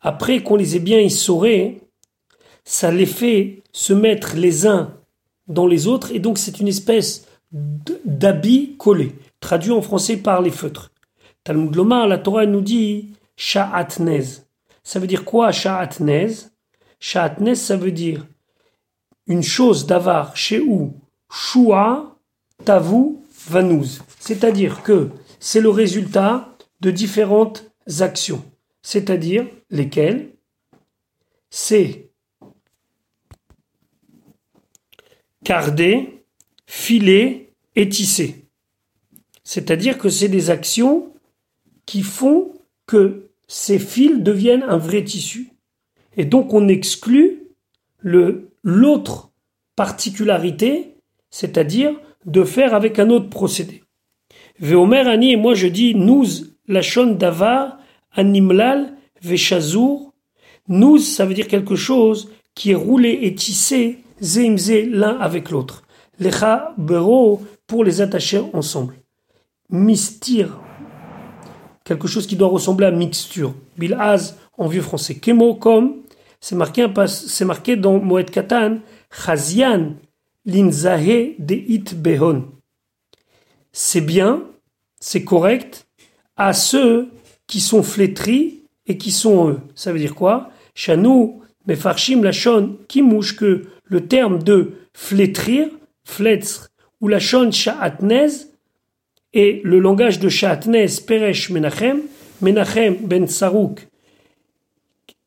Après 0.00 0.42
qu'on 0.42 0.56
les 0.56 0.74
ait 0.74 0.80
bien 0.80 0.98
essorés, 0.98 1.82
ça 2.64 2.90
les 2.90 3.04
fait 3.04 3.62
se 3.72 3.92
mettre 3.92 4.36
les 4.36 4.66
uns 4.66 4.94
dans 5.48 5.66
les 5.66 5.86
autres 5.86 6.12
et 6.12 6.18
donc 6.18 6.38
c'est 6.38 6.60
une 6.60 6.68
espèce 6.68 7.26
d'habit 7.50 8.76
collé, 8.78 9.12
traduit 9.38 9.70
en 9.70 9.82
français 9.82 10.16
par 10.16 10.40
les 10.40 10.50
feutres. 10.50 10.92
Talmud 11.44 11.76
Lomar, 11.76 12.08
la 12.08 12.16
Torah 12.16 12.46
nous 12.46 12.62
dit 12.62 13.10
sha'atnez. 13.36 14.24
Ça 14.82 14.98
veut 14.98 15.06
dire 15.06 15.26
quoi 15.26 15.52
sha'atnez 15.52 16.28
Sha'atnez, 17.00 17.54
ça 17.54 17.76
veut 17.76 17.92
dire 17.92 18.26
une 19.26 19.42
chose 19.42 19.84
d'avar 19.84 20.38
chez 20.38 20.60
ou 20.60 20.94
shua 21.30 22.16
tavu 22.64 23.18
vanouz. 23.46 24.02
C'est-à-dire 24.20 24.82
que 24.82 25.10
c'est 25.38 25.60
le 25.60 25.68
résultat 25.68 26.51
de 26.82 26.90
différentes 26.90 27.72
actions, 28.00 28.44
c'est-à-dire 28.82 29.46
lesquelles? 29.70 30.30
C'est 31.48 32.10
carder, 35.44 36.24
filer 36.66 37.52
et 37.76 37.88
tisser. 37.88 38.46
C'est-à-dire 39.44 39.96
que 39.98 40.08
c'est 40.08 40.28
des 40.28 40.50
actions 40.50 41.12
qui 41.86 42.02
font 42.02 42.52
que 42.86 43.28
ces 43.48 43.78
fils 43.78 44.20
deviennent 44.20 44.62
un 44.64 44.78
vrai 44.78 45.04
tissu. 45.04 45.50
Et 46.16 46.24
donc 46.24 46.52
on 46.52 46.68
exclut 46.68 47.42
l'autre 48.02 49.30
particularité, 49.76 50.96
c'est-à-dire 51.30 51.98
de 52.24 52.44
faire 52.44 52.74
avec 52.74 52.98
un 52.98 53.10
autre 53.10 53.28
procédé. 53.28 53.84
Veomer 54.58 55.06
Ani 55.08 55.32
et 55.32 55.36
moi 55.36 55.54
je 55.54 55.68
dis 55.68 55.94
nous 55.94 56.24
lachon 56.68 57.12
davar 57.12 57.78
animlal 58.12 58.94
vechazour. 59.22 60.12
Nous 60.68 60.98
ça 60.98 61.24
veut 61.24 61.34
dire 61.34 61.48
quelque 61.48 61.76
chose 61.76 62.30
qui 62.54 62.70
est 62.72 62.76
roulé 62.76 63.18
et 63.22 63.34
tissé 63.34 63.98
zeimze 64.20 64.70
l'un 64.70 65.18
avec 65.18 65.50
l'autre. 65.50 65.82
Lecha 66.18 66.74
bero 66.76 67.42
pour 67.66 67.84
les 67.84 68.00
attacher 68.00 68.42
ensemble. 68.52 68.94
Mistir 69.70 70.60
quelque 71.84 72.06
chose 72.06 72.26
qui 72.26 72.36
doit 72.36 72.48
ressembler 72.48 72.86
à 72.86 72.90
mixture. 72.90 73.54
Bilaz 73.76 74.36
en 74.58 74.66
vieux 74.66 74.82
français. 74.82 75.16
Kemo 75.16 75.54
comme 75.54 76.02
c'est 76.40 76.56
marqué, 76.56 76.86
c'est 77.06 77.44
marqué 77.44 77.76
dans 77.76 78.00
Moed 78.00 78.30
Katan, 78.30 78.78
Chazian 79.10 79.94
linzahe 80.44 81.36
de 81.38 81.54
it 81.54 81.94
behon. 81.94 82.48
C'est 83.70 84.00
bien, 84.00 84.42
c'est 85.00 85.24
correct 85.24 85.86
à 86.36 86.52
ceux 86.52 87.08
qui 87.46 87.60
sont 87.60 87.82
flétris 87.82 88.62
et 88.86 88.96
qui 88.96 89.10
sont 89.10 89.50
eux. 89.50 89.60
Ça 89.74 89.92
veut 89.92 89.98
dire 89.98 90.14
quoi? 90.14 90.50
Chanou, 90.74 91.42
mefarshim 91.66 92.22
lachon, 92.22 92.76
qui 92.88 93.02
mouche 93.02 93.36
que 93.36 93.66
le 93.84 94.06
terme 94.06 94.42
de 94.42 94.72
flétrir, 94.94 95.68
fletz, 96.04 96.70
ou 97.00 97.08
lachon 97.08 97.50
sha'atnez, 97.50 98.28
et 99.34 99.62
le 99.64 99.78
langage 99.78 100.18
de 100.18 100.28
Sha'atnez, 100.28 100.86
Peresh 101.06 101.50
Menachem, 101.50 102.02
Menachem 102.42 102.96
ben 103.02 103.26
Sarouk 103.26 103.88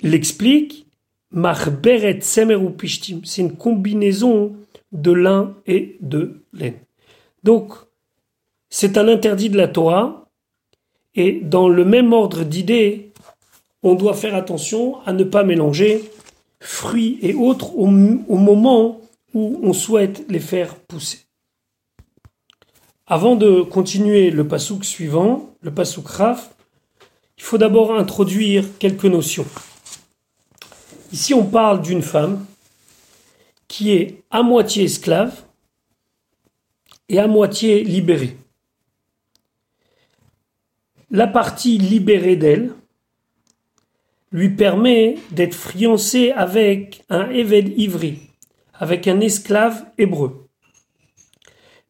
l'explique, 0.01 0.85
Machberet 1.31 2.21
Semeru 2.21 2.71
Pishtim, 2.71 3.21
c'est 3.23 3.41
une 3.41 3.55
combinaison 3.55 4.55
de 4.91 5.11
lin 5.11 5.55
et 5.65 5.97
de 5.99 6.41
laine. 6.53 6.79
Donc, 7.43 7.73
c'est 8.69 8.97
un 8.97 9.07
interdit 9.07 9.49
de 9.49 9.57
la 9.57 9.67
Torah, 9.67 10.24
et 11.15 11.39
dans 11.41 11.69
le 11.69 11.86
même 11.86 12.13
ordre 12.13 12.43
d'idées, 12.43 13.12
on 13.84 13.95
doit 13.95 14.13
faire 14.13 14.36
attention 14.36 14.99
à 15.06 15.13
ne 15.13 15.23
pas 15.23 15.43
mélanger 15.43 16.04
fruits 16.60 17.19
et 17.21 17.34
autres 17.34 17.78
au, 17.78 17.86
moment 17.86 19.01
où 19.34 19.60
on 19.62 19.73
souhaite 19.73 20.25
les 20.30 20.39
faire 20.39 20.75
pousser. 20.75 21.19
Avant 23.08 23.36
de 23.36 23.62
continuer 23.62 24.32
le 24.32 24.47
pasouk 24.47 24.84
suivant, 24.84 25.51
le 25.62 25.71
pasouk 25.71 26.08
Raf, 26.08 26.56
il 27.38 27.43
faut 27.43 27.58
d'abord 27.60 27.93
introduire 27.93 28.65
quelques 28.80 29.06
notions. 29.06 29.45
Ici, 31.12 31.34
on 31.34 31.45
parle 31.45 31.82
d'une 31.82 32.01
femme 32.01 32.43
qui 33.67 33.91
est 33.91 34.23
à 34.32 34.41
moitié 34.41 34.86
esclave 34.86 35.43
et 37.10 37.19
à 37.19 37.28
moitié 37.28 37.84
libérée. 37.84 38.36
La 41.15 41.28
partie 41.28 41.78
libérée 41.78 42.36
d'elle 42.36 42.73
lui 44.34 44.49
permet 44.49 45.15
d'être 45.32 45.56
fiancée 45.56 46.32
avec 46.32 47.06
un 47.08 47.30
Eved 47.30 47.69
Ivri, 47.80 48.19
avec 48.73 49.08
un 49.08 49.21
esclave 49.21 49.86
hébreu. 49.97 50.49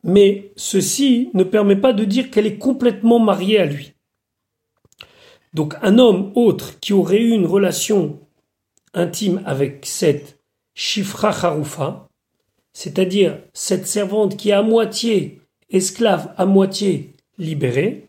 Mais 0.03 0.51
ceci 0.55 1.31
ne 1.33 1.43
permet 1.43 1.75
pas 1.75 1.91
de 1.91 2.03
dire 2.03 2.29
qu'elle 2.29 2.45
est 2.45 2.59
complètement 2.59 3.17
mariée 3.17 3.57
à 3.57 3.65
lui. 3.65 3.93
Donc 5.55 5.73
un 5.81 5.97
homme 5.97 6.31
autre 6.35 6.79
qui 6.79 6.93
aurait 6.93 7.19
eu 7.19 7.31
une 7.31 7.47
relation 7.47 8.19
intime 8.93 9.41
avec 9.47 9.87
cette 9.87 10.39
Shifra 10.75 11.29
Haroufa, 11.29 12.09
c'est-à-dire 12.73 13.39
cette 13.53 13.87
servante 13.87 14.37
qui 14.37 14.49
est 14.49 14.53
à 14.53 14.61
moitié 14.61 15.41
esclave, 15.71 16.31
à 16.37 16.45
moitié 16.45 17.13
libérée, 17.39 18.05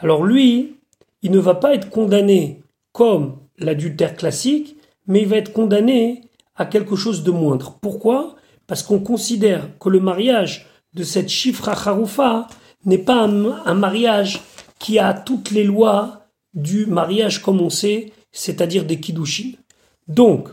alors 0.00 0.24
lui, 0.24 0.76
il 1.22 1.30
ne 1.30 1.38
va 1.38 1.54
pas 1.54 1.74
être 1.74 1.90
condamné 1.90 2.62
comme 2.92 3.36
l'adultère 3.58 4.16
classique, 4.16 4.76
mais 5.06 5.22
il 5.22 5.28
va 5.28 5.36
être 5.36 5.52
condamné 5.52 6.22
à 6.54 6.66
quelque 6.66 6.96
chose 6.96 7.22
de 7.24 7.30
moindre. 7.30 7.78
Pourquoi? 7.80 8.36
Parce 8.66 8.82
qu'on 8.82 9.00
considère 9.00 9.68
que 9.78 9.88
le 9.88 10.00
mariage 10.00 10.66
de 10.94 11.02
cette 11.02 11.28
chifra 11.28 11.74
charoufa 11.74 12.46
n'est 12.84 12.98
pas 12.98 13.22
un, 13.24 13.74
mariage 13.74 14.40
qui 14.78 14.98
a 14.98 15.12
toutes 15.12 15.50
les 15.50 15.64
lois 15.64 16.26
du 16.54 16.86
mariage 16.86 17.42
comme 17.42 17.60
on 17.60 17.70
sait, 17.70 18.12
c'est-à-dire 18.30 18.84
des 18.84 19.00
kiddushin. 19.00 19.52
Donc, 20.06 20.48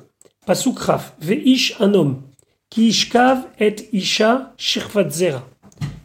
pasukraf, 0.45 1.15
veish 1.19 1.75
un 1.79 1.93
homme, 1.93 2.21
qui 2.69 2.87
ishkav 2.87 3.47
et 3.59 3.75
isha 3.93 4.53
shirfatzera, 4.57 5.47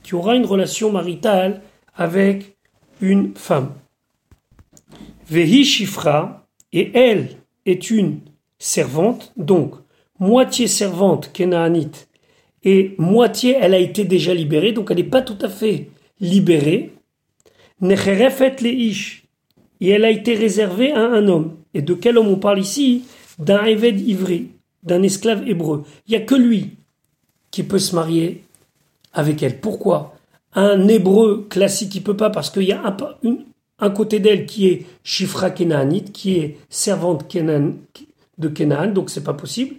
qui 0.03 0.15
aura 0.15 0.37
une 0.37 0.47
relation 0.47 0.93
maritale 0.93 1.63
avec 1.95 2.57
une 3.01 3.35
femme. 3.35 3.73
Vehi 5.29 5.65
shifra, 5.65 6.47
et 6.73 6.91
elle 6.95 7.29
est 7.67 7.91
une 7.91 8.21
servante, 8.59 9.33
donc 9.37 9.75
moitié 10.19 10.67
servante 10.67 11.33
kenaanite 11.33 12.11
et 12.63 12.95
moitié 12.99 13.57
elle 13.59 13.75
a 13.75 13.79
été 13.79 14.05
déjà 14.05 14.35
libérée, 14.35 14.73
donc 14.73 14.91
elle 14.91 14.99
n'est 14.99 15.05
pas 15.05 15.23
tout 15.23 15.39
à 15.41 15.49
fait 15.49 15.89
libérée. 16.21 16.93
Necherefet 17.81 18.57
le 18.61 18.69
ish, 18.69 19.25
et 19.81 19.91
elle 19.91 20.05
a 20.05 20.11
été 20.11 20.35
réservée 20.35 20.93
à 20.93 21.01
un 21.01 21.27
homme. 21.29 21.57
Et 21.73 21.81
de 21.81 21.95
quel 21.95 22.19
homme 22.19 22.29
on 22.29 22.37
parle 22.37 22.61
ici? 22.61 23.05
D'un 23.39 23.65
Eved 23.65 23.99
ivri, 24.07 24.49
d'un 24.83 25.03
esclave 25.03 25.49
hébreu. 25.49 25.85
Il 26.07 26.11
n'y 26.11 26.17
a 26.17 26.27
que 26.27 26.35
lui 26.35 26.77
qui 27.51 27.63
peut 27.63 27.79
se 27.79 27.95
marier 27.95 28.45
avec 29.15 29.43
elle. 29.43 29.61
Pourquoi? 29.61 30.15
Un 30.55 30.89
hébreu 30.89 31.47
classique, 31.49 31.95
il 31.95 32.03
peut 32.03 32.17
pas 32.17 32.31
parce 32.31 32.51
qu'il 32.51 32.65
y 32.65 32.73
a 32.73 32.97
un, 33.79 33.91
côté 33.91 34.19
d'elle 34.19 34.47
qui 34.47 34.69
est 34.69 34.87
Shifra 35.05 35.51
Kenaanite, 35.51 36.13
qui 36.13 36.37
est 36.39 36.57
servante 36.69 37.25
de 38.39 38.49
Kenaan, 38.49 38.93
donc 38.93 39.11
c'est 39.11 39.25
pas 39.25 39.35
possible. 39.35 39.77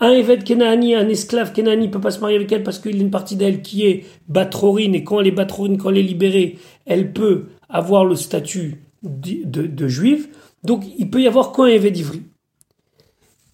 Un 0.00 0.12
évêque 0.12 0.44
Kenani, 0.44 0.94
un 0.94 1.08
esclave 1.08 1.52
Kenani 1.52 1.88
ne 1.88 1.92
peut 1.92 2.00
pas 2.00 2.12
se 2.12 2.20
marier 2.20 2.36
avec 2.36 2.52
elle 2.52 2.62
parce 2.62 2.78
qu'il 2.78 2.94
y 2.94 2.98
a 2.98 3.02
une 3.02 3.10
partie 3.10 3.34
d'elle 3.34 3.62
qui 3.62 3.84
est 3.84 4.04
batrorine 4.28 4.94
et 4.94 5.02
quand 5.02 5.20
elle 5.20 5.26
est 5.26 5.32
batrorine, 5.32 5.76
quand 5.76 5.90
elle 5.90 5.98
est 5.98 6.02
libérée, 6.02 6.58
elle 6.86 7.12
peut 7.12 7.46
avoir 7.68 8.04
le 8.04 8.14
statut 8.14 8.82
de, 9.02 9.66
de, 9.66 9.88
juive. 9.88 10.28
Donc 10.62 10.84
il 10.98 11.10
peut 11.10 11.20
y 11.20 11.26
avoir 11.26 11.52
qu'un 11.52 11.66
évêque 11.66 11.94
d'Ivry. 11.94 12.22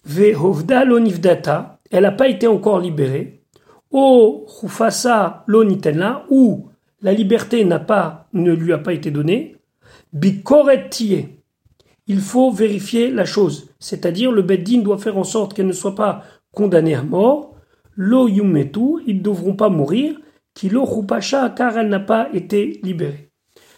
Vehovda 0.05 0.85
lonivdata, 0.85 1.79
elle 1.89 2.03
n'a 2.03 2.11
pas 2.11 2.27
été 2.27 2.45
encore 2.45 2.79
libérée. 2.79 3.34
O 3.91 4.45
Hufasa 4.61 5.43
lonitenla, 5.47 6.25
où 6.29 6.69
la 7.01 7.13
liberté 7.13 7.63
n'a 7.65 7.79
pas, 7.79 8.27
ne 8.33 8.51
lui 8.51 8.73
a 8.73 8.77
pas 8.77 8.93
été 8.93 9.11
donnée. 9.11 9.57
Bikoretie, 10.13 11.27
il 12.07 12.19
faut 12.19 12.51
vérifier 12.51 13.09
la 13.09 13.25
chose. 13.25 13.69
C'est-à-dire, 13.79 14.31
le 14.31 14.41
Beddin 14.41 14.81
doit 14.81 14.97
faire 14.97 15.17
en 15.17 15.23
sorte 15.23 15.53
qu'elle 15.53 15.67
ne 15.67 15.73
soit 15.73 15.95
pas 15.95 16.23
condamnée 16.51 16.95
à 16.95 17.03
mort. 17.03 17.55
Lo 17.95 18.27
yumetu, 18.27 19.01
ils 19.07 19.17
ne 19.17 19.21
devront 19.21 19.55
pas 19.55 19.69
mourir. 19.69 20.19
Kilo 20.53 20.85
car 21.55 21.77
elle 21.77 21.89
n'a 21.89 21.99
pas 21.99 22.29
été 22.33 22.79
libérée. 22.81 23.29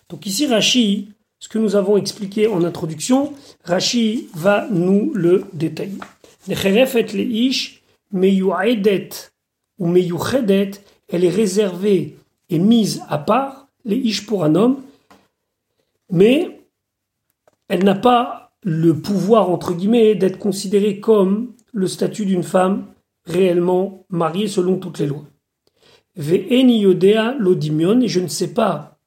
Donc 0.10 0.26
ici, 0.26 0.46
Rashi, 0.46 1.10
ce 1.40 1.50
que 1.50 1.58
nous 1.58 1.76
avons 1.76 1.98
expliqué 1.98 2.48
en 2.48 2.64
introduction, 2.64 3.34
Rashi 3.64 4.30
va 4.36 4.68
nous 4.70 5.12
le 5.14 5.46
détailler. 5.54 5.98
Ou 9.80 9.88
meyuchedet, 9.88 10.72
elle 11.10 11.24
est 11.24 11.30
réservée 11.30 12.18
et 12.50 12.60
mise 12.60 13.04
à 13.10 13.18
part, 13.18 13.68
les 13.86 13.96
ish 13.96 14.26
pour 14.26 14.44
un 14.44 14.56
homme, 14.56 14.82
mais 16.12 16.62
elle 17.68 17.84
n'a 17.84 17.96
pas 17.96 18.52
le 18.64 19.00
pouvoir, 19.00 19.50
entre 19.50 19.74
guillemets, 19.74 20.16
d'être 20.16 20.40
considérée 20.40 21.00
comme 21.00 21.54
le 21.74 21.88
statut 21.88 22.26
d'une 22.26 22.44
femme 22.44 22.86
réellement 23.26 24.06
mariée 24.10 24.48
selon 24.48 24.78
toutes 24.78 25.00
les 25.00 25.06
lois. 25.06 25.26
Ve'eni 26.16 26.80
yodea 26.80 27.36
lodimion, 27.38 28.02
et 28.02 28.08
je 28.08 28.20
ne 28.20 28.28
sais 28.28 28.54
pas, 28.54 28.98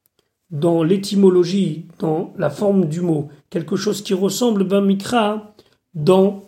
dans 0.51 0.83
l'étymologie, 0.83 1.87
dans 1.99 2.33
la 2.39 2.51
forme 2.51 2.87
du 2.87 3.01
mot, 3.01 3.29
quelque 3.51 3.77
chose 3.77 4.03
qui 4.03 4.15
ressemble 4.15 4.65
ben 4.65 4.81
mikra 4.81 5.55
dans 5.95 6.43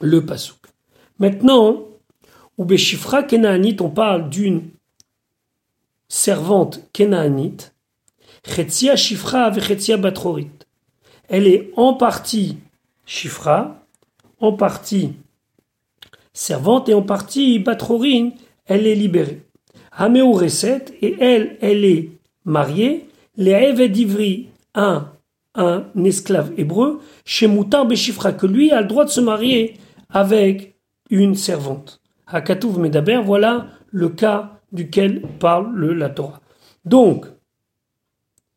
le 0.00 0.24
pasouk. 0.24 0.58
Maintenant, 1.18 1.87
ou 2.58 2.66
kenaanite, 2.66 3.80
on 3.80 3.88
parle 3.88 4.28
d'une 4.28 4.62
servante 6.08 6.80
kenaanite 6.92 7.72
Chetzia 8.44 8.96
Shifra 8.96 9.52
Chetzia 9.58 9.96
Batrorit. 9.96 10.50
Elle 11.28 11.46
est 11.46 11.70
en 11.76 11.94
partie 11.94 12.58
Shifra, 13.06 13.84
en 14.40 14.52
partie 14.52 15.12
servante 16.32 16.88
et 16.88 16.94
en 16.94 17.02
partie 17.02 17.58
Batrorin, 17.58 18.30
elle 18.66 18.86
est 18.86 18.94
libérée. 18.94 19.42
Et 20.00 21.16
elle, 21.20 21.56
elle 21.60 21.84
est 21.84 22.10
mariée, 22.44 23.08
les 23.36 23.52
Eved 23.52 23.96
Ivri, 23.96 24.48
un, 24.74 25.10
un 25.54 25.84
esclave 26.04 26.52
hébreu, 26.56 27.00
chez 27.24 27.46
Moutar 27.46 27.86
Beshifra, 27.86 28.32
que 28.32 28.46
lui 28.46 28.70
a 28.70 28.80
le 28.80 28.88
droit 28.88 29.04
de 29.04 29.10
se 29.10 29.20
marier 29.20 29.76
avec 30.10 30.74
une 31.10 31.34
servante. 31.34 32.00
Hakatouv 32.30 32.78
Medaber, 32.78 33.22
voilà 33.24 33.66
le 33.90 34.08
cas 34.10 34.60
duquel 34.72 35.22
parle 35.40 35.74
le, 35.74 35.94
la 35.94 36.10
Torah. 36.10 36.40
Donc, 36.84 37.26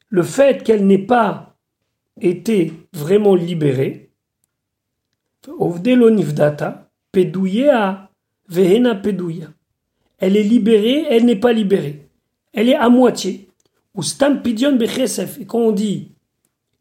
le 0.10 0.24
fait 0.24 0.64
qu'elle 0.64 0.86
n'ait 0.86 0.98
pas 0.98 1.56
été 2.20 2.74
vraiment 2.94 3.36
libérée, 3.36 4.12
Vehena 8.50 9.02
Elle 10.20 10.38
est 10.38 10.44
libérée, 10.44 11.06
elle 11.10 11.26
n'est 11.26 11.36
pas 11.36 11.54
libérée. 11.54 12.08
Elle 12.54 12.70
est 12.70 12.76
à 12.76 12.90
moitié. 12.90 13.50
Ou 13.96 14.04
Stam 14.04 14.42
Pidion 14.42 14.78
Et 14.78 15.46
quand 15.46 15.60
on 15.60 15.72
dit 15.72 16.12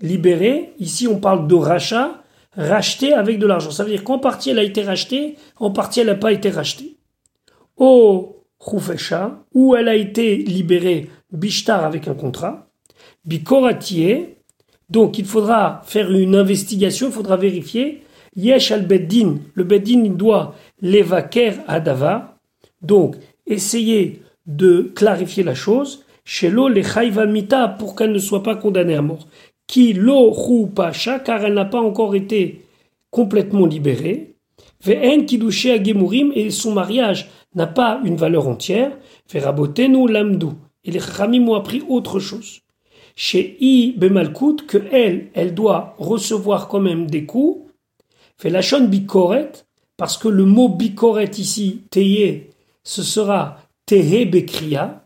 libérée, 0.01 0.75
ici 0.79 1.07
on 1.09 1.21
parle 1.21 1.47
de 1.47 1.55
rachat, 1.55 2.20
racheté 2.57 3.13
avec 3.13 3.39
de 3.39 3.47
l'argent. 3.47 3.71
Ça 3.71 3.85
veut 3.85 3.91
dire 3.91 4.05
qu'en 4.05 4.19
partie 4.19 4.51
elle 4.51 4.59
a 4.59 4.63
été 4.63 4.83
rachetée, 4.83 5.37
en 5.57 5.71
partie 5.71 6.01
elle 6.01 6.09
n'a 6.09 6.15
pas 6.15 6.33
été 6.33 6.51
rachetée. 6.51 6.97
Au 7.77 8.45
Khoufesha, 8.59 9.45
où 9.55 9.75
elle 9.75 9.89
a 9.89 9.95
été 9.95 10.37
libérée, 10.37 11.09
Bishtar 11.33 11.85
avec 11.85 12.09
un 12.09 12.15
contrat. 12.15 12.69
Bikoratier, 13.25 14.39
donc 14.91 15.19
il 15.19 15.25
faudra 15.25 15.83
faire 15.85 16.11
une 16.11 16.35
investigation, 16.35 17.07
il 17.09 17.13
faudra 17.13 17.37
vérifier. 17.37 18.03
Yesh 18.37 18.71
al 18.71 18.87
le 18.87 19.65
Beddin 19.65 20.11
doit 20.11 20.55
l'évaquer 20.81 21.53
à 21.67 21.81
Dava, 21.81 22.39
donc 22.83 23.17
essayer 23.47 24.23
de 24.47 24.93
clarifier 24.95 25.43
la 25.43 25.55
chose. 25.55 26.05
L'eau, 26.43 26.69
les 26.69 26.85
mita 27.27 27.67
pour 27.67 27.97
qu'elle 27.97 28.13
ne 28.13 28.19
soit 28.19 28.43
pas 28.43 28.55
condamnée 28.55 28.95
à 28.95 29.03
mort 29.03 29.27
qui 29.71 29.93
lo 29.93 30.33
pacha, 30.75 31.21
car 31.21 31.45
elle 31.45 31.55
n'a 31.55 31.65
pas 31.65 31.81
encore 31.81 32.17
été 32.17 32.65
complètement 33.13 33.67
libérée. 33.67 34.35
Ve'en 34.85 35.25
kidouché 35.25 35.71
à 35.71 35.83
Gemurim, 35.83 36.33
et 36.35 36.51
son 36.51 36.73
mariage 36.73 37.31
n'a 37.55 37.69
pas 37.69 38.01
une 38.05 38.17
valeur 38.17 38.49
entière. 38.49 38.99
Verabotenu 39.33 40.09
lamdou. 40.09 40.55
Et 40.83 40.91
les 40.91 40.99
Chachamim 40.99 41.47
ont 41.49 41.55
appris 41.55 41.85
autre 41.89 42.19
chose. 42.19 42.63
Chez 43.15 43.59
I 43.61 43.95
Bemalkout, 43.97 44.67
que 44.67 44.79
elle, 44.91 45.29
elle 45.35 45.55
doit 45.55 45.95
recevoir 45.99 46.67
quand 46.67 46.81
même 46.81 47.07
des 47.09 47.25
coups. 47.25 47.71
Bikoret, 48.43 49.53
parce 49.97 50.19
que 50.19 50.29
le 50.29 50.47
mot 50.47 50.69
bikoret 50.69 51.31
ici, 51.39 51.83
teye, 51.91 52.49
ce 52.83 53.05
sera 53.05 53.59
tehe 53.87 54.29
bekria. 54.29 55.05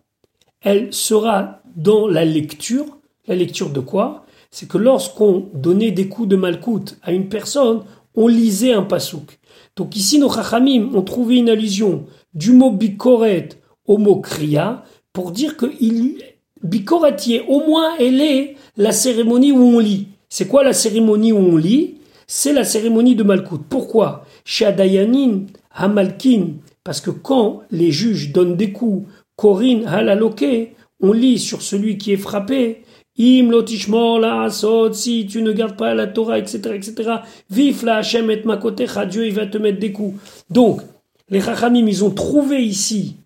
Elle 0.63 0.95
sera 0.95 1.61
dans 1.77 2.09
la 2.09 2.25
lecture. 2.25 2.87
La 3.27 3.35
lecture 3.35 3.71
de 3.71 3.81
quoi? 3.81 4.24
C'est 4.55 4.69
que 4.69 4.79
lorsqu'on 4.79 5.49
donnait 5.53 5.91
des 5.91 6.07
coups 6.07 6.29
de 6.29 6.37
malcoute 6.37 6.97
à 7.03 7.11
une 7.11 7.29
personne, 7.29 7.81
on 8.15 8.29
lisait 8.29 8.73
un 8.73 8.85
pasouk. 8.85 9.41
Donc 9.75 9.97
ici, 9.97 10.21
nos 10.21 10.33
chachamim 10.33 10.95
ont 10.95 11.03
trouvé 11.03 11.39
une 11.39 11.49
allusion 11.49 12.05
du 12.35 12.53
mot 12.53 12.71
bikoret 12.71 13.49
au 13.85 13.99
mot 13.99 14.21
kriya 14.21 14.85
pour 15.13 15.33
dire 15.33 15.57
que 15.57 15.67
il, 15.81 16.23
bikoretier, 16.63 17.43
au 17.49 17.67
moins, 17.67 17.97
elle 17.99 18.21
est 18.21 18.55
la 18.77 18.93
cérémonie 18.93 19.51
où 19.51 19.61
on 19.61 19.81
lit. 19.81 20.07
C'est 20.29 20.47
quoi 20.47 20.63
la 20.63 20.73
cérémonie 20.73 21.33
où 21.33 21.39
on 21.39 21.57
lit? 21.57 21.97
C'est 22.29 22.53
la 22.53 22.63
cérémonie 22.63 23.17
de 23.17 23.25
malcoute. 23.25 23.65
Pourquoi? 23.69 24.25
Chez 24.45 24.67
Adayanin, 24.67 25.47
Hamalkin, 25.73 26.51
parce 26.85 27.01
que 27.01 27.11
quand 27.11 27.63
les 27.73 27.91
juges 27.91 28.31
donnent 28.31 28.57
des 28.57 28.71
coups, 28.71 29.09
Corinne, 29.35 29.85
Halaloke, 29.85 30.77
on 31.01 31.13
lit 31.13 31.41
sur 31.41 31.61
celui 31.61 31.99
qui 31.99 32.13
est 32.13 32.17
frappé, 32.17 32.85
Im 33.17 33.51
lotishmo 33.51 34.19
la 34.19 34.49
si 34.93 35.27
tu 35.27 35.41
ne 35.43 35.53
gardes 35.53 35.77
pas 35.77 35.95
la 35.95 36.09
Torah, 36.09 36.39
etc., 36.39 36.59
etc. 36.75 37.11
Vif 37.49 37.83
la 37.83 37.99
Hashem 37.99 38.29
et 38.31 38.43
ma 38.45 38.57
côté, 38.57 38.87
Dieu, 39.09 39.27
il 39.27 39.35
va 39.35 39.47
te 39.47 39.57
mettre 39.57 39.79
des 39.79 39.93
coups. 39.93 40.19
Donc, 40.51 40.81
les 41.29 41.41
Chachamim, 41.41 41.87
ils 41.87 42.05
ont 42.05 42.11
trouvé 42.11 42.65
ici, 42.65 43.17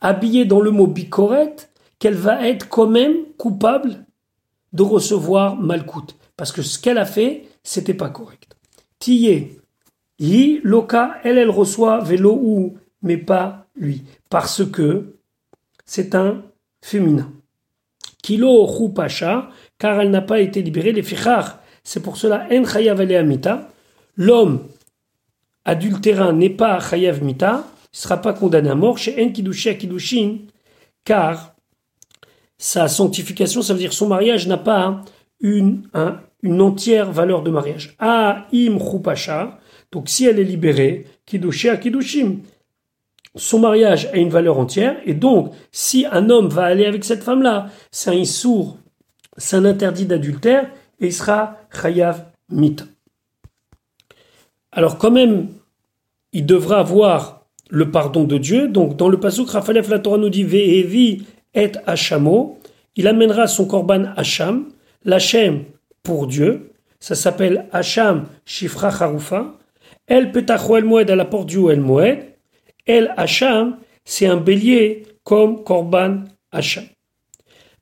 habillé 0.00 0.46
dans 0.46 0.60
le 0.60 0.70
mot 0.70 0.86
bikoret, 0.86 1.56
qu'elle 1.98 2.14
va 2.14 2.48
être 2.48 2.68
quand 2.68 2.86
même 2.86 3.16
coupable 3.36 4.06
de 4.72 4.82
recevoir 4.82 5.56
Malkout. 5.56 6.16
Parce 6.36 6.52
que 6.52 6.62
ce 6.62 6.78
qu'elle 6.78 6.98
a 6.98 7.04
fait, 7.04 7.44
c'était 7.62 7.94
pas 7.94 8.08
correct. 8.08 8.56
Tiyé, 8.98 9.60
yi, 10.18 10.60
loka, 10.62 11.16
elle, 11.22 11.38
elle 11.38 11.50
reçoit 11.50 12.00
vélo 12.00 12.38
ou, 12.42 12.78
mais 13.02 13.18
pas 13.18 13.66
lui. 13.76 14.02
Parce 14.30 14.64
que 14.64 15.16
c'est 15.84 16.14
un 16.14 16.42
féminin. 16.80 17.30
Car 19.78 20.00
elle 20.00 20.10
n'a 20.10 20.22
pas 20.22 20.40
été 20.40 20.62
libérée, 20.62 20.92
les 20.92 21.02
fichar. 21.02 21.60
C'est 21.84 22.02
pour 22.02 22.16
cela, 22.16 22.46
En 22.52 22.64
Chayav 22.64 23.00
Amita. 23.00 23.68
L'homme 24.16 24.66
adultérin 25.64 26.32
n'est 26.32 26.50
pas 26.50 26.80
Chayav 26.80 27.22
Mita, 27.22 27.64
il 27.84 27.96
ne 27.96 27.98
sera 27.98 28.16
pas 28.16 28.32
condamné 28.32 28.70
à 28.70 28.74
mort 28.74 28.98
chez 28.98 29.22
En 29.22 29.30
Kidushi 29.30 29.76
Kidushin, 29.76 30.38
car 31.04 31.54
sa 32.56 32.88
sanctification, 32.88 33.62
ça 33.62 33.74
veut 33.74 33.78
dire 33.78 33.92
son 33.92 34.08
mariage 34.08 34.48
n'a 34.48 34.56
pas 34.56 35.02
une, 35.40 35.82
entière 36.44 37.12
valeur 37.12 37.42
de 37.42 37.50
mariage. 37.50 37.94
A 37.98 38.46
im 38.52 38.78
donc 39.92 40.08
si 40.08 40.26
elle 40.26 40.38
est 40.38 40.44
libérée, 40.44 41.06
Kidushi 41.26 41.68
Kidushim, 41.80 42.38
son 43.34 43.58
mariage 43.58 44.06
a 44.12 44.16
une 44.16 44.30
valeur 44.30 44.58
entière, 44.58 44.96
et 45.04 45.14
donc, 45.14 45.52
si 45.70 46.06
un 46.10 46.30
homme 46.30 46.48
va 46.48 46.64
aller 46.64 46.86
avec 46.86 47.04
cette 47.04 47.22
femme-là, 47.22 47.68
c'est 47.90 48.10
un 48.10 48.24
sourd, 48.24 48.78
c'est 49.36 49.56
un 49.56 49.64
interdit 49.64 50.06
d'adultère, 50.06 50.70
et 51.00 51.06
il 51.06 51.12
sera 51.12 51.58
chayav 51.70 52.24
mit. 52.50 52.76
Alors 54.72 54.98
quand 54.98 55.10
même, 55.10 55.48
il 56.32 56.46
devra 56.46 56.80
avoir 56.80 57.46
le 57.70 57.90
pardon 57.90 58.24
de 58.24 58.38
Dieu. 58.38 58.68
Donc 58.68 58.96
dans 58.96 59.08
le 59.08 59.18
passage, 59.18 59.46
Raphaël 59.46 59.82
la 59.88 59.98
Torah 59.98 60.18
nous 60.18 60.28
dit 60.28 60.44
Ve'evi 60.44 61.24
et 61.54 61.72
Hachamo. 61.86 62.58
Il 62.96 63.06
amènera 63.06 63.46
son 63.46 63.66
korban 63.66 64.12
Hacham, 64.16 64.68
l'Hachem 65.04 65.64
pour 66.02 66.26
Dieu. 66.26 66.72
Ça 67.00 67.14
s'appelle 67.14 67.66
Hacham 67.72 68.26
Shifra 68.44 68.88
Harufa. 68.88 69.54
El 70.06 70.32
Petachou 70.32 70.76
El 70.76 70.84
Moed 70.84 71.10
à 71.10 71.16
la 71.16 71.24
porte 71.24 71.48
du 71.48 71.70
El 71.70 71.80
Moed. 71.80 72.18
El 72.88 73.12
Hacham, 73.16 73.76
c'est 74.04 74.26
un 74.26 74.38
bélier 74.38 75.06
comme 75.22 75.62
Korban 75.62 76.24
Hacham. 76.50 76.84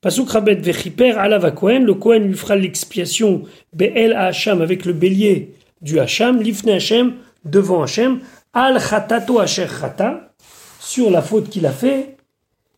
Pasuk 0.01 0.31
Rabet 0.31 0.57
Vechiper 0.57 1.15
Kohen, 1.55 1.85
le 1.85 1.95
Kohen 1.95 2.27
lui 2.27 2.35
fera 2.35 2.57
l'expiation 2.57 3.43
Be'el 3.73 4.13
Hacham 4.13 4.61
avec 4.61 4.85
le 4.85 4.93
bélier 4.93 5.55
du 5.81 5.99
Hacham, 6.01 6.43
Lifne 6.43 6.71
Hachem, 6.71 7.15
devant 7.45 7.83
Hachem, 7.83 8.21
Al 8.53 8.81
Chatato 8.81 9.39
Asher 9.39 9.69
Chata, 9.69 10.33
sur 10.81 11.11
la 11.11 11.23
faute 11.23 11.49
qu'il 11.49 11.67
a 11.67 11.73
fait, 11.73 12.17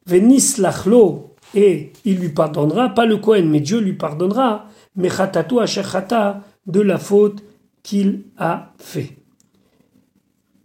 Venis 0.06 0.54
Lachlo, 0.58 1.34
et 1.54 1.92
il 2.04 2.18
lui 2.18 2.28
pardonnera, 2.28 2.90
pas 2.90 3.06
le 3.06 3.16
Kohen, 3.16 3.48
mais 3.48 3.60
Dieu 3.60 3.80
lui 3.80 3.94
pardonnera, 3.94 4.66
mais 4.96 5.08
Asher 5.08 5.82
Chata, 5.82 6.42
de 6.66 6.80
la 6.80 6.98
faute 6.98 7.42
qu'il 7.82 8.24
a 8.36 8.74
fait. 8.78 9.16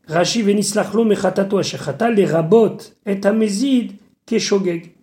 Rashi 0.08 0.42
venislachlo 0.42 1.06
mechatato 1.06 1.58
ashechata, 1.58 2.12
les 2.12 2.26
rabot 2.26 2.78
et 3.06 3.26
amezid 3.26 3.94
keshogeg. 4.26 4.96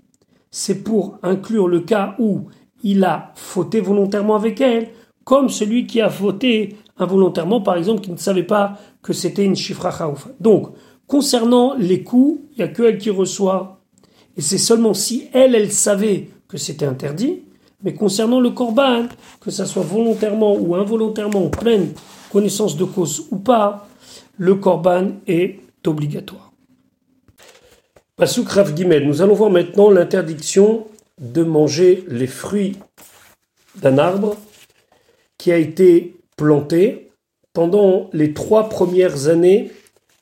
C'est 0.51 0.83
pour 0.83 1.19
inclure 1.23 1.69
le 1.69 1.81
cas 1.81 2.17
où 2.19 2.49
il 2.83 3.05
a 3.05 3.33
fauté 3.35 3.81
volontairement 3.81 4.37
avec 4.37 4.61
elle, 4.61 4.89
comme 5.25 5.49
celui 5.49 5.87
qui 5.87 6.01
a 6.01 6.11
fauté 6.11 6.77
involontairement, 6.98 7.61
par 7.61 7.77
exemple, 7.77 8.03
qui 8.03 8.11
ne 8.11 8.17
savait 8.17 8.42
pas 8.42 8.79
que 9.03 9.13
c'était 9.13 9.44
une 9.44 9.57
chifra 9.57 9.90
Donc, 10.38 10.69
concernant 11.07 11.75
les 11.75 12.03
coups, 12.03 12.40
il 12.53 12.59
n'y 12.59 12.65
a 12.65 12.69
que 12.69 12.83
elle 12.83 12.98
qui 12.98 13.11
reçoit. 13.11 13.81
Et 14.37 14.40
c'est 14.40 14.59
seulement 14.59 14.94
si 14.94 15.29
elle, 15.33 15.55
elle 15.55 15.73
savait 15.73 16.31
que 16.48 16.59
c'était 16.59 16.87
interdit. 16.87 17.42
Mais 17.83 17.94
concernant 17.94 18.40
le 18.40 18.51
korban, 18.51 19.07
que 19.40 19.51
ça 19.51 19.65
soit 19.65 19.83
volontairement 19.83 20.55
ou 20.55 20.75
involontairement, 20.75 21.46
en 21.46 21.48
pleine 21.48 21.92
connaissance 22.31 22.77
de 22.77 22.85
cause 22.85 23.27
ou 23.31 23.37
pas, 23.37 23.88
le 24.41 24.55
korban 24.55 25.21
est 25.27 25.61
obligatoire. 25.87 26.51
Pasuk 28.17 28.49
Rav 28.49 28.75
Gimel, 28.75 29.07
nous 29.07 29.21
allons 29.21 29.35
voir 29.35 29.51
maintenant 29.51 29.91
l'interdiction 29.91 30.87
de 31.19 31.43
manger 31.45 32.05
les 32.09 32.27
fruits 32.27 32.79
d'un 33.77 33.99
arbre 33.99 34.38
qui 35.37 35.53
a 35.53 35.59
été 35.59 36.17
planté 36.38 37.13
pendant 37.53 38.09
les 38.15 38.33
trois 38.33 38.71
premières 38.71 39.29
années 39.29 39.73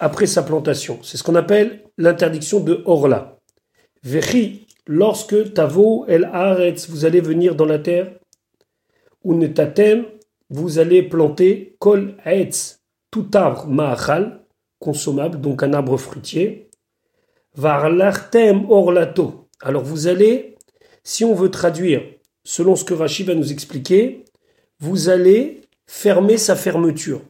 après 0.01 0.27
sa 0.27 0.43
plantation. 0.43 0.99
C'est 1.05 1.17
ce 1.17 1.23
qu'on 1.23 1.37
appelle 1.37 1.85
l'interdiction 1.97 2.59
de 2.59 2.83
Orla. 2.87 3.39
Vechi 4.03 4.67
lorsque 4.89 5.55
tavo 5.55 6.07
el 6.09 6.25
haaretz, 6.25 6.91
vous 6.91 7.05
allez 7.05 7.21
venir 7.21 7.55
dans 7.55 7.67
la 7.67 7.79
terre, 7.79 8.11
ou 9.23 9.35
netatem, 9.35 10.07
vous 10.51 10.81
allez 10.81 11.05
planter 11.05 11.77
kol 11.79 12.17
etz, 12.25 12.78
tout 13.11 13.29
arbre 13.35 13.67
ma'achal, 13.67 14.45
consommable, 14.79 15.41
donc 15.41 15.63
un 15.63 15.73
arbre 15.73 15.97
fruitier, 15.97 16.71
varlartem 17.55 18.71
orlato. 18.71 19.49
Alors 19.61 19.83
vous 19.83 20.07
allez, 20.07 20.57
si 21.03 21.25
on 21.25 21.35
veut 21.35 21.51
traduire, 21.51 22.03
selon 22.45 22.77
ce 22.77 22.85
que 22.85 22.95
Rachid 22.95 23.27
va 23.27 23.35
nous 23.35 23.53
expliquer, 23.53 24.25
vous 24.81 25.09
allez 25.09 25.63
fermer 25.87 26.37
sa 26.37 26.55
fermeture. 26.55 27.23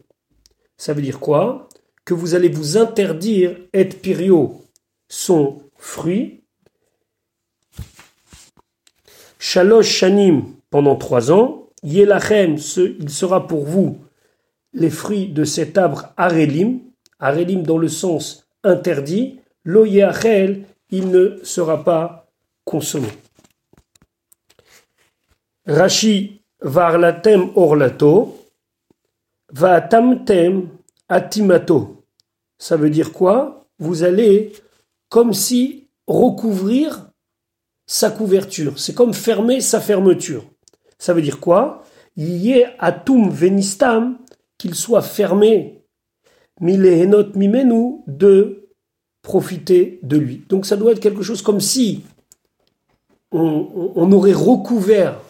Ça 0.77 0.93
veut 0.93 1.03
dire 1.03 1.21
quoi? 1.21 1.69
Que 2.05 2.15
vous 2.15 2.35
allez 2.35 2.49
vous 2.49 2.77
interdire 2.77 3.57
et 3.73 3.85
pirio, 3.85 4.65
son 5.09 5.63
fruit, 5.77 6.43
shalosh 9.39 9.89
shanim 9.89 10.57
pendant 10.71 10.97
trois 10.97 11.33
ans, 11.33 11.71
yelachem, 11.83 12.57
il 12.77 13.11
sera 13.11 13.47
pour 13.47 13.65
vous 13.65 13.99
les 14.73 14.91
fruits 14.91 15.29
de 15.29 15.45
cet 15.45 15.79
arbre 15.79 16.13
arelim, 16.17 16.81
arelim 17.19 17.63
dans 17.63 17.79
le 17.79 17.89
sens 17.89 18.49
interdit, 18.65 19.41
lo 19.65 19.85
il 19.87 21.11
ne 21.11 21.39
sera 21.43 21.85
pas 21.85 22.31
consommé. 22.65 23.09
Rashi 25.67 26.43
varlatem 26.61 27.51
orlato, 27.55 28.39
va 29.51 29.81
tamtem 29.81 30.69
atimato. 31.09 32.05
Ça 32.59 32.77
veut 32.77 32.91
dire 32.91 33.13
quoi? 33.13 33.67
Vous 33.79 34.03
allez 34.03 34.53
comme 35.09 35.33
si 35.33 35.89
recouvrir 36.07 37.11
sa 37.87 38.11
couverture. 38.11 38.79
C'est 38.79 38.95
comme 38.95 39.15
fermer 39.15 39.61
sa 39.61 39.81
fermeture. 39.81 40.45
Ça 40.99 41.15
veut 41.15 41.23
dire 41.23 41.41
quoi? 41.41 41.85
Yé 42.17 42.67
atum 42.79 43.31
venistam, 43.31 44.19
qu'il 44.59 44.75
soit 44.75 45.03
fermé, 45.03 45.83
milehenot 46.61 47.35
mimenu, 47.35 48.03
de 48.07 48.69
profiter 49.23 50.01
de 50.03 50.17
lui. 50.17 50.43
Donc 50.49 50.67
ça 50.67 50.77
doit 50.77 50.93
être 50.93 51.01
quelque 51.01 51.23
chose 51.23 51.43
comme 51.43 51.61
si 51.61 52.03
on, 53.31 54.13
aurait 54.13 54.33
recouvert 54.33 55.21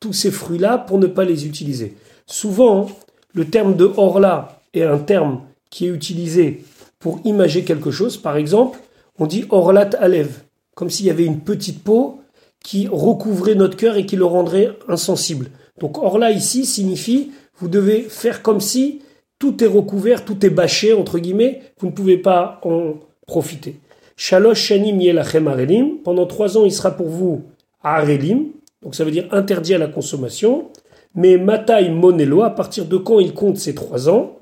tous 0.00 0.12
ces 0.12 0.30
fruits-là 0.30 0.78
pour 0.78 0.98
ne 0.98 1.06
pas 1.06 1.24
les 1.24 1.46
utiliser. 1.46 1.96
Souvent, 2.26 2.88
le 3.34 3.44
terme 3.44 3.76
de 3.76 3.90
orla 3.96 4.60
est 4.72 4.82
un 4.82 4.98
terme 4.98 5.42
qui 5.70 5.86
est 5.86 5.90
utilisé 5.90 6.64
pour 6.98 7.20
imager 7.24 7.64
quelque 7.64 7.90
chose. 7.90 8.16
Par 8.16 8.36
exemple, 8.36 8.78
on 9.18 9.26
dit 9.26 9.44
orlat 9.50 9.90
alev, 9.98 10.40
comme 10.74 10.90
s'il 10.90 11.06
y 11.06 11.10
avait 11.10 11.24
une 11.24 11.40
petite 11.40 11.82
peau 11.82 12.20
qui 12.64 12.88
recouvrait 12.88 13.54
notre 13.54 13.76
cœur 13.76 13.96
et 13.96 14.06
qui 14.06 14.16
le 14.16 14.24
rendrait 14.24 14.76
insensible. 14.88 15.50
Donc 15.78 15.98
orla 15.98 16.30
ici 16.30 16.64
signifie 16.64 17.30
vous 17.58 17.68
devez 17.68 18.02
faire 18.02 18.42
comme 18.42 18.60
si 18.60 19.00
tout 19.38 19.62
est 19.62 19.66
recouvert, 19.66 20.24
tout 20.24 20.44
est 20.44 20.50
bâché, 20.50 20.92
entre 20.92 21.18
guillemets, 21.18 21.60
vous 21.78 21.88
ne 21.88 21.92
pouvez 21.92 22.16
pas 22.16 22.60
en 22.64 22.94
profiter. 23.26 23.76
Shalosh 24.16 24.60
shanim 24.60 25.00
yelachem 25.00 25.48
arelim, 25.48 25.98
pendant 26.04 26.26
trois 26.26 26.56
ans 26.56 26.64
il 26.64 26.72
sera 26.72 26.90
pour 26.90 27.08
vous 27.08 27.42
arelim, 27.82 28.46
donc 28.82 28.94
ça 28.94 29.04
veut 29.04 29.10
dire 29.10 29.28
interdit 29.32 29.74
à 29.74 29.78
la 29.78 29.88
consommation. 29.88 30.68
Mais 31.14 31.38
Matai 31.38 31.88
Monelo, 31.88 32.42
à 32.42 32.50
partir 32.50 32.84
de 32.84 32.98
quand 32.98 33.20
il 33.20 33.32
compte 33.32 33.56
ces 33.56 33.74
trois 33.74 34.10
ans? 34.10 34.36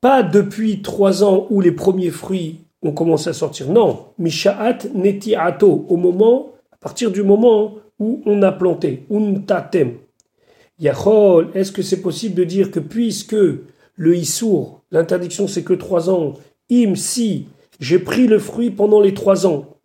Pas 0.00 0.22
depuis 0.22 0.82
trois 0.82 1.24
ans 1.24 1.48
où 1.50 1.60
les 1.60 1.72
premiers 1.72 2.10
fruits 2.10 2.60
ont 2.82 2.92
commencé 2.92 3.30
à 3.30 3.32
sortir. 3.32 3.68
Non, 3.68 4.06
Mishaat 4.18 4.78
Neti 4.94 5.34
Ato, 5.34 5.84
au 5.88 5.96
moment, 5.96 6.52
à 6.70 6.76
partir 6.76 7.10
du 7.10 7.24
moment 7.24 7.74
où 7.98 8.22
on 8.26 8.42
a 8.42 8.52
planté, 8.52 9.06
Untatem. 9.10 9.94
Yachol, 10.78 11.50
est-ce 11.54 11.72
que 11.72 11.82
c'est 11.82 12.02
possible 12.02 12.34
de 12.34 12.44
dire 12.44 12.70
que 12.70 12.80
puisque 12.80 13.36
le 13.96 14.16
Issour, 14.16 14.82
l'interdiction 14.90 15.48
c'est 15.48 15.62
que 15.62 15.72
trois 15.72 16.10
ans, 16.10 16.34
Im, 16.70 16.94
si 16.94 17.46
j'ai 17.80 17.98
pris 17.98 18.26
le 18.26 18.38
fruit 18.38 18.70
pendant 18.70 19.00
les 19.00 19.14
trois 19.14 19.46
ans, 19.46 19.76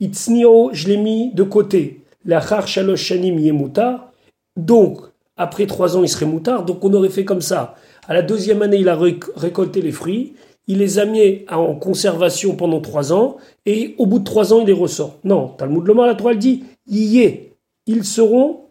Itsnio, 0.00 0.70
je 0.72 0.88
l'ai 0.88 0.98
mis 0.98 1.32
de 1.32 1.42
côté, 1.42 2.02
la 2.24 2.40
Shalosh 2.40 3.02
Shanim 3.02 3.38
Yemuta, 3.38 4.12
donc, 4.56 4.98
après 5.36 5.66
trois 5.66 5.96
ans, 5.96 6.02
il 6.02 6.08
serait 6.08 6.26
moutard. 6.26 6.64
Donc, 6.64 6.84
on 6.84 6.92
aurait 6.94 7.10
fait 7.10 7.24
comme 7.24 7.42
ça. 7.42 7.74
À 8.08 8.14
la 8.14 8.22
deuxième 8.22 8.62
année, 8.62 8.78
il 8.78 8.88
a 8.88 8.98
récolté 9.36 9.82
les 9.82 9.92
fruits. 9.92 10.34
Il 10.66 10.78
les 10.78 10.98
a 10.98 11.04
mis 11.04 11.44
en 11.50 11.74
conservation 11.74 12.56
pendant 12.56 12.80
trois 12.80 13.12
ans. 13.12 13.36
Et 13.66 13.94
au 13.98 14.06
bout 14.06 14.18
de 14.18 14.24
trois 14.24 14.52
ans, 14.52 14.60
il 14.60 14.66
les 14.66 14.72
ressort. 14.72 15.18
Non, 15.24 15.48
Talmud 15.48 15.86
Lomar, 15.86 16.06
la 16.06 16.14
toile 16.14 16.38
dit, 16.38 16.64
y 16.88 17.20
est. 17.20 17.45
Ils 17.86 18.04
seront, 18.04 18.66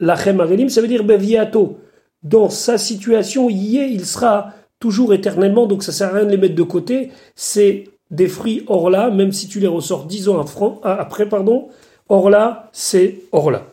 la 0.00 0.14
Arelim, 0.14 0.68
ça 0.68 0.80
veut 0.80 0.88
dire 0.88 1.04
beviato. 1.04 1.78
Dans 2.22 2.50
sa 2.50 2.78
situation, 2.78 3.48
y 3.48 3.78
est, 3.78 3.90
il 3.90 4.04
sera 4.04 4.52
toujours 4.80 5.14
éternellement. 5.14 5.66
Donc, 5.66 5.82
ça 5.82 5.92
sert 5.92 6.08
à 6.08 6.18
rien 6.18 6.24
de 6.24 6.30
les 6.30 6.36
mettre 6.36 6.54
de 6.54 6.62
côté. 6.62 7.10
C'est 7.34 7.84
des 8.10 8.28
fruits 8.28 8.64
hors 8.66 8.90
là, 8.90 9.10
même 9.10 9.32
si 9.32 9.48
tu 9.48 9.60
les 9.60 9.66
ressors 9.66 10.04
dix 10.06 10.28
ans 10.28 10.44
après, 10.84 11.28
pardon. 11.28 11.68
Hors 12.08 12.30
là, 12.30 12.70
c'est 12.72 13.20
hors 13.32 13.50
là. 13.50 13.66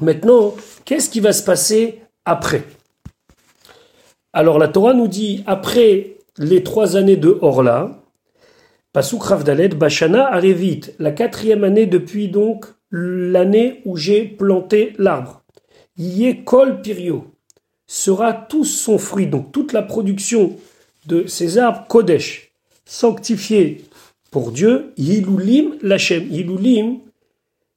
Maintenant, 0.00 0.54
qu'est-ce 0.84 1.08
qui 1.08 1.20
va 1.20 1.32
se 1.32 1.42
passer 1.42 2.00
après? 2.24 2.64
Alors 4.32 4.58
la 4.58 4.66
Torah 4.66 4.94
nous 4.94 5.06
dit, 5.06 5.44
après 5.46 6.16
les 6.38 6.64
trois 6.64 6.96
années 6.96 7.16
de 7.16 7.38
Orla, 7.40 8.02
Pasuk 8.92 9.22
Ravdalet, 9.22 9.68
Bashana 9.68 10.36
vite, 10.40 10.94
la 10.98 11.12
quatrième 11.12 11.62
année 11.62 11.86
depuis 11.86 12.28
donc 12.28 12.66
l'année 12.94 13.80
où 13.84 13.96
j'ai 13.96 14.24
planté 14.24 14.92
l'arbre. 14.98 15.42
Yekol 15.96 16.80
Pirio 16.80 17.24
sera 17.86 18.32
tout 18.32 18.64
son 18.64 18.98
fruit, 18.98 19.26
donc 19.26 19.50
toute 19.50 19.72
la 19.72 19.82
production 19.82 20.56
de 21.06 21.26
ces 21.26 21.58
arbres 21.58 21.86
Kodesh, 21.88 22.52
sanctifiés 22.84 23.82
pour 24.30 24.52
Dieu, 24.52 24.92
Yilulim 24.96 25.76
Lachem. 25.82 26.28
Yilulim, 26.30 27.00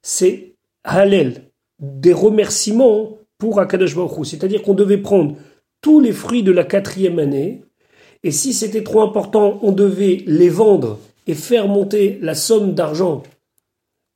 c'est 0.02 0.54
Halel, 0.84 1.50
des 1.80 2.12
remerciements 2.12 3.18
pour 3.38 3.60
Akadosh 3.60 3.96
Baruch 3.96 4.24
C'est-à-dire 4.24 4.62
qu'on 4.62 4.74
devait 4.74 4.98
prendre 4.98 5.36
tous 5.80 6.00
les 6.00 6.12
fruits 6.12 6.42
de 6.42 6.52
la 6.52 6.64
quatrième 6.64 7.18
année, 7.18 7.62
et 8.22 8.30
si 8.30 8.52
c'était 8.52 8.82
trop 8.82 9.02
important, 9.02 9.58
on 9.62 9.72
devait 9.72 10.22
les 10.26 10.48
vendre 10.48 10.98
et 11.26 11.34
faire 11.34 11.68
monter 11.68 12.18
la 12.20 12.34
somme 12.34 12.74
d'argent 12.74 13.22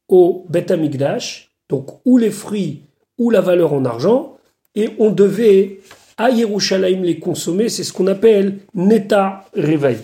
au 0.09 0.47
Bet 0.49 0.73
Amikdash, 0.73 1.51
donc 1.69 2.01
ou 2.05 2.19
les 2.19 2.31
fruits 2.31 2.83
ou 3.19 3.31
la 3.31 3.41
valeur 3.41 3.73
en 3.73 3.85
argent, 3.85 4.37
et 4.75 4.91
on 4.99 5.11
devait 5.11 5.81
à 6.17 6.31
Yerushalayim 6.31 7.03
les 7.03 7.19
consommer, 7.19 7.69
c'est 7.69 7.85
ce 7.85 7.93
qu'on 7.93 8.07
appelle 8.07 8.59
Neta 8.75 9.45
Revaï. 9.55 9.99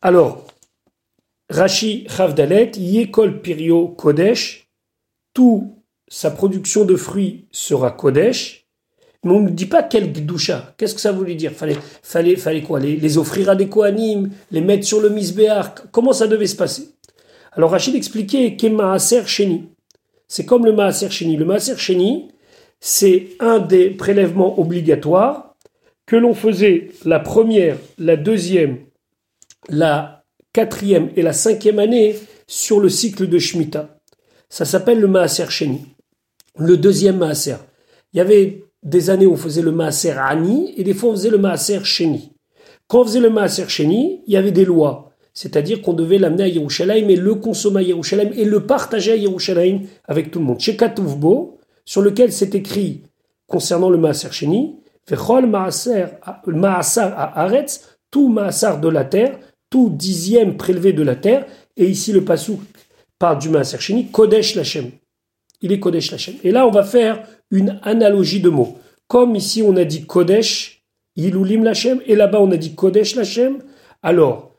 Alors, 0.00 0.46
Rashi 1.48 2.06
Chavdalet, 2.08 2.72
Yekol 2.76 3.40
Pirio 3.40 3.88
Kodesh, 3.88 4.68
tout 5.34 5.82
sa 6.08 6.30
production 6.30 6.84
de 6.84 6.96
fruits 6.96 7.46
sera 7.52 7.90
Kodesh, 7.90 8.66
mais 9.24 9.32
on 9.32 9.40
ne 9.40 9.50
dit 9.50 9.66
pas 9.66 9.82
quel 9.82 10.12
Gdusha. 10.12 10.74
Qu'est-ce 10.76 10.94
que 10.94 11.00
ça 11.00 11.12
voulait 11.12 11.36
dire? 11.36 11.52
Fallait, 11.52 11.76
fallait, 12.02 12.36
fallait 12.36 12.62
quoi? 12.62 12.80
Les, 12.80 13.18
offrir 13.18 13.48
à 13.48 13.54
des 13.54 13.68
Kohanim, 13.68 14.30
les 14.50 14.60
mettre 14.60 14.86
sur 14.86 15.00
le 15.00 15.10
Misbéar. 15.10 15.74
Comment 15.92 16.12
ça 16.12 16.26
devait 16.26 16.46
se 16.46 16.56
passer? 16.56 16.88
Alors 17.54 17.70
Rachid 17.70 17.94
expliquait 17.94 18.56
qu'est 18.56 18.70
Maaser 18.70 19.26
Sheni. 19.26 19.68
C'est 20.26 20.46
comme 20.46 20.64
le 20.64 20.72
Maaser 20.72 21.10
Sheni. 21.10 21.36
Le 21.36 21.44
Maaser 21.44 21.76
Sheni, 21.76 22.28
c'est 22.80 23.28
un 23.40 23.58
des 23.58 23.90
prélèvements 23.90 24.58
obligatoires 24.58 25.54
que 26.06 26.16
l'on 26.16 26.34
faisait 26.34 26.88
la 27.04 27.20
première, 27.20 27.76
la 27.98 28.16
deuxième, 28.16 28.78
la 29.68 30.24
quatrième 30.52 31.10
et 31.16 31.22
la 31.22 31.32
cinquième 31.32 31.78
année 31.78 32.16
sur 32.46 32.80
le 32.80 32.88
cycle 32.88 33.28
de 33.28 33.38
Shemitah. 33.38 33.98
Ça 34.48 34.64
s'appelle 34.64 35.00
le 35.00 35.08
Maaser 35.08 35.50
Sheni. 35.50 35.86
Le 36.56 36.76
deuxième 36.76 37.18
Maaser. 37.18 37.56
Il 38.12 38.18
y 38.18 38.20
avait 38.20 38.64
des 38.82 39.10
années 39.10 39.26
où 39.26 39.32
on 39.32 39.36
faisait 39.36 39.62
le 39.62 39.72
Maaser 39.72 40.12
Ani 40.18 40.74
et 40.76 40.84
des 40.84 40.94
fois 40.94 41.10
on 41.10 41.14
faisait 41.14 41.30
le 41.30 41.38
Maaser 41.38 41.84
Sheni. 41.84 42.32
Quand 42.88 43.02
on 43.02 43.04
faisait 43.04 43.20
le 43.20 43.30
Maaser 43.30 43.68
Sheni, 43.68 44.22
il 44.26 44.32
y 44.32 44.36
avait 44.36 44.50
des 44.50 44.64
lois. 44.64 45.11
C'est-à-dire 45.34 45.80
qu'on 45.80 45.94
devait 45.94 46.18
l'amener 46.18 46.44
à 46.44 46.48
Yerushalayim 46.48 47.08
et 47.08 47.16
le 47.16 47.34
consommer 47.34 47.80
à 47.80 47.82
Yerushalayim 47.82 48.32
et 48.36 48.44
le 48.44 48.66
partager 48.66 49.12
à 49.12 49.16
Yerushalayim 49.16 49.82
avec 50.04 50.30
tout 50.30 50.38
le 50.38 50.44
monde. 50.44 50.60
Chez 50.60 50.76
Katouvbo, 50.76 51.58
sur 51.84 52.02
lequel 52.02 52.32
c'est 52.32 52.54
écrit 52.54 53.02
concernant 53.46 53.90
le 53.90 53.98
Maaser 53.98 54.30
Sheni, 54.30 54.76
Vechol 55.08 55.46
Maaser 55.46 56.06
à 56.24 57.42
Aretz, 57.42 57.98
tout 58.10 58.28
Maaser 58.28 58.78
de 58.80 58.88
la 58.88 59.04
terre, 59.04 59.38
tout 59.70 59.90
dixième 59.90 60.56
prélevé 60.56 60.92
de 60.92 61.02
la 61.02 61.16
terre, 61.16 61.46
et 61.76 61.86
ici 61.86 62.12
le 62.12 62.22
Pasuk 62.22 62.60
par 63.18 63.38
du 63.38 63.48
Maaser 63.48 63.78
Kodesh 64.12 64.54
Lachem. 64.54 64.90
Il 65.62 65.72
est 65.72 65.80
Kodesh 65.80 66.10
Lachem. 66.10 66.34
Et 66.42 66.50
là, 66.50 66.66
on 66.66 66.70
va 66.70 66.82
faire 66.82 67.22
une 67.50 67.78
analogie 67.82 68.40
de 68.40 68.50
mots. 68.50 68.76
Comme 69.06 69.36
ici, 69.36 69.62
on 69.62 69.76
a 69.76 69.84
dit 69.84 70.04
Kodesh, 70.06 70.84
Ilulim 71.16 71.64
Lachem, 71.64 72.00
et 72.06 72.16
là-bas, 72.16 72.40
on 72.40 72.50
a 72.50 72.56
dit 72.56 72.74
Kodesh 72.74 73.14
Lachem. 73.14 73.58
Alors, 74.02 74.51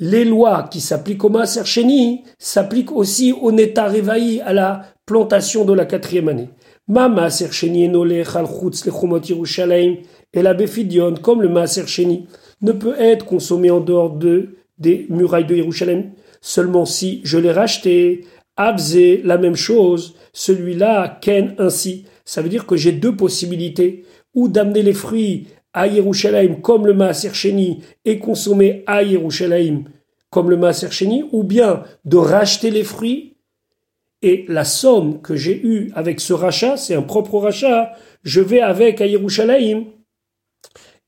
les 0.00 0.24
lois 0.24 0.68
qui 0.70 0.80
s'appliquent 0.80 1.24
au 1.24 1.28
Maaser 1.28 1.64
Sheni 1.64 2.24
s'appliquent 2.38 2.92
aussi 2.92 3.32
au 3.32 3.52
Neta 3.52 3.88
Revaï, 3.88 4.40
à 4.40 4.52
la 4.52 4.82
plantation 5.06 5.64
de 5.64 5.72
la 5.72 5.86
quatrième 5.86 6.28
année. 6.28 6.50
Ma 6.86 7.08
Maaser 7.08 7.50
Sheni 7.50 7.86
enolech 7.88 8.36
al 8.36 8.46
chutz 8.46 8.86
lechumot 8.86 9.20
Yerushalayim 9.20 9.96
et 10.32 10.42
la 10.42 10.54
Befidion, 10.54 11.14
comme 11.14 11.42
le 11.42 11.48
Maaser 11.48 11.86
Sheni, 11.86 12.26
ne 12.62 12.72
peut 12.72 12.94
être 12.98 13.24
consommé 13.24 13.70
en 13.70 13.80
dehors 13.80 14.10
de, 14.10 14.56
des 14.78 15.06
murailles 15.10 15.46
de 15.46 15.56
Yerushalayim, 15.56 16.10
seulement 16.40 16.84
si 16.84 17.20
je 17.24 17.38
l'ai 17.38 17.52
racheté, 17.52 18.24
Abzé, 18.56 19.22
la 19.24 19.38
même 19.38 19.54
chose, 19.54 20.16
celui-là, 20.32 21.18
Ken 21.20 21.54
ainsi. 21.58 22.06
Ça 22.24 22.42
veut 22.42 22.48
dire 22.48 22.66
que 22.66 22.74
j'ai 22.74 22.90
deux 22.90 23.14
possibilités, 23.14 24.04
ou 24.34 24.48
d'amener 24.48 24.82
les 24.82 24.92
fruits 24.92 25.46
à 25.78 25.86
Yerushalayim 25.86 26.60
comme 26.60 26.88
le 26.88 26.92
Maaser 26.92 27.32
Sheni 27.32 27.82
et 28.04 28.18
consommer 28.18 28.82
à 28.88 29.04
Yerushalayim 29.04 29.84
comme 30.28 30.50
le 30.50 30.56
Maaser 30.56 30.90
Sheni, 30.90 31.24
ou 31.30 31.44
bien 31.44 31.84
de 32.04 32.16
racheter 32.16 32.70
les 32.70 32.82
fruits 32.82 33.36
et 34.20 34.44
la 34.48 34.64
somme 34.64 35.22
que 35.22 35.36
j'ai 35.36 35.64
eue 35.64 35.92
avec 35.94 36.20
ce 36.20 36.32
rachat, 36.32 36.76
c'est 36.76 36.96
un 36.96 37.02
propre 37.02 37.38
rachat, 37.38 37.92
je 38.24 38.40
vais 38.40 38.60
avec 38.60 39.00
à 39.00 39.06
Yerushalayim 39.06 39.84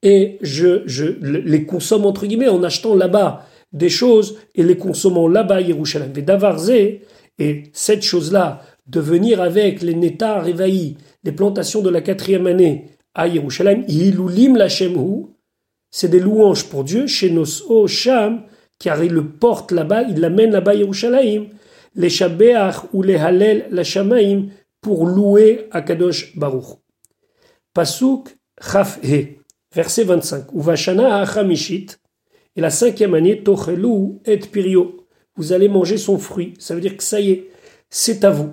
et 0.02 0.38
je, 0.40 0.82
je 0.86 1.04
les 1.04 1.66
consomme 1.66 2.06
entre 2.06 2.26
guillemets 2.26 2.48
en 2.48 2.62
achetant 2.62 2.94
là-bas 2.94 3.44
des 3.72 3.90
choses 3.90 4.38
et 4.54 4.62
les 4.62 4.76
consommant 4.76 5.26
là-bas 5.26 5.56
à 5.56 5.60
Yerushalayim. 5.60 6.12
Et 7.38 7.64
cette 7.72 8.02
chose-là, 8.02 8.62
de 8.86 9.00
venir 9.00 9.40
avec 9.40 9.82
les 9.82 9.94
Neta 9.94 10.40
réveillés, 10.40 10.96
les 11.24 11.32
plantations 11.32 11.82
de 11.82 11.90
la 11.90 12.00
quatrième 12.00 12.46
année 12.46 12.99
à 13.14 13.26
Yerushalayim, 13.26 13.84
c'est 15.90 16.08
des 16.08 16.20
louanges 16.20 16.64
pour 16.64 16.84
Dieu, 16.84 17.06
chez 17.06 17.34
Sham, 17.86 18.42
car 18.78 19.02
il 19.02 19.12
le 19.12 19.26
porte 19.26 19.72
là-bas, 19.72 20.02
il 20.02 20.20
l'amène 20.20 20.52
là-bas 20.52 20.72
à 20.72 20.74
Yerushalayim, 20.74 21.46
les 21.94 22.08
Shabeach 22.08 22.76
ou 22.92 23.02
les 23.02 23.16
Halel 23.16 23.66
Lachamaim, 23.70 24.46
pour 24.80 25.06
louer 25.06 25.68
Akadosh 25.72 26.36
Baruch. 26.36 26.78
Pasuk 27.74 28.36
Chaf 28.60 28.98
He, 29.02 29.38
verset 29.74 30.04
25. 30.04 30.52
Uvashana 30.54 31.20
Achamishit, 31.20 31.98
et 32.56 32.60
la 32.60 32.70
cinquième 32.70 33.14
année, 33.14 33.42
Tochelu 33.42 34.18
et 34.24 34.38
Pirio. 34.38 35.06
Vous 35.36 35.52
allez 35.52 35.68
manger 35.68 35.96
son 35.96 36.18
fruit. 36.18 36.54
Ça 36.58 36.74
veut 36.74 36.80
dire 36.80 36.96
que 36.96 37.02
ça 37.02 37.20
y 37.20 37.30
est, 37.30 37.50
c'est 37.88 38.24
à 38.24 38.30
vous. 38.30 38.50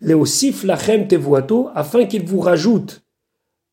Léosif 0.00 0.64
Lachem 0.64 1.08
Tevuato, 1.08 1.68
afin 1.74 2.06
qu'il 2.06 2.24
vous 2.24 2.40
rajoute 2.40 3.02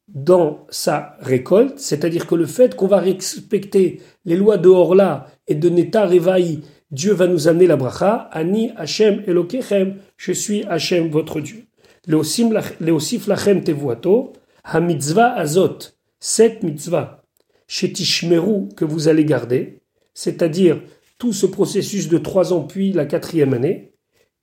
dans 0.07 0.65
sa 0.69 1.17
récolte, 1.19 1.79
c'est-à-dire 1.79 2.27
que 2.27 2.35
le 2.35 2.45
fait 2.45 2.75
qu'on 2.75 2.87
va 2.87 2.99
respecter 2.99 4.01
les 4.25 4.35
lois 4.35 4.57
de 4.57 4.69
Horla 4.69 5.27
et 5.47 5.55
de 5.55 5.69
Neta 5.69 6.05
Revaï, 6.05 6.61
Dieu 6.91 7.13
va 7.13 7.27
nous 7.27 7.49
amener 7.49 7.67
la 7.67 7.75
bracha, 7.75 8.29
Ani 8.31 8.71
Hashem 8.77 9.23
Elokechem, 9.27 9.97
je 10.15 10.31
suis 10.31 10.63
Hashem 10.65 11.09
votre 11.09 11.41
Dieu. 11.41 11.65
Leosif 12.07 13.27
lachem 13.27 13.61
tevuato, 13.61 14.31
ha 14.63 14.79
mitzvah 14.79 15.33
azot, 15.33 15.79
cette 16.21 16.63
mitzvah, 16.63 17.23
shetishmeru, 17.67 18.69
que 18.77 18.85
vous 18.85 19.09
allez 19.09 19.25
garder, 19.25 19.81
c'est-à-dire 20.13 20.81
tout 21.19 21.33
ce 21.33 21.45
processus 21.45 22.07
de 22.07 22.17
trois 22.17 22.53
ans 22.53 22.61
puis 22.61 22.93
la 22.93 23.05
quatrième 23.05 23.53
année, 23.53 23.91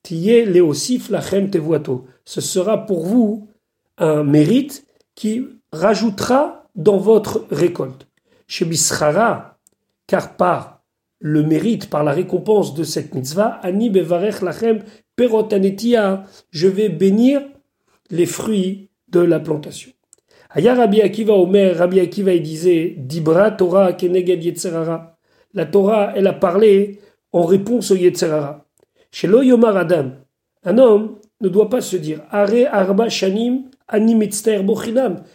tiye 0.03 0.45
leosif 0.45 1.09
lachem 1.09 1.49
tevuato. 1.49 2.05
Ce 2.27 2.43
sera 2.43 2.85
pour 2.85 3.07
vous 3.07 3.49
un 3.97 4.23
mérite 4.25 4.84
qui 5.15 5.47
rajoutera 5.73 6.69
dans 6.75 6.99
votre 6.99 7.47
récolte. 7.51 8.07
Chez 8.47 8.65
Bisrara, 8.65 9.59
car 10.07 10.37
par 10.37 10.83
le 11.21 11.43
mérite, 11.43 11.89
par 11.89 12.05
la 12.05 12.13
récompense 12.13 12.75
de 12.75 12.85
cette 12.85 13.15
mitzvah, 13.15 13.59
Ani 13.63 13.91
bevarech 13.91 14.43
lachem 14.43 14.81
perotanetia, 15.17 16.25
je 16.51 16.69
vais 16.69 16.89
bénir 16.89 17.41
les 18.11 18.27
fruits 18.27 18.91
de 19.09 19.21
la 19.21 19.41
plantation. 19.41 19.91
Aya 20.51 20.75
Rabbi 20.75 21.01
Akiva 21.01 21.35
Omer, 21.35 21.77
Rabbi 21.77 22.01
Akiva 22.01 22.33
il 22.33 22.43
disait, 22.43 22.95
Dibra 22.99 23.51
Torah 23.51 23.93
keneged 23.93 24.45
yetzerara. 24.45 25.17
La 25.53 25.67
Torah, 25.67 26.13
elle 26.15 26.27
a 26.27 26.33
parlé 26.33 27.01
en 27.33 27.45
réponse 27.45 27.91
au 27.91 27.97
yetzerara. 27.97 28.65
Chez 29.11 29.29
Yomar 29.29 29.77
Adam, 29.77 30.13
un 30.65 30.79
homme 30.79 31.19
ne 31.41 31.49
doit 31.49 31.69
pas 31.69 31.81
se 31.81 31.97
dire, 31.97 32.23
Are 32.31 32.51
arba 32.71 33.09
shanim 33.09 33.65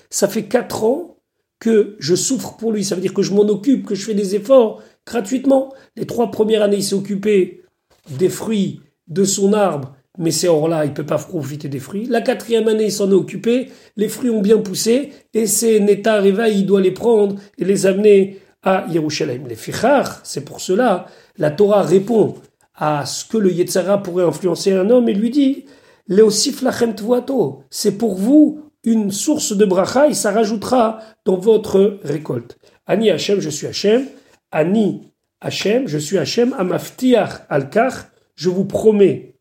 ça 0.09 0.27
fait 0.27 0.45
quatre 0.45 0.83
ans 0.83 1.17
que 1.59 1.95
je 1.99 2.15
souffre 2.15 2.57
pour 2.57 2.71
lui. 2.71 2.83
Ça 2.83 2.95
veut 2.95 3.01
dire 3.01 3.13
que 3.13 3.21
je 3.21 3.33
m'en 3.33 3.41
occupe, 3.41 3.85
que 3.85 3.95
je 3.95 4.05
fais 4.05 4.13
des 4.13 4.35
efforts 4.35 4.81
gratuitement. 5.05 5.73
Les 5.95 6.05
trois 6.05 6.31
premières 6.31 6.63
années, 6.63 6.77
il 6.77 6.83
s'est 6.83 6.95
occupé 6.95 7.63
des 8.09 8.29
fruits 8.29 8.81
de 9.07 9.23
son 9.23 9.53
arbre, 9.53 9.95
mais 10.17 10.31
c'est 10.31 10.47
hors 10.47 10.67
là, 10.67 10.85
il 10.85 10.93
peut 10.93 11.05
pas 11.05 11.17
profiter 11.17 11.67
des 11.67 11.79
fruits. 11.79 12.05
La 12.05 12.21
quatrième 12.21 12.67
année, 12.67 12.85
il 12.85 12.91
s'en 12.91 13.09
est 13.09 13.15
occupé. 13.15 13.69
Les 13.97 14.07
fruits 14.07 14.29
ont 14.29 14.41
bien 14.41 14.57
poussé 14.57 15.11
et 15.33 15.47
c'est 15.47 15.79
Neta 15.79 16.21
Reva, 16.21 16.49
il 16.49 16.65
doit 16.65 16.81
les 16.81 16.91
prendre 16.91 17.35
et 17.57 17.65
les 17.65 17.85
amener 17.85 18.39
à 18.63 18.85
Yerushalayim. 18.89 19.47
Les 19.47 19.55
fichar, 19.55 20.21
c'est 20.23 20.43
pour 20.45 20.61
cela, 20.61 21.05
la 21.37 21.51
Torah 21.51 21.83
répond 21.83 22.35
à 22.75 23.05
ce 23.05 23.25
que 23.25 23.37
le 23.37 23.51
Yetzara 23.51 24.01
pourrait 24.01 24.23
influencer 24.23 24.71
un 24.73 24.89
homme 24.89 25.09
et 25.09 25.13
lui 25.13 25.29
dit 25.29 25.65
C'est 27.69 27.97
pour 27.97 28.15
vous 28.15 28.61
une 28.83 29.11
source 29.11 29.55
de 29.55 29.65
bracha 29.65 30.07
et 30.07 30.13
ça 30.13 30.31
rajoutera 30.31 31.01
dans 31.25 31.37
votre 31.37 31.99
récolte. 32.03 32.57
Ani 32.87 33.11
Hachem, 33.11 33.39
je 33.39 33.49
suis 33.49 33.67
Hachem. 33.67 34.07
Ani 34.51 35.11
Hachem, 35.39 35.87
je 35.87 35.97
suis 35.99 36.17
Hachem. 36.17 36.53
Amaftiach 36.57 37.45
alkach, 37.49 38.07
je 38.35 38.49
vous 38.49 38.65
promets 38.65 39.35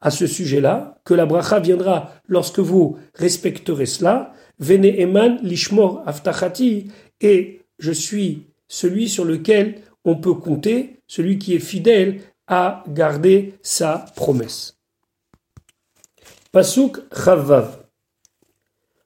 à 0.00 0.10
ce 0.10 0.26
sujet-là 0.26 1.00
que 1.04 1.14
la 1.14 1.26
bracha 1.26 1.58
viendra 1.58 2.12
lorsque 2.28 2.60
vous 2.60 2.98
respecterez 3.14 3.86
cela. 3.86 4.32
Vene 4.58 4.86
eman 4.86 5.38
lishmor 5.42 6.02
aftachati 6.06 6.88
et 7.20 7.62
je 7.78 7.92
suis 7.92 8.46
celui 8.68 9.08
sur 9.08 9.24
lequel 9.24 9.82
on 10.04 10.16
peut 10.16 10.34
compter, 10.34 11.00
celui 11.06 11.38
qui 11.38 11.54
est 11.54 11.58
fidèle 11.58 12.20
à 12.46 12.84
garder 12.88 13.54
sa 13.62 14.06
promesse. 14.14 14.75
Pasuk 16.52 16.98
Chavav. 17.12 17.84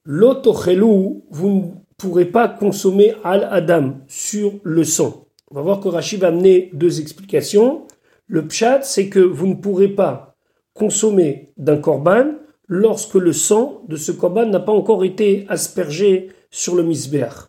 L'otochelu, 0.05 1.23
vous 1.31 1.49
ne 1.49 1.63
pourrez 1.97 2.27
pas 2.27 2.49
consommer 2.49 3.15
al-adam 3.25 4.01
sur 4.09 4.55
le 4.63 4.85
sang. 4.85 5.27
On 5.51 5.57
va 5.57 5.63
voir 5.63 5.81
que 5.81 5.89
Rachid 5.89 6.21
va 6.21 6.29
amener 6.29 6.71
deux 6.75 7.01
explications. 7.01 7.87
Le 8.27 8.47
pshat, 8.47 8.83
c'est 8.83 9.09
que 9.09 9.21
vous 9.21 9.47
ne 9.47 9.55
pourrez 9.55 9.89
pas 9.89 10.37
consommer 10.75 11.53
d'un 11.57 11.79
korban 11.79 12.35
lorsque 12.69 13.15
le 13.15 13.33
sang 13.33 13.83
de 13.89 13.97
ce 13.97 14.13
korban 14.13 14.47
n'a 14.47 14.61
pas 14.61 14.73
encore 14.73 15.05
été 15.05 15.47
aspergé 15.49 16.31
sur 16.51 16.77
le 16.77 16.83
misbeach. 16.83 17.49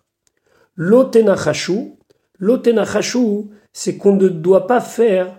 L'otenachashu, 0.76 1.94
l'otenachashu, 2.39 3.50
c'est 3.74 3.98
qu'on 3.98 4.16
ne 4.16 4.30
doit 4.30 4.68
pas 4.68 4.82
faire 4.82 5.38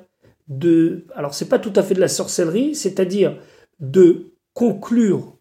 de, 0.48 1.04
alors 1.14 1.34
c'est 1.34 1.48
pas 1.48 1.58
tout 1.58 1.72
à 1.74 1.82
fait 1.82 1.94
de 1.94 2.00
la 2.00 2.08
sorcellerie, 2.08 2.74
c'est-à-dire 2.74 3.38
de 3.80 4.31
conclure 4.54 5.36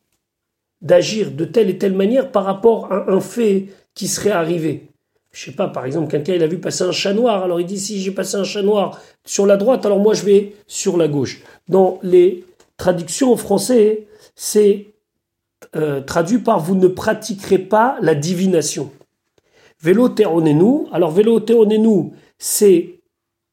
d'agir 0.82 1.32
de 1.32 1.45
telle 1.45 1.70
et 1.70 1.78
telle 1.78 1.93
manière 1.93 2.32
par 2.32 2.43
rapport 2.43 2.91
à 2.91 3.12
un 3.12 3.22
fait 3.22 3.68
qui 3.93 4.07
serait 4.07 4.32
arrivé. 4.32 4.88
Je 5.32 5.45
sais 5.45 5.51
pas, 5.51 5.68
par 5.68 5.86
exemple, 5.86 6.12
quelqu'un 6.12 6.34
il 6.34 6.43
a 6.43 6.47
vu 6.47 6.57
passer 6.57 6.84
un 6.84 6.91
chat 6.91 7.14
noir, 7.14 7.43
alors 7.43 7.62
il 7.62 7.66
dit 7.66 7.80
si 7.80 8.01
j'ai 8.01 8.12
passé 8.12 8.36
un 8.36 8.43
chat 8.43 8.62
noir 8.62 8.99
sur 9.24 9.45
la 9.45 9.57
droite, 9.57 9.86
alors 9.86 9.99
moi 9.99 10.14
je 10.14 10.26
vais 10.26 10.53
sur 10.68 10.97
la 10.97 11.07
gauche. 11.07 11.41
Dans 11.70 11.99
les 12.03 12.43
traductions 12.78 13.32
en 13.32 13.38
français, 13.38 14.07
c'est 14.36 14.88
euh, 15.76 16.01
traduit 16.01 16.39
par 16.39 16.59
vous 16.59 16.76
ne 16.76 16.88
pratiquerez 16.88 17.59
pas 17.59 17.97
la 18.01 18.16
divination. 18.16 18.91
Vélo 19.82 20.09
nous 20.09 20.89
alors 20.91 21.12
vélo 21.12 21.39
nous 21.39 22.14
c'est 22.38 23.00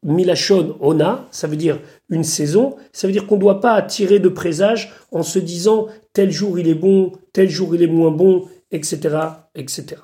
milachon 0.02 0.76
ona, 0.80 1.26
ça 1.30 1.46
veut 1.46 1.56
dire 1.56 1.80
une 2.08 2.24
saison, 2.24 2.76
ça 2.92 3.06
veut 3.06 3.12
dire 3.12 3.26
qu'on 3.26 3.36
ne 3.36 3.40
doit 3.40 3.60
pas 3.60 3.80
tirer 3.82 4.18
de 4.18 4.28
présage 4.28 4.92
en 5.10 5.22
se 5.22 5.38
disant 5.38 5.88
tel 6.12 6.30
jour 6.30 6.58
il 6.58 6.68
est 6.68 6.74
bon, 6.74 7.12
tel 7.32 7.50
jour 7.50 7.74
il 7.74 7.82
est 7.82 7.88
moins 7.88 8.10
bon, 8.10 8.48
etc. 8.70 9.16
etc. 9.54 10.02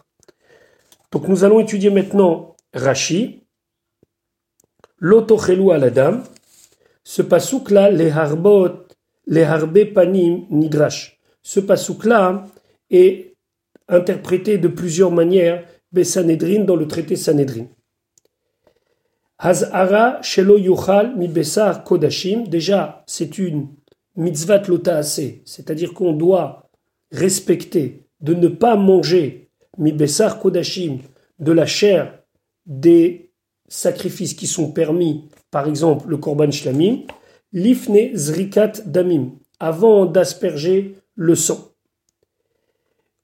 Donc 1.13 1.29
nous 1.29 1.45
allons 1.45 1.61
étudier 1.61 1.91
maintenant 1.91 2.57
Rashi, 2.73 3.43
l'autochelu 4.99 5.71
à 5.71 5.79
la 5.79 5.91
dame, 5.91 6.25
ce 7.05 7.23
pasouk-là, 7.23 7.91
les 7.91 8.11
harbot, 8.11 8.71
les 9.27 9.43
harbe 9.43 9.85
panim 9.93 10.47
nidrash. 10.51 11.21
Ce 11.43 11.61
pasouk-là 11.61 12.47
est 12.91 13.35
interprété 13.89 14.59
de 14.59 14.69
plusieurs 14.69 15.11
manières, 15.11 15.65
dans 15.93 16.75
le 16.75 16.89
traité 16.89 17.15
Sanhedrin. 17.15 17.67
Hazara 19.45 20.23
shelo 20.23 20.57
yuchal 20.57 21.15
mi 21.17 21.29
besar 21.29 21.85
kodashim. 21.85 22.45
Déjà, 22.45 23.05
c'est 23.07 23.37
une 23.37 23.69
mitzvah 24.17 24.63
assez, 24.87 25.43
c'est-à-dire 25.45 25.93
qu'on 25.93 26.15
doit 26.15 26.71
respecter 27.13 28.07
de 28.23 28.33
ne 28.33 28.49
pas 28.49 28.77
manger 28.77 29.51
mi 29.77 29.93
besar 29.93 30.39
kodashim 30.41 31.01
de 31.41 31.53
la 31.53 31.67
chair 31.67 32.21
des 32.65 33.33
sacrifices 33.69 34.33
qui 34.33 34.47
sont 34.47 34.73
permis, 34.73 35.29
par 35.51 35.69
exemple 35.69 36.09
le 36.09 36.17
korban 36.17 36.51
shlamim, 36.51 37.01
l'ifne 37.53 38.17
zrikat 38.17 38.73
damim, 38.87 39.33
avant 39.61 40.07
d'asperger 40.07 40.95
le 41.17 41.35
sang. 41.35 41.69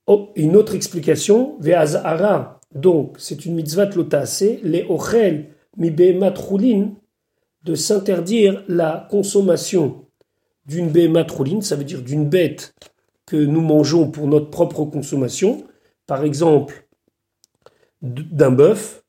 Oh, 0.07 0.33
une 0.37 0.55
autre 0.55 0.75
explication, 0.75 1.57
ve'azara, 1.61 2.61
donc 2.75 3.17
c'est 3.19 3.47
une 3.47 3.55
mitzvah 3.55 3.87
lotase, 3.87 4.45
les 4.63 4.85
ochel 4.87 5.55
de 7.63 7.75
s'interdire 7.75 8.63
la 8.69 9.07
consommation 9.11 10.07
d'une 10.67 10.89
behemat 10.89 11.27
ça 11.63 11.77
veut 11.77 11.85
dire 11.85 12.03
d'une 12.03 12.29
bête 12.29 12.75
que 13.27 13.37
nous 13.37 13.61
mangeons 13.61 14.11
pour 14.11 14.27
notre 14.27 14.51
propre 14.51 14.85
consommation, 14.85 15.65
par 16.07 16.25
exemple 16.25 16.87
d'un 18.03 18.51
bœuf, 18.51 19.05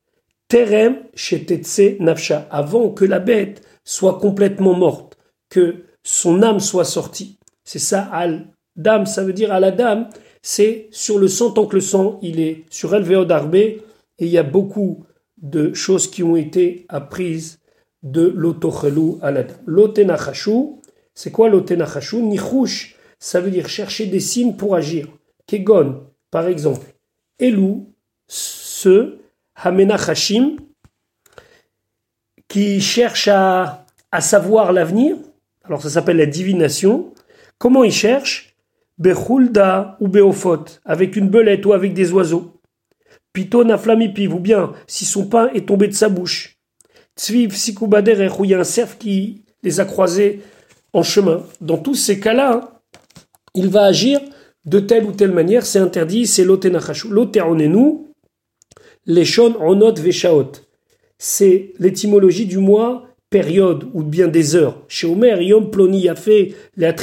terem 0.47 0.97
tetse 1.15 1.99
nafsha, 1.99 2.47
avant 2.51 2.89
que 2.89 3.05
la 3.05 3.19
bête 3.19 3.65
soit 3.83 4.19
complètement 4.19 4.73
morte, 4.73 5.17
que 5.49 5.85
son 6.03 6.43
âme 6.43 6.59
soit 6.59 6.85
sortie. 6.85 7.39
C'est 7.63 7.79
ça, 7.79 8.03
al 8.03 8.47
dame, 8.75 9.05
ça 9.05 9.23
veut 9.23 9.33
dire 9.33 9.51
à 9.51 9.59
la 9.59 9.71
dame, 9.71 10.09
c'est 10.41 10.87
sur 10.91 11.19
le 11.19 11.27
sang 11.27 11.51
tant 11.51 11.67
que 11.67 11.75
le 11.75 11.81
sang 11.81 12.19
il 12.21 12.39
est 12.39 12.65
sur 12.69 12.95
El 12.95 13.05
et 13.11 13.81
il 14.19 14.27
y 14.27 14.37
a 14.37 14.43
beaucoup 14.43 15.05
de 15.41 15.73
choses 15.73 16.09
qui 16.09 16.23
ont 16.23 16.35
été 16.35 16.85
apprises 16.89 17.59
de 18.03 18.27
l'otochelou 18.35 19.19
à 19.21 19.31
la 19.31 19.43
dame. 19.43 19.57
L'otenachashu, 19.65 20.79
c'est 21.13 21.31
quoi 21.31 21.49
l'otenachashu? 21.49 22.21
Nichush, 22.21 22.95
ça 23.19 23.39
veut 23.39 23.51
dire 23.51 23.67
chercher 23.67 24.07
des 24.07 24.19
signes 24.19 24.55
pour 24.55 24.75
agir. 24.75 25.07
Kegon, 25.47 26.03
par 26.29 26.47
exemple. 26.47 26.87
Elou, 27.39 27.93
ce, 28.27 29.17
Hamenachashim, 29.55 30.57
qui 32.47 32.81
cherche 32.81 33.27
à, 33.27 33.85
savoir 34.19 34.73
l'avenir. 34.73 35.15
Alors 35.63 35.81
ça 35.81 35.89
s'appelle 35.89 36.17
la 36.17 36.25
divination. 36.25 37.13
Comment 37.57 37.83
il 37.83 37.91
cherche? 37.91 38.55
Bechulda 38.97 39.97
ou 39.99 40.07
Beofot, 40.07 40.65
avec 40.85 41.15
une 41.15 41.29
belette 41.29 41.65
ou 41.65 41.73
avec 41.73 41.93
des 41.93 42.11
oiseaux. 42.11 42.60
Pito 43.33 43.63
naflamipiv, 43.63 44.35
ou 44.35 44.39
bien 44.39 44.73
si 44.87 45.05
son 45.05 45.27
pain 45.27 45.49
est 45.53 45.67
tombé 45.67 45.87
de 45.87 45.93
sa 45.93 46.09
bouche. 46.09 46.57
Tzviv 47.17 47.55
sikubader, 47.55 48.29
où 48.37 48.45
il 48.45 48.51
y 48.51 48.53
a 48.53 48.59
un 48.59 48.63
cerf 48.63 48.97
qui 48.97 49.43
les 49.63 49.79
a 49.79 49.85
croisés 49.85 50.41
en 50.93 51.03
chemin. 51.03 51.43
Dans 51.61 51.77
tous 51.77 51.95
ces 51.95 52.19
cas-là, 52.19 52.81
il 53.53 53.69
va 53.69 53.83
agir 53.83 54.19
de 54.65 54.79
telle 54.79 55.05
ou 55.05 55.11
telle 55.11 55.31
manière, 55.31 55.65
c'est 55.65 55.79
interdit, 55.79 56.27
c'est 56.27 56.43
l'otenachashu. 56.43 57.09
L'oteronenu, 57.09 57.99
leshon 59.05 59.55
onot 59.59 59.95
veshaot. 59.95 60.51
C'est 61.17 61.73
l'étymologie 61.79 62.45
du 62.45 62.57
mois, 62.57 63.07
période 63.29 63.89
ou 63.93 64.03
bien 64.03 64.27
des 64.27 64.55
heures. 64.55 64.83
Chez 64.87 65.07
Omer, 65.07 65.41
Yom 65.41 65.71
Ploni 65.71 66.09
a 66.09 66.15
fait 66.15 66.53
les 66.75 66.93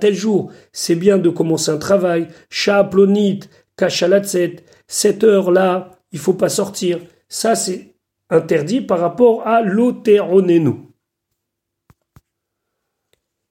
tel 0.00 0.14
jour. 0.14 0.50
C'est 0.72 0.94
bien 0.94 1.18
de 1.18 1.28
commencer 1.28 1.70
un 1.70 1.78
travail. 1.78 2.28
Sha 2.48 2.84
Plonit, 2.84 3.40
Kachalatzet. 3.76 4.56
Cette 4.86 5.24
heure-là, 5.24 5.90
il 6.12 6.18
faut 6.18 6.34
pas 6.34 6.48
sortir. 6.48 7.00
Ça, 7.28 7.54
c'est 7.54 7.94
interdit 8.30 8.80
par 8.80 9.00
rapport 9.00 9.46
à 9.46 9.62
l'oteronenu. 9.62 10.74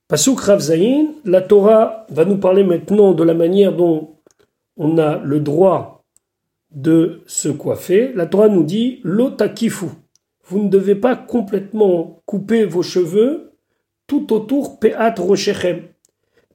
Pasuk 0.08 0.40
Ravzaïn, 0.40 1.14
la 1.24 1.40
Torah 1.40 2.06
va 2.10 2.24
nous 2.24 2.38
parler 2.38 2.62
maintenant 2.62 3.12
de 3.12 3.24
la 3.24 3.34
manière 3.34 3.74
dont 3.74 4.18
on 4.76 4.98
a 4.98 5.18
le 5.18 5.40
droit 5.40 6.04
de 6.70 7.22
se 7.26 7.48
coiffer. 7.48 8.12
La 8.14 8.26
Torah 8.26 8.48
nous 8.48 8.64
dit 8.64 9.00
l'otakifu. 9.02 9.86
Vous 10.46 10.62
ne 10.62 10.68
devez 10.68 10.94
pas 10.94 11.16
complètement 11.16 12.22
couper 12.26 12.64
vos 12.64 12.82
cheveux 12.82 13.52
tout 14.06 14.32
autour 14.32 14.78
peat 14.78 14.96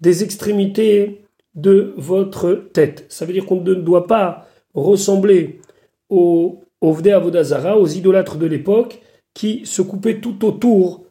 des 0.02 0.24
extrémités 0.24 1.26
de 1.56 1.94
votre 1.98 2.54
tête. 2.54 3.06
Ça 3.10 3.26
veut 3.26 3.34
dire 3.34 3.46
qu'on 3.46 3.62
ne 3.62 3.74
doit 3.74 4.06
pas 4.06 4.48
ressembler 4.74 5.62
aux 6.10 6.64
Ovdei 6.82 7.12
Avodazara, 7.12 7.78
aux 7.78 7.88
idolâtres 7.88 8.38
de 8.38 8.46
l'époque, 8.46 9.02
qui 9.34 9.66
se 9.66 9.82
coupaient 9.82 10.20
tout 10.20 10.46
autour 10.46 11.06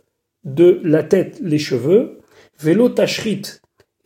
de 0.45 0.81
la 0.85 1.03
tête 1.03 1.39
les 1.41 1.59
cheveux 1.59 2.19
Vélo 2.61 2.89
tachrit. 2.89 3.43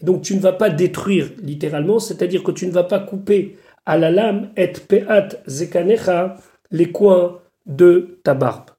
Donc 0.00 0.22
tu 0.22 0.34
ne 0.34 0.40
vas 0.40 0.52
pas 0.52 0.68
détruire 0.68 1.30
littéralement, 1.42 1.98
c'est-à-dire 1.98 2.42
que 2.42 2.50
tu 2.50 2.66
ne 2.66 2.72
vas 2.72 2.84
pas 2.84 3.00
couper 3.00 3.56
à 3.86 3.96
la 3.96 4.10
lame 4.10 4.52
et 4.56 4.72
peat 4.72 5.40
zekanecha 5.46 6.36
les 6.70 6.90
coins 6.92 7.40
de 7.66 8.20
ta 8.24 8.34
barbe. 8.34 8.70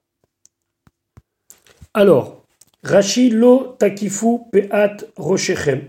Alors, 1.92 2.44
Rashi 2.82 3.30
lo 3.30 3.76
takifu 3.78 4.40
peat 4.52 5.06
roshechem. 5.16 5.82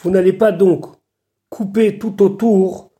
Vous 0.00 0.10
n'allez 0.10 0.32
pas 0.32 0.52
donc 0.52 0.86
couper 1.50 1.98
tout 1.98 2.22
autour 2.22 2.90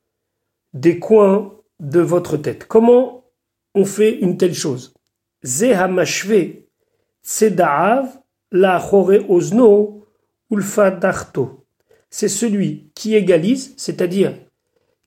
des 0.75 0.99
coins 0.99 1.55
de 1.81 2.01
votre 2.01 2.37
tête. 2.37 2.67
Comment 2.67 3.25
on 3.75 3.85
fait 3.85 4.19
une 4.19 4.37
telle 4.37 4.55
chose? 4.55 4.93
C'est 12.11 12.29
celui 12.29 12.91
qui 12.95 13.15
égalise, 13.15 13.75
c'est-à-dire 13.77 14.37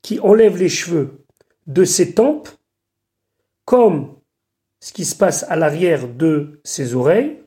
qui 0.02 0.20
enlève 0.20 0.58
les 0.58 0.70
cheveux 0.70 1.26
de 1.68 1.84
ses 1.84 2.14
tempes, 2.14 2.50
comme 3.66 4.16
ce 4.80 4.94
qui 4.94 5.06
se 5.06 5.16
passe 5.16 5.44
à 5.50 5.56
l'arrière 5.56 6.08
de 6.08 6.62
ses 6.64 6.96
oreilles 6.96 7.42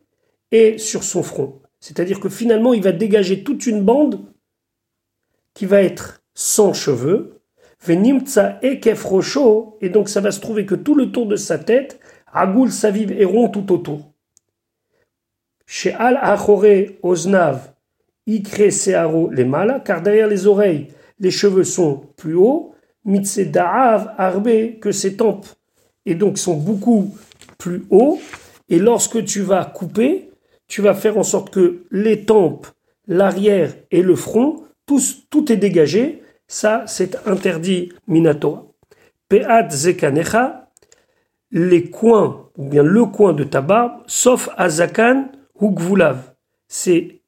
et 0.50 0.78
sur 0.78 1.02
son 1.04 1.22
front. 1.22 1.62
C'est-à-dire 1.80 2.20
que 2.20 2.28
finalement, 2.28 2.74
il 2.74 2.82
va 2.82 2.92
dégager 2.92 3.42
toute 3.42 3.66
une 3.66 3.82
bande 3.82 4.20
qui 5.54 5.64
va 5.66 5.82
être 5.82 6.22
sans 6.34 6.72
cheveux, 6.72 7.39
venimtsa 7.84 8.58
ekef 8.62 9.06
et 9.80 9.88
donc 9.88 10.08
ça 10.08 10.20
va 10.20 10.30
se 10.30 10.40
trouver 10.40 10.66
que 10.66 10.74
tout 10.74 10.94
le 10.94 11.10
tour 11.10 11.26
de 11.26 11.36
sa 11.36 11.58
tête, 11.58 12.00
agoul 12.32 12.70
saviv 12.70 13.12
et 13.12 13.24
rond 13.24 13.48
tout 13.48 13.72
autour. 13.72 14.12
Chez 15.66 15.92
al 15.92 16.18
achore 16.20 16.98
oznav 17.02 17.70
Ikre 18.26 18.70
Searo 18.70 19.30
les 19.30 19.44
mala, 19.44 19.80
car 19.80 20.02
derrière 20.02 20.28
les 20.28 20.46
oreilles, 20.46 20.88
les 21.18 21.30
cheveux 21.30 21.64
sont 21.64 22.02
plus 22.16 22.34
hauts, 22.34 22.74
Mitse 23.04 23.38
Da'av 23.38 24.14
Arbe, 24.18 24.78
que 24.80 24.92
ses 24.92 25.16
tempes, 25.16 25.46
et 26.06 26.14
donc 26.14 26.38
sont 26.38 26.56
beaucoup 26.56 27.14
plus 27.58 27.84
hauts, 27.90 28.20
et 28.68 28.78
lorsque 28.78 29.24
tu 29.24 29.40
vas 29.40 29.64
couper, 29.64 30.30
tu 30.68 30.82
vas 30.82 30.94
faire 30.94 31.18
en 31.18 31.22
sorte 31.22 31.50
que 31.50 31.82
les 31.90 32.24
tempes, 32.24 32.66
l'arrière 33.08 33.74
et 33.90 34.02
le 34.02 34.14
front, 34.14 34.62
tout, 34.86 35.00
tout 35.30 35.50
est 35.50 35.56
dégagé, 35.56 36.19
ça 36.50 36.82
c'est 36.86 37.28
interdit 37.28 37.92
Minato. 38.08 38.74
Peat 39.28 39.70
Zekanecha, 39.70 40.68
les 41.52 41.88
coins, 41.90 42.50
ou 42.56 42.68
bien 42.68 42.82
le 42.82 43.04
coin 43.06 43.32
de 43.32 43.44
ta 43.44 43.60
barbe, 43.60 44.02
sauf 44.08 44.48
Azakan 44.56 45.30
ou 45.54 45.70
Gvulav. 45.70 46.34
C'est 46.66 47.22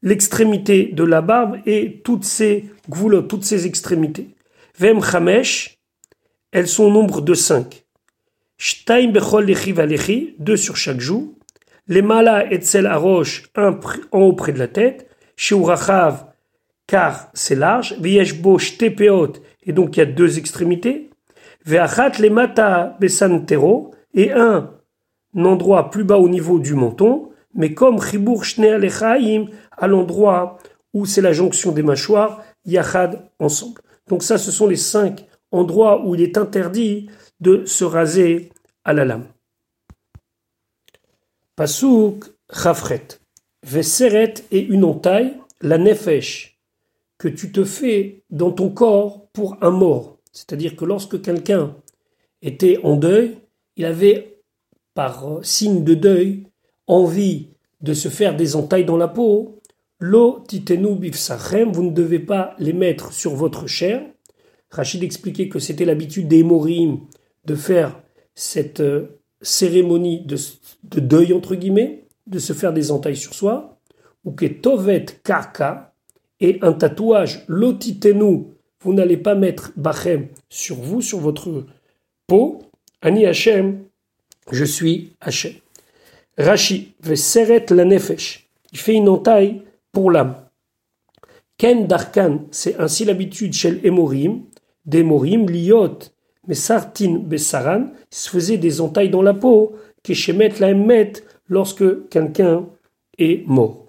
l'extrémité 0.00 0.86
de 0.86 1.04
la 1.04 1.20
barbe 1.20 1.58
et 1.66 2.00
toutes 2.04 2.24
ces 2.24 2.70
gvoulottes, 2.88 3.28
toutes 3.28 3.44
ces 3.44 3.66
extrémités. 3.66 4.34
Vem 4.78 5.02
chamesh, 5.02 5.78
elles 6.50 6.68
sont 6.68 6.84
au 6.84 6.90
nombre 6.90 7.20
de 7.20 7.34
cinq. 7.34 7.84
Shtaim 8.56 9.12
bechol 9.12 9.44
lechi 9.44 10.36
deux 10.38 10.56
sur 10.56 10.76
chaque 10.76 11.00
joue. 11.00 11.38
Les 11.86 12.00
mala 12.00 12.50
et 12.50 12.56
tsel 12.56 12.86
arosh, 12.86 13.50
un 13.56 13.78
en 14.10 14.20
haut 14.20 14.32
près 14.32 14.52
de 14.52 14.58
la 14.58 14.68
tête. 14.68 15.10
Sheurachav, 15.36 16.33
car 16.86 17.30
c'est 17.34 17.54
large. 17.54 17.96
Et 18.02 19.72
donc 19.72 19.96
il 19.96 20.00
y 20.00 20.02
a 20.02 20.06
deux 20.06 20.38
extrémités. 20.38 21.10
Besantero, 23.00 23.94
et 24.12 24.32
un 24.32 24.70
endroit 25.36 25.90
plus 25.90 26.04
bas 26.04 26.18
au 26.18 26.28
niveau 26.28 26.58
du 26.58 26.74
menton. 26.74 27.30
Mais 27.54 27.72
comme 27.72 27.98
à 29.76 29.86
l'endroit 29.86 30.58
où 30.92 31.06
c'est 31.06 31.20
la 31.20 31.32
jonction 31.32 31.72
des 31.72 31.82
mâchoires, 31.82 32.42
Yachad 32.64 33.28
ensemble. 33.38 33.80
Donc 34.08 34.22
ça, 34.22 34.38
ce 34.38 34.50
sont 34.50 34.66
les 34.66 34.76
cinq 34.76 35.26
endroits 35.50 36.04
où 36.04 36.14
il 36.14 36.20
est 36.20 36.36
interdit 36.36 37.08
de 37.40 37.64
se 37.64 37.84
raser 37.84 38.50
à 38.84 38.92
la 38.92 39.04
lame. 39.04 39.26
Pasuk 41.56 42.24
Chafret. 42.52 43.06
Et 44.50 44.60
une 44.60 44.84
entaille, 44.84 45.34
la 45.60 45.78
nefesh, 45.78 46.53
tu 47.28 47.52
te 47.52 47.64
fais 47.64 48.24
dans 48.30 48.52
ton 48.52 48.70
corps 48.70 49.28
pour 49.32 49.56
un 49.62 49.70
mort. 49.70 50.18
C'est-à-dire 50.32 50.76
que 50.76 50.84
lorsque 50.84 51.20
quelqu'un 51.20 51.76
était 52.42 52.78
en 52.82 52.96
deuil, 52.96 53.38
il 53.76 53.84
avait, 53.84 54.42
par 54.94 55.40
signe 55.42 55.84
de 55.84 55.94
deuil, 55.94 56.46
envie 56.86 57.50
de 57.80 57.94
se 57.94 58.08
faire 58.08 58.36
des 58.36 58.56
entailles 58.56 58.84
dans 58.84 58.96
la 58.96 59.08
peau, 59.08 59.60
Lo 60.00 60.44
titenu 60.46 60.96
bifsachem, 60.96 61.72
vous 61.72 61.84
ne 61.84 61.92
devez 61.92 62.18
pas 62.18 62.54
les 62.58 62.72
mettre 62.72 63.12
sur 63.12 63.34
votre 63.34 63.66
chair. 63.66 64.02
Rachid 64.70 65.02
expliquait 65.02 65.48
que 65.48 65.60
c'était 65.60 65.84
l'habitude 65.84 66.28
des 66.28 66.42
Morim 66.42 67.00
de 67.44 67.54
faire 67.54 68.02
cette, 68.34 68.80
euh, 68.80 69.20
cérémonie 69.40 70.24
de, 70.26 70.36
de 70.84 71.00
deuil, 71.00 71.32
entre 71.32 71.54
guillemets, 71.54 72.08
de 72.26 72.38
se 72.38 72.52
faire 72.52 72.72
des 72.72 72.90
entailles 72.90 73.16
sur 73.16 73.34
soi, 73.34 73.78
ou 74.24 74.32
que 74.32 74.46
tovet 74.46 75.06
karka, 75.22 75.93
un 76.62 76.72
tatouage 76.72 77.44
lotitenu, 77.48 78.44
vous 78.80 78.92
n'allez 78.92 79.16
pas 79.16 79.34
mettre 79.34 79.72
bachem 79.76 80.28
sur 80.48 80.76
vous, 80.76 81.00
sur 81.00 81.18
votre 81.18 81.64
peau, 82.26 82.62
ani 83.02 83.26
Hachem, 83.26 83.84
je 84.50 84.64
suis 84.64 85.12
Hachem. 85.20 85.54
Rashi, 86.36 86.94
seret 87.14 87.66
la 87.70 87.84
nefesh, 87.84 88.48
il 88.72 88.78
fait 88.78 88.94
une 88.94 89.08
entaille 89.08 89.62
pour 89.92 90.10
l'âme. 90.10 90.34
Ken 91.56 91.86
darkan, 91.86 92.46
c'est 92.50 92.78
ainsi 92.80 93.04
l'habitude 93.04 93.52
chez 93.52 93.70
l'emorim, 93.70 94.42
d'emorim, 94.84 95.48
liot, 95.48 95.98
mais 96.48 96.54
sartin 96.54 97.18
besaran, 97.18 97.92
il 98.10 98.16
se 98.16 98.28
faisait 98.28 98.58
des 98.58 98.80
entailles 98.80 99.10
dans 99.10 99.22
la 99.22 99.34
peau, 99.34 99.76
keshemet 100.02 100.52
la 100.58 100.68
emmet, 100.68 101.12
lorsque 101.48 102.08
quelqu'un 102.08 102.66
est 103.18 103.46
mort. 103.46 103.86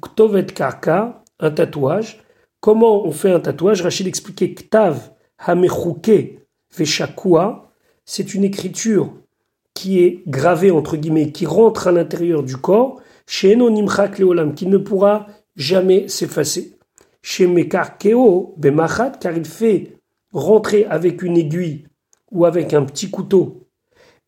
Ktovet 0.00 0.54
karka, 0.54 1.24
un 1.40 1.50
tatouage. 1.50 2.20
Comment 2.60 3.06
on 3.06 3.12
fait 3.12 3.30
un 3.30 3.40
tatouage? 3.40 3.82
Rachid 3.82 4.06
expliquait 4.06 4.54
Ktav 4.54 5.12
hamechouke 5.38 6.38
veshakua, 6.76 7.72
c'est 8.04 8.34
une 8.34 8.44
écriture 8.44 9.14
qui 9.74 10.00
est 10.00 10.22
gravée 10.26 10.70
entre 10.70 10.96
guillemets, 10.96 11.32
qui 11.32 11.46
rentre 11.46 11.88
à 11.88 11.92
l'intérieur 11.92 12.42
du 12.42 12.56
corps, 12.56 13.00
chez 13.26 13.54
Enonimchak 13.54 14.18
Leolam, 14.18 14.54
qui 14.54 14.66
ne 14.66 14.78
pourra 14.78 15.26
jamais 15.56 16.08
s'effacer. 16.08 16.76
Chez 17.22 17.46
Mekarkeo 17.46 18.54
Bemachat, 18.56 19.12
car 19.20 19.36
il 19.36 19.44
fait 19.44 19.96
rentrer 20.32 20.84
avec 20.86 21.22
une 21.22 21.36
aiguille 21.36 21.86
ou 22.30 22.44
avec 22.44 22.74
un 22.74 22.84
petit 22.84 23.10
couteau, 23.10 23.66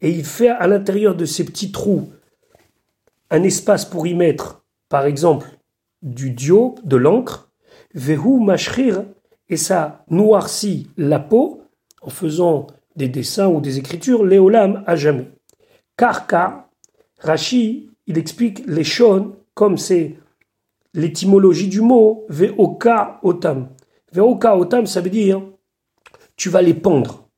et 0.00 0.10
il 0.10 0.24
fait 0.24 0.48
à 0.48 0.66
l'intérieur 0.66 1.14
de 1.14 1.24
ces 1.24 1.44
petits 1.44 1.72
trous 1.72 2.08
un 3.30 3.42
espace 3.44 3.84
pour 3.84 4.06
y 4.06 4.14
mettre, 4.14 4.62
par 4.88 5.06
exemple, 5.06 5.46
du 6.03 6.30
dio, 6.30 6.74
de 6.84 6.96
l'encre, 6.96 7.50
vehu 7.94 8.40
mashrir, 8.40 9.05
et 9.48 9.57
ça 9.57 10.05
noircit 10.09 10.88
la 10.96 11.18
peau 11.18 11.62
en 12.00 12.11
faisant 12.11 12.66
des 12.96 13.09
dessins 13.09 13.48
ou 13.48 13.61
des 13.61 13.78
écritures, 13.78 14.24
léolam 14.24 14.82
à 14.86 14.96
jamais. 14.96 15.30
Karka, 15.96 16.68
Rashi, 17.18 17.90
il 18.07 18.18
explique 18.18 18.62
les 18.66 18.84
shon 18.84 19.36
comme 19.55 19.78
c'est 19.78 20.16
l'étymologie 20.94 21.68
du 21.68 21.80
mot 21.80 22.24
veoka 22.28 23.20
otam. 23.22 23.68
Veoka 24.12 24.57
otam, 24.57 24.86
ça 24.86 25.00
veut 25.00 25.11
dire 25.11 25.42
tu 26.36 26.48
vas 26.48 26.62
les 26.62 26.74
pendre. 26.74 27.28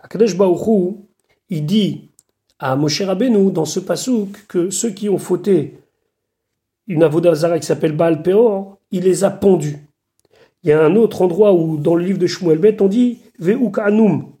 Akadosh 0.00 0.36
Baruch 0.36 0.96
il 1.48 1.66
dit 1.66 2.10
à 2.58 2.76
Moshe 2.76 3.02
Rabbeinu 3.02 3.52
dans 3.52 3.64
ce 3.64 3.78
pasouk 3.78 4.46
que 4.48 4.70
ceux 4.70 4.90
qui 4.90 5.08
ont 5.08 5.18
fauté 5.18 5.81
une 6.92 7.02
avodazara 7.02 7.58
qui 7.58 7.66
s'appelle 7.66 7.96
Baal 7.96 8.22
Peor, 8.22 8.78
il 8.90 9.04
les 9.04 9.24
a 9.24 9.30
pendus. 9.30 9.78
Il 10.62 10.68
y 10.68 10.72
a 10.72 10.84
un 10.84 10.94
autre 10.94 11.22
endroit 11.22 11.54
où, 11.54 11.78
dans 11.78 11.94
le 11.94 12.04
livre 12.04 12.18
de 12.18 12.26
Shmuel 12.26 12.58
Bet, 12.58 12.82
on 12.82 12.88
dit 12.88 13.18
Veukanum. 13.38 14.32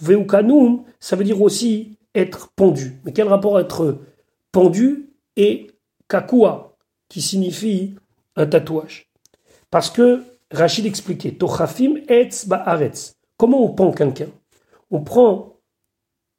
Veukanum, 0.00 0.84
ça 1.00 1.16
veut 1.16 1.24
dire 1.24 1.40
aussi 1.40 1.96
être 2.14 2.50
pendu. 2.56 3.00
Mais 3.04 3.12
quel 3.12 3.28
rapport 3.28 3.60
être 3.60 4.00
pendu 4.50 5.10
et 5.36 5.70
kakua, 6.08 6.76
qui 7.08 7.22
signifie 7.22 7.94
un 8.34 8.46
tatouage? 8.46 9.08
Parce 9.70 9.90
que 9.90 10.22
Rachid 10.50 10.84
expliquait 10.84 11.32
Tochafim 11.32 11.96
etz 12.08 12.46
ba'aretz. 12.46 13.14
Comment 13.36 13.64
on 13.64 13.70
pend 13.70 13.92
quelqu'un? 13.92 14.28
On 14.90 15.00
prend 15.00 15.56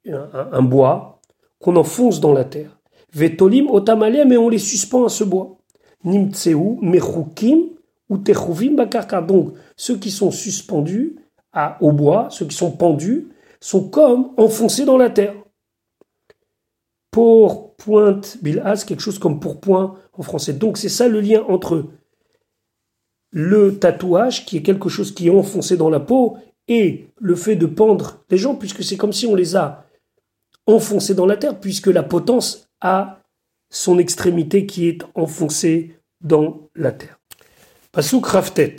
un 0.06 0.62
bois 0.62 1.20
qu'on 1.60 1.76
enfonce 1.76 2.20
dans 2.20 2.32
la 2.32 2.44
terre. 2.44 2.77
Vetolim 3.12 3.68
otamalem, 3.70 4.28
mais 4.28 4.36
on 4.36 4.48
les 4.48 4.58
suspend 4.58 5.04
à 5.04 5.08
ce 5.08 5.24
bois. 5.24 5.56
Nimtseu, 6.04 6.56
mechukim, 6.82 7.70
ou 8.08 8.18
techuvim 8.18 8.74
bakarka. 8.74 9.20
Donc, 9.20 9.54
ceux 9.76 9.96
qui 9.96 10.10
sont 10.10 10.30
suspendus 10.30 11.16
à, 11.52 11.82
au 11.82 11.92
bois, 11.92 12.28
ceux 12.30 12.46
qui 12.46 12.56
sont 12.56 12.72
pendus, 12.72 13.28
sont 13.60 13.88
comme 13.88 14.30
enfoncés 14.36 14.84
dans 14.84 14.96
la 14.96 15.10
terre. 15.10 15.34
Pour 17.10 17.74
pointe 17.76 18.38
bilhaz, 18.42 18.84
quelque 18.84 19.00
chose 19.00 19.18
comme 19.18 19.40
pour 19.40 19.60
point 19.60 19.96
en 20.12 20.22
français. 20.22 20.52
Donc, 20.52 20.78
c'est 20.78 20.88
ça 20.88 21.08
le 21.08 21.20
lien 21.20 21.42
entre 21.48 21.86
le 23.30 23.78
tatouage, 23.78 24.46
qui 24.46 24.56
est 24.56 24.62
quelque 24.62 24.88
chose 24.88 25.14
qui 25.14 25.28
est 25.28 25.30
enfoncé 25.30 25.76
dans 25.76 25.90
la 25.90 26.00
peau, 26.00 26.36
et 26.66 27.08
le 27.18 27.34
fait 27.34 27.56
de 27.56 27.66
pendre 27.66 28.24
les 28.30 28.38
gens, 28.38 28.54
puisque 28.54 28.84
c'est 28.84 28.96
comme 28.96 29.12
si 29.12 29.26
on 29.26 29.34
les 29.34 29.56
a 29.56 29.86
enfoncés 30.66 31.14
dans 31.14 31.26
la 31.26 31.36
terre, 31.36 31.58
puisque 31.58 31.86
la 31.86 32.02
potence 32.02 32.67
à 32.80 33.22
son 33.70 33.98
extrémité 33.98 34.66
qui 34.66 34.88
est 34.88 35.02
enfoncée 35.14 35.98
dans 36.20 36.68
la 36.74 36.92
terre. 36.92 37.18
Pasuk 37.92 38.26
Raftet. 38.26 38.76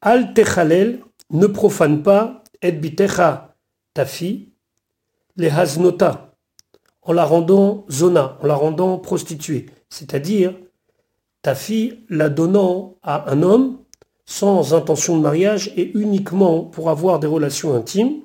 Al 0.00 0.34
techalel, 0.34 1.00
ne 1.30 1.46
profane 1.46 2.02
pas, 2.02 2.44
et 2.62 2.72
bitecha, 2.72 3.56
ta 3.94 4.04
fille, 4.04 4.50
les 5.36 5.50
haznota, 5.50 6.34
en 7.02 7.12
la 7.12 7.24
rendant 7.24 7.84
zona, 7.90 8.38
en 8.42 8.46
la 8.46 8.54
rendant 8.54 8.98
prostituée. 8.98 9.66
C'est-à-dire, 9.88 10.54
ta 11.42 11.54
fille 11.54 12.04
la 12.08 12.28
donnant 12.28 12.96
à 13.02 13.30
un 13.30 13.42
homme 13.42 13.78
sans 14.26 14.72
intention 14.72 15.16
de 15.16 15.22
mariage 15.22 15.72
et 15.76 15.92
uniquement 15.96 16.64
pour 16.64 16.88
avoir 16.88 17.20
des 17.20 17.26
relations 17.26 17.74
intimes. 17.74 18.22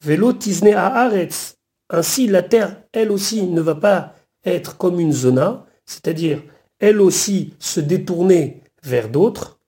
Velo 0.00 0.32
tisne 0.32 0.72
aretz. 0.72 1.56
Ainsi, 1.90 2.26
la 2.26 2.42
terre, 2.42 2.82
elle 2.92 3.10
aussi, 3.10 3.42
ne 3.44 3.60
va 3.60 3.74
pas 3.74 4.14
être 4.48 4.76
comme 4.76 5.00
une 5.00 5.12
zona, 5.12 5.66
c'est-à-dire 5.84 6.42
elle 6.78 7.00
aussi 7.00 7.54
se 7.58 7.80
détourner 7.80 8.62
vers 8.82 9.08
d'autres, 9.08 9.58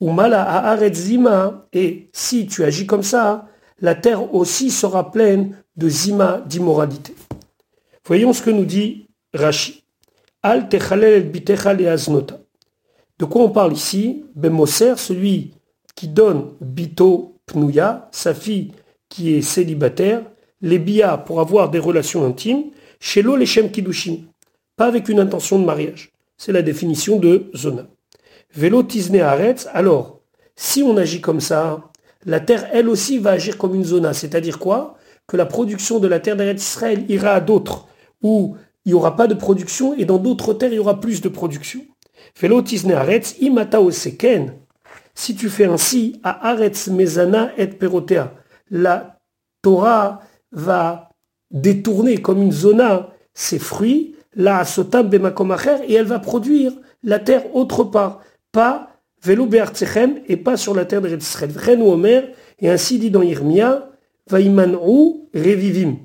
ou 0.00 0.10
mala 0.10 0.76
zima, 0.92 1.66
et 1.72 2.08
si 2.12 2.46
tu 2.46 2.64
agis 2.64 2.86
comme 2.86 3.02
ça, 3.02 3.48
la 3.80 3.94
terre 3.94 4.34
aussi 4.34 4.70
sera 4.70 5.10
pleine 5.10 5.56
de 5.76 5.88
zima 5.88 6.42
d'immoralité. 6.46 7.14
Voyons 8.04 8.32
ce 8.32 8.42
que 8.42 8.50
nous 8.50 8.64
dit 8.64 9.08
Rashi. 9.34 9.84
Al 10.42 10.68
aznota. 11.86 12.38
De 13.18 13.24
quoi 13.24 13.42
on 13.42 13.50
parle 13.50 13.72
ici? 13.72 14.24
Bemoser, 14.34 14.96
celui 14.96 15.52
qui 15.94 16.08
donne 16.08 16.52
bito 16.60 17.36
pnuya, 17.46 18.08
sa 18.12 18.34
fille 18.34 18.72
qui 19.08 19.34
est 19.34 19.42
célibataire, 19.42 20.22
les 20.60 20.78
bia 20.78 21.18
pour 21.18 21.40
avoir 21.40 21.70
des 21.70 21.78
relations 21.78 22.24
intimes, 22.24 22.70
chez 23.00 23.22
l'eau, 23.22 23.36
les 23.36 23.46
Shem 23.46 23.70
Kiddushin, 23.70 24.24
pas 24.76 24.86
avec 24.86 25.08
une 25.08 25.20
intention 25.20 25.58
de 25.58 25.64
mariage. 25.64 26.12
C'est 26.36 26.52
la 26.52 26.62
définition 26.62 27.18
de 27.18 27.50
Zona. 27.54 27.86
Vélo 28.54 28.82
Tisne 28.82 29.20
Aretz, 29.20 29.68
alors, 29.72 30.20
si 30.56 30.82
on 30.82 30.96
agit 30.96 31.20
comme 31.20 31.40
ça, 31.40 31.90
la 32.24 32.40
terre, 32.40 32.68
elle 32.72 32.88
aussi, 32.88 33.18
va 33.18 33.32
agir 33.32 33.58
comme 33.58 33.74
une 33.74 33.84
zona. 33.84 34.12
C'est-à-dire 34.12 34.58
quoi? 34.58 34.96
Que 35.26 35.36
la 35.36 35.46
production 35.46 35.98
de 35.98 36.08
la 36.08 36.20
terre 36.20 36.36
d'Eretz 36.36 36.62
Israël 36.62 37.04
ira 37.08 37.32
à 37.32 37.40
d'autres, 37.40 37.86
où 38.22 38.56
il 38.84 38.90
n'y 38.90 38.94
aura 38.94 39.16
pas 39.16 39.26
de 39.26 39.34
production, 39.34 39.94
et 39.94 40.04
dans 40.04 40.18
d'autres 40.18 40.54
terres, 40.54 40.72
il 40.72 40.76
y 40.76 40.80
aura 40.80 41.00
plus 41.00 41.20
de 41.20 41.28
production. 41.28 41.80
Vélo 42.40 42.62
Tisne 42.62 42.92
Aretz, 42.92 43.36
imata 43.40 43.80
oseken. 43.80 44.54
Si 45.14 45.34
tu 45.34 45.48
fais 45.48 45.66
ainsi, 45.66 46.20
à 46.22 46.50
Aretz 46.50 46.88
Mezana 46.88 47.52
et 47.56 47.66
Perotea, 47.66 48.32
la 48.70 49.20
Torah 49.62 50.20
va 50.52 51.07
détourner 51.50 52.18
comme 52.18 52.42
une 52.42 52.52
zona 52.52 53.10
ses 53.34 53.58
fruits, 53.58 54.14
la 54.34 54.64
sotam 54.64 55.08
bemakomacher, 55.08 55.76
et 55.86 55.94
elle 55.94 56.06
va 56.06 56.18
produire 56.18 56.72
la 57.02 57.18
terre 57.18 57.54
autre 57.54 57.84
part, 57.84 58.20
pas 58.52 58.90
velo 59.22 59.48
et 60.28 60.36
pas 60.36 60.56
sur 60.56 60.74
la 60.74 60.84
terre 60.84 61.00
de 61.00 61.16
Israël. 61.16 61.50
Ren 61.56 61.80
Omer, 61.80 62.28
et 62.58 62.70
ainsi 62.70 62.98
dit 62.98 63.10
dans 63.10 63.22
Irmia, 63.22 63.90
ou 64.30 65.28
revivim. 65.34 65.96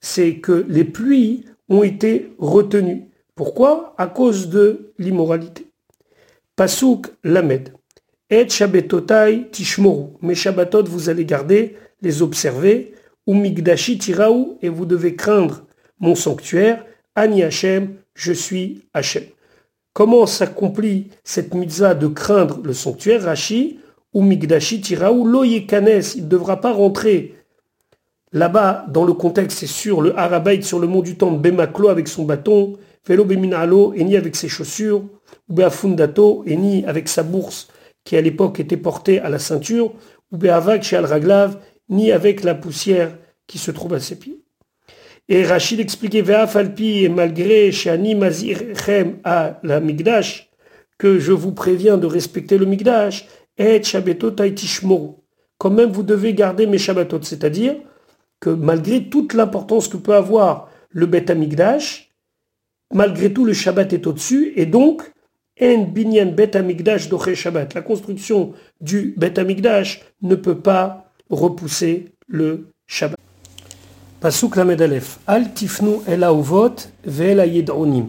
C'est 0.00 0.36
que 0.36 0.64
les 0.68 0.84
pluies 0.84 1.44
ont 1.68 1.82
été 1.82 2.32
retenues. 2.38 3.10
Pourquoi? 3.34 3.94
À 3.98 4.06
cause 4.06 4.48
de 4.48 4.92
l'immoralité. 4.98 5.66
Pasuk 6.54 7.08
Lamed. 7.22 7.74
Et 8.30 8.48
Shabbatotai 8.48 9.48
Tishmoru. 9.50 10.12
Mes 10.22 10.34
Shabbatot, 10.34 10.84
vous 10.84 11.08
allez 11.10 11.24
garder, 11.24 11.76
les 12.00 12.22
observer. 12.22 12.94
Umigdashi 13.26 13.98
tiraou, 13.98 14.58
et 14.62 14.68
vous 14.68 14.86
devez 14.86 15.16
craindre 15.16 15.64
mon 15.98 16.14
sanctuaire, 16.14 16.84
Ani 17.14 17.42
Hachem, 17.42 17.94
je 18.14 18.32
suis 18.32 18.82
Hachem. 18.94 19.24
Comment 19.92 20.26
s'accomplit 20.26 21.08
cette 21.24 21.54
mitzvah 21.54 21.94
de 21.94 22.06
craindre 22.06 22.60
le 22.62 22.72
sanctuaire 22.72 23.22
Rashi, 23.22 23.80
Umigdashi 24.14 24.80
tiraou, 24.80 25.26
loyekanes, 25.26 26.02
il 26.14 26.24
ne 26.24 26.28
devra 26.28 26.60
pas 26.60 26.72
rentrer 26.72 27.34
là-bas, 28.32 28.86
dans 28.88 29.04
le 29.04 29.14
contexte, 29.14 29.58
c'est 29.58 29.66
sur 29.66 30.02
le 30.02 30.16
Harabait, 30.18 30.60
sur 30.62 30.78
le 30.78 30.86
mont 30.86 31.00
du 31.00 31.16
temple, 31.16 31.40
Bemaklo 31.40 31.88
avec 31.88 32.08
son 32.08 32.24
bâton, 32.24 32.74
Velo 33.06 33.24
Beminalo, 33.24 33.94
et 33.94 34.04
ni 34.04 34.16
avec 34.16 34.36
ses 34.36 34.48
chaussures, 34.48 35.04
ou 35.48 35.54
Beafundato, 35.54 36.44
et 36.46 36.56
ni 36.56 36.84
avec 36.84 37.08
sa 37.08 37.22
bourse, 37.22 37.68
qui 38.04 38.16
à 38.16 38.20
l'époque 38.20 38.60
était 38.60 38.76
portée 38.76 39.20
à 39.20 39.30
la 39.30 39.38
ceinture, 39.38 39.92
ou 40.32 40.36
Beavak 40.36 40.82
chez 40.82 40.96
Al-Raglav, 40.96 41.58
ni 41.88 42.12
avec 42.12 42.44
la 42.44 42.54
poussière 42.54 43.16
qui 43.46 43.58
se 43.58 43.70
trouve 43.70 43.94
à 43.94 44.00
ses 44.00 44.18
pieds. 44.18 44.42
Et 45.28 45.44
Rachid 45.44 45.80
expliquait 45.80 46.24
Falpi 46.24 47.04
et 47.04 47.08
malgré 47.08 47.72
Shani 47.72 48.14
Mazirchem 48.14 49.18
à 49.24 49.58
la 49.62 49.80
Migdash, 49.80 50.50
que 50.98 51.18
je 51.18 51.32
vous 51.32 51.52
préviens 51.52 51.98
de 51.98 52.06
respecter 52.06 52.58
le 52.58 52.66
Migdash, 52.66 53.26
et 53.58 53.82
Shabbatot 53.82 54.36
Quand 55.58 55.70
même 55.70 55.90
vous 55.90 56.02
devez 56.02 56.34
garder 56.34 56.66
mes 56.66 56.78
Shabbatot, 56.78 57.22
c'est-à-dire 57.22 57.76
que 58.40 58.50
malgré 58.50 59.08
toute 59.08 59.34
l'importance 59.34 59.88
que 59.88 59.96
peut 59.96 60.14
avoir 60.14 60.70
le 60.90 61.06
Bet 61.06 61.30
Amigdash, 61.30 62.10
malgré 62.92 63.32
tout 63.32 63.44
le 63.44 63.52
Shabbat 63.52 63.92
est 63.92 64.06
au-dessus, 64.06 64.52
et 64.56 64.66
donc 64.66 65.02
En 65.60 65.84
binyan 65.84 66.32
Bet 66.32 66.54
Amigdash 66.54 67.08
Shabbat. 67.34 67.74
La 67.74 67.80
construction 67.80 68.52
du 68.80 69.14
Bet 69.16 69.38
Amigdash 69.38 70.04
ne 70.20 70.34
peut 70.34 70.58
pas 70.58 71.05
repousser 71.30 72.12
le 72.28 72.68
Shabbat. 72.86 73.18
Pasuk 74.20 74.56
Lamedalef. 74.56 75.18
Al 75.26 75.52
tifnu 75.52 76.00
el 76.06 76.24
haovot 76.24 76.88
ve'el 77.04 77.46
yedronim. 77.52 78.06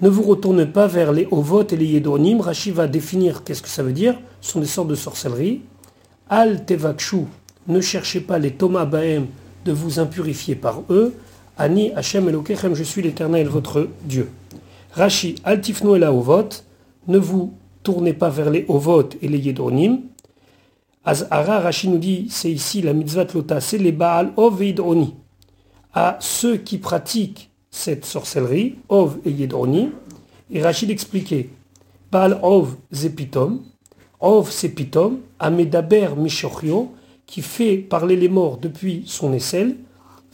Ne 0.00 0.08
vous 0.08 0.22
retournez 0.22 0.66
pas 0.66 0.86
vers 0.86 1.12
les 1.12 1.26
ovot 1.30 1.66
et 1.72 1.76
les 1.76 1.86
yedronim. 1.86 2.40
Rashi 2.40 2.70
va 2.70 2.86
définir 2.86 3.42
qu'est-ce 3.42 3.62
que 3.62 3.68
ça 3.68 3.82
veut 3.82 3.92
dire. 3.92 4.14
Ce 4.40 4.52
sont 4.52 4.60
des 4.60 4.66
sortes 4.66 4.88
de 4.88 4.94
sorcellerie. 4.94 5.62
Al 6.28 6.64
tevakshu. 6.64 7.24
Ne 7.66 7.80
cherchez 7.80 8.20
pas 8.20 8.38
les 8.38 8.52
Thomas 8.52 8.84
Bahem 8.84 9.26
de 9.64 9.72
vous 9.72 9.98
impurifier 9.98 10.54
par 10.54 10.82
eux. 10.88 11.14
Ani 11.58 11.92
Hashem 11.92 12.28
Elokechem, 12.28 12.74
je 12.74 12.84
suis 12.84 13.02
l'éternel 13.02 13.48
votre 13.48 13.88
Dieu. 14.04 14.30
Rashi, 14.92 15.34
al 15.42 15.60
tifnu 15.60 15.96
el 15.96 16.04
haovot. 16.04 16.48
Ne 17.08 17.18
vous 17.18 17.54
tournez 17.82 18.12
pas 18.12 18.28
vers 18.28 18.50
les 18.50 18.64
ovot 18.68 19.08
et 19.20 19.28
les 19.28 19.38
yedronim. 19.38 20.02
Azara, 21.08 21.60
Rashi 21.60 21.88
nous 21.88 21.96
dit, 21.96 22.26
c'est 22.28 22.50
ici 22.50 22.82
la 22.82 22.92
mitzvah 22.92 23.24
lota, 23.32 23.62
c'est 23.62 23.78
les 23.78 23.92
Baal 23.92 24.30
Ov 24.36 24.62
et. 24.62 24.74
À 25.94 26.18
ceux 26.20 26.58
qui 26.58 26.76
pratiquent 26.76 27.50
cette 27.70 28.04
sorcellerie, 28.04 28.74
Ov 28.90 29.16
et 29.24 29.34
et 30.50 30.62
Rachid 30.62 30.90
expliquait, 30.90 31.48
Baal 32.12 32.38
Ov 32.42 32.76
c'est 32.92 33.08
Pitom, 33.08 33.62
Ov 34.20 34.50
c'est 34.50 34.68
Pitom, 34.68 35.20
Amedaber 35.38 36.10
Mishochio, 36.14 36.92
qui 37.24 37.40
fait 37.40 37.78
parler 37.78 38.16
les 38.16 38.28
morts 38.28 38.58
depuis 38.58 39.04
son 39.06 39.32
aisselle, 39.32 39.76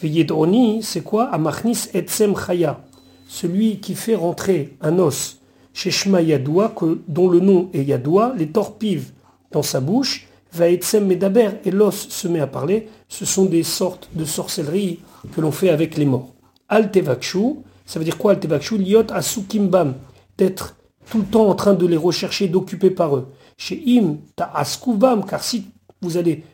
et 0.03 0.09
Yidroni, 0.09 0.83
c'est 0.83 1.03
quoi? 1.03 1.27
Amachnis 1.27 1.87
Etsem 1.95 2.35
Chaya, 2.35 2.81
celui 3.29 3.79
qui 3.79 3.95
fait 3.95 4.16
rentrer 4.16 4.77
un 4.81 4.99
os 4.99 5.41
chez 5.72 5.93
Shema 5.93 6.20
Yadoua, 6.20 6.75
dont 7.07 7.29
le 7.29 7.39
nom 7.39 7.70
est 7.72 7.85
Yadoua, 7.85 8.35
les 8.37 8.49
torpives 8.49 9.12
dans 9.53 9.62
sa 9.62 9.79
bouche, 9.79 10.27
Vaetsem 10.55 11.07
Medaber, 11.07 11.51
et 11.65 11.71
l'os 11.71 12.09
se 12.09 12.29
met 12.29 12.41
à 12.41 12.47
parler, 12.47 12.89
ce 13.09 13.25
sont 13.25 13.47
des 13.47 13.65
sortes 13.65 14.09
de 14.15 14.25
sorcellerie 14.25 15.01
que 15.35 15.41
l'on 15.41 15.51
fait 15.51 15.69
avec 15.69 15.97
les 15.97 16.07
morts. 16.07 16.33
Altevakshu, 16.69 17.57
ça 17.85 17.99
veut 17.99 18.05
dire 18.05 18.19
quoi 18.19 18.33
Altevakshu 18.33 18.79
Liot 18.79 19.11
Asukimbam, 19.11 19.95
d'être 20.39 20.77
tout 21.11 21.19
le 21.19 21.25
temps 21.25 21.49
en 21.49 21.55
train 21.55 21.75
de 21.75 21.87
les 21.87 21.97
rechercher, 21.97 22.49
d'occuper 22.49 22.91
par 22.91 23.17
eux. 23.17 23.29
Chez 23.57 23.83
Im 23.87 24.19
Ta 24.37 24.51
Askubam, 24.55 25.25
car 25.25 25.43
si 25.43 25.67
vous 26.01 26.17
allez 26.17 26.45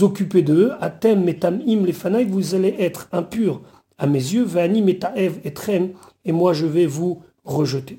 occuper 0.00 0.42
d'eux, 0.42 0.72
Atem 0.80 1.24
Metam 1.24 1.60
Im 1.66 1.84
Lefanai, 1.84 2.24
vous 2.24 2.54
allez 2.54 2.74
être 2.78 3.08
impur 3.12 3.62
à 3.98 4.06
mes 4.06 4.18
yeux, 4.18 4.44
Vani 4.44 4.80
Metaev 4.80 5.40
Etrem, 5.44 5.90
et 6.24 6.32
moi 6.32 6.52
je 6.52 6.66
vais 6.66 6.86
vous 6.86 7.22
rejeter. 7.44 7.98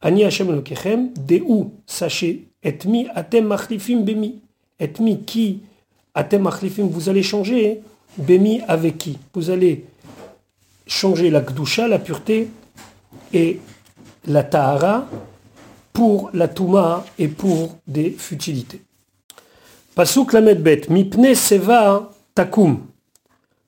Ani 0.00 0.24
Hashem 0.24 0.62
sachez, 1.86 2.48
Atem 2.64 3.56
Bemi. 4.04 4.40
Etmi 4.82 5.22
qui 5.22 5.60
Atem 6.14 6.48
vous 6.78 7.08
allez 7.08 7.22
changer. 7.22 7.80
Bemi 8.18 8.60
avec 8.68 8.98
qui 8.98 9.18
Vous 9.32 9.48
allez 9.48 9.86
changer 10.86 11.30
la 11.30 11.40
Gdusha, 11.40 11.88
la 11.88 11.98
pureté, 11.98 12.48
et 13.32 13.60
la 14.26 14.42
Tahara 14.42 15.08
pour 15.92 16.30
la 16.34 16.48
Touma 16.48 17.04
et 17.18 17.28
pour 17.28 17.76
des 17.86 18.10
futilités. 18.10 18.82
Pasuk 19.94 20.32
Lamed 20.32 20.62
Bet, 20.62 20.82
Mipne 20.90 21.34
Seva 21.34 22.10
Takum. 22.34 22.80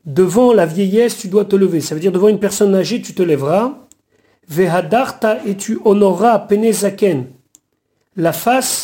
Devant 0.05 0.53
la 0.53 0.67
vieillesse, 0.67 1.19
tu 1.19 1.29
dois 1.29 1.47
te 1.47 1.57
lever. 1.57 1.81
Ça 1.81 1.95
veut 1.95 2.01
dire 2.01 2.13
devant 2.13 2.29
une 2.29 2.39
personne 2.39 2.75
âgée, 2.75 3.01
tu 3.01 3.15
te 3.15 3.23
lèveras. 3.23 3.79
Vehadarta 4.49 5.39
et 5.47 5.57
tu 5.57 5.79
honoras 5.85 6.41
Penezaken. 6.41 7.27
La 8.17 8.33
face 8.33 8.84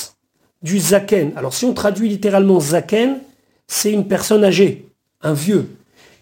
du 0.62 0.78
zaken. 0.78 1.32
Alors 1.36 1.54
si 1.54 1.64
on 1.64 1.74
traduit 1.74 2.08
littéralement 2.08 2.60
zaken, 2.60 3.18
c'est 3.66 3.92
une 3.92 4.06
personne 4.06 4.44
âgée, 4.44 4.88
un 5.22 5.32
vieux. 5.32 5.68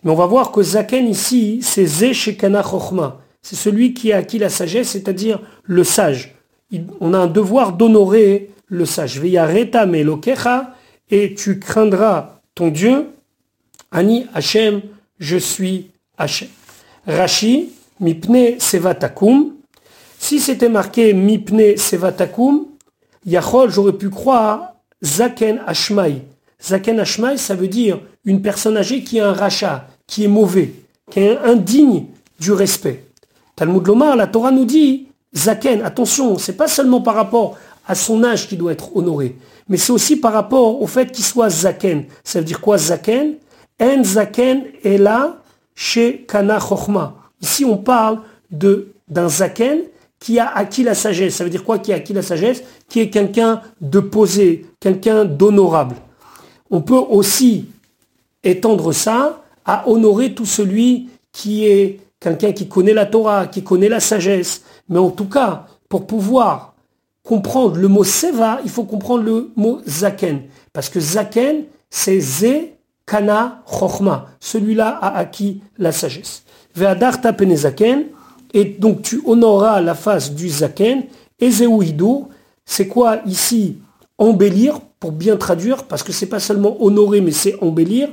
Mais 0.02 0.10
on 0.10 0.14
va 0.14 0.26
voir 0.26 0.52
que 0.52 0.62
zaken 0.62 1.08
ici, 1.08 1.60
c'est 1.62 1.86
ze 1.86 2.12
shekana. 2.12 2.62
C'est 3.42 3.56
celui 3.56 3.94
qui 3.94 4.12
a 4.12 4.18
acquis 4.18 4.38
la 4.38 4.48
sagesse, 4.48 4.90
c'est-à-dire 4.90 5.40
le 5.64 5.84
sage. 5.84 6.34
On 7.00 7.14
a 7.14 7.18
un 7.18 7.26
devoir 7.26 7.72
d'honorer 7.72 8.50
le 8.66 8.84
sage. 8.84 9.20
Veyareta 9.20 9.86
lokecha, 9.86 10.74
et 11.10 11.34
tu 11.34 11.58
craindras 11.58 12.40
ton 12.54 12.68
Dieu. 12.68 13.06
Ani 13.90 14.26
Hashem, 14.34 14.82
je 15.18 15.36
suis 15.38 15.90
Hashem. 16.18 16.48
Rashi, 17.06 17.70
mipne 18.00 18.58
sevatakum. 18.58 19.54
Si 20.18 20.40
c'était 20.40 20.68
marqué 20.68 21.14
mipne 21.14 21.76
sevatakum, 21.76 22.66
Yachol, 23.28 23.70
j'aurais 23.70 23.92
pu 23.92 24.08
croire 24.08 24.74
Zaken 25.02 25.60
Ashmaï. 25.66 26.22
Zaken 26.62 27.00
Ashmaï, 27.00 27.38
ça 27.38 27.54
veut 27.54 27.68
dire 27.68 28.00
une 28.24 28.42
personne 28.42 28.76
âgée 28.76 29.02
qui 29.02 29.20
a 29.20 29.28
un 29.28 29.32
rachat, 29.32 29.86
qui 30.06 30.24
est 30.24 30.28
mauvais, 30.28 30.72
qui 31.10 31.20
est 31.20 31.38
indigne 31.38 32.06
du 32.40 32.52
respect. 32.52 33.04
Talmud 33.54 33.86
Lomar, 33.86 34.16
la 34.16 34.26
Torah 34.26 34.50
nous 34.50 34.64
dit 34.64 35.08
Zaken, 35.34 35.82
attention, 35.82 36.38
c'est 36.38 36.56
pas 36.56 36.68
seulement 36.68 37.00
par 37.00 37.14
rapport 37.14 37.58
à 37.86 37.94
son 37.94 38.24
âge 38.24 38.48
qui 38.48 38.56
doit 38.56 38.72
être 38.72 38.96
honoré, 38.96 39.36
mais 39.68 39.76
c'est 39.76 39.92
aussi 39.92 40.16
par 40.16 40.32
rapport 40.32 40.80
au 40.80 40.86
fait 40.86 41.12
qu'il 41.12 41.24
soit 41.24 41.50
Zaken. 41.50 42.04
Ça 42.24 42.38
veut 42.38 42.44
dire 42.44 42.60
quoi 42.60 42.78
Zaken? 42.78 43.34
En 43.80 44.04
Zaken 44.04 44.64
est 44.84 44.98
là 44.98 45.36
chez 45.74 46.24
Kana 46.26 46.58
Chochma. 46.58 47.14
Ici, 47.40 47.64
on 47.64 47.76
parle 47.76 48.20
d'un 48.50 49.28
Zaken 49.28 49.82
qui 50.20 50.38
a 50.38 50.48
acquis 50.48 50.82
la 50.82 50.94
sagesse. 50.94 51.36
Ça 51.36 51.44
veut 51.44 51.50
dire 51.50 51.64
quoi 51.64 51.78
qui 51.78 51.92
a 51.92 51.96
acquis 51.96 52.12
la 52.12 52.22
sagesse? 52.22 52.62
Qui 52.88 53.00
est 53.00 53.10
quelqu'un 53.10 53.62
de 53.80 54.00
posé, 54.00 54.66
quelqu'un 54.80 55.24
d'honorable. 55.24 55.96
On 56.70 56.80
peut 56.80 56.94
aussi 56.94 57.66
étendre 58.42 58.92
ça 58.92 59.42
à 59.64 59.88
honorer 59.88 60.34
tout 60.34 60.46
celui 60.46 61.08
qui 61.32 61.66
est 61.66 62.00
quelqu'un 62.20 62.52
qui 62.52 62.68
connaît 62.68 62.94
la 62.94 63.06
Torah, 63.06 63.46
qui 63.46 63.62
connaît 63.62 63.88
la 63.88 64.00
sagesse. 64.00 64.62
Mais 64.88 64.98
en 64.98 65.10
tout 65.10 65.28
cas, 65.28 65.66
pour 65.88 66.06
pouvoir 66.06 66.74
comprendre 67.22 67.76
le 67.76 67.88
mot 67.88 68.04
seva, 68.04 68.60
il 68.64 68.70
faut 68.70 68.84
comprendre 68.84 69.24
le 69.24 69.50
mot 69.56 69.80
zaken. 69.86 70.42
Parce 70.72 70.88
que 70.88 71.00
zaken, 71.00 71.64
c'est 71.90 72.20
ze 72.20 72.70
kana 73.06 73.62
chochma. 73.66 74.26
Celui-là 74.40 74.98
a 75.00 75.18
acquis 75.18 75.62
la 75.78 75.92
sagesse. 75.92 76.42
Ve'adarta 76.74 77.32
penezaken, 77.32 78.04
et 78.54 78.64
donc 78.64 79.02
tu 79.02 79.22
honoreras 79.24 79.80
la 79.80 79.94
face 79.94 80.32
du 80.32 80.48
zaken. 80.48 81.04
Ezeuido, 81.40 82.28
c'est 82.64 82.88
quoi 82.88 83.18
ici 83.26 83.78
Embellir, 84.18 84.80
pour 84.98 85.12
bien 85.12 85.36
traduire, 85.36 85.84
parce 85.84 86.02
que 86.02 86.12
c'est 86.12 86.26
pas 86.26 86.40
seulement 86.40 86.82
honorer, 86.82 87.20
mais 87.20 87.30
c'est 87.30 87.56
embellir. 87.62 88.08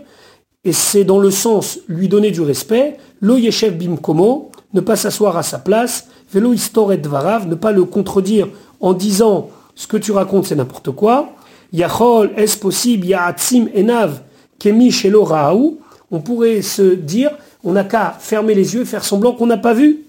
Et 0.63 0.71
c'est 0.71 1.03
dans 1.03 1.19
le 1.19 1.31
sens 1.31 1.79
lui 1.87 2.07
donner 2.07 2.31
du 2.31 2.41
respect. 2.41 2.97
Lo 3.21 3.37
yeshev 3.37 3.75
bimkomo, 3.75 4.51
ne 4.73 4.81
pas 4.81 4.95
s'asseoir 4.95 5.37
à 5.37 5.43
sa 5.43 5.59
place. 5.59 6.07
Velo 6.31 6.53
et 6.53 6.97
varav, 6.97 7.47
ne 7.47 7.55
pas 7.55 7.71
le 7.71 7.85
contredire 7.85 8.47
en 8.79 8.93
disant 8.93 9.49
ce 9.75 9.87
que 9.87 9.97
tu 9.97 10.11
racontes 10.11 10.45
c'est 10.47 10.55
n'importe 10.55 10.91
quoi. 10.91 11.29
Yachol, 11.71 12.31
est-ce 12.35 12.57
possible? 12.57 13.05
Ya'atzim 13.05 13.67
enav 13.75 14.21
kemi 14.59 14.91
shelo 14.91 15.23
raou. 15.23 15.79
On 16.11 16.19
pourrait 16.21 16.61
se 16.61 16.81
dire, 16.81 17.31
on 17.63 17.73
n'a 17.73 17.83
qu'à 17.83 18.15
fermer 18.19 18.53
les 18.53 18.75
yeux, 18.75 18.85
faire 18.85 19.03
semblant 19.03 19.33
qu'on 19.33 19.47
n'a 19.47 19.57
pas 19.57 19.73
vu. 19.73 20.04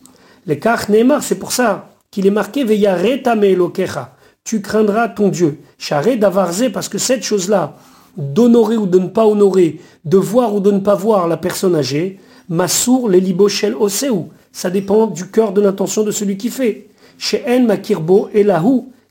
Les 0.46 0.60
Kach 0.60 0.88
Neymar, 0.88 1.24
c'est 1.24 1.38
pour 1.38 1.50
ça 1.50 1.90
qu'il 2.12 2.26
est 2.26 2.30
marqué 2.30 2.64
Tu 4.44 4.62
craindras 4.62 5.08
ton 5.08 5.28
Dieu. 5.28 5.58
Charé 5.76 6.16
d'avarze, 6.16 6.70
parce 6.72 6.88
que 6.88 6.98
cette 6.98 7.24
chose-là, 7.24 7.74
d'honorer 8.16 8.76
ou 8.76 8.86
de 8.86 9.00
ne 9.00 9.08
pas 9.08 9.26
honorer, 9.26 9.80
de 10.04 10.16
voir 10.16 10.54
ou 10.54 10.60
de 10.60 10.70
ne 10.70 10.78
pas 10.78 10.94
voir 10.94 11.26
la 11.26 11.36
personne 11.36 11.74
âgée, 11.74 12.20
Massour 12.48 13.08
les 13.08 13.20
liboshel 13.20 13.74
oseou. 13.74 14.28
Ça 14.52 14.70
dépend 14.70 15.08
du 15.08 15.28
cœur 15.32 15.52
de 15.52 15.60
l'intention 15.60 16.04
de 16.04 16.12
celui 16.12 16.36
qui 16.36 16.48
fait. 16.48 16.86
Chez 17.18 17.42
En 17.48 17.64
Makirbo 17.64 18.28
et 18.32 18.46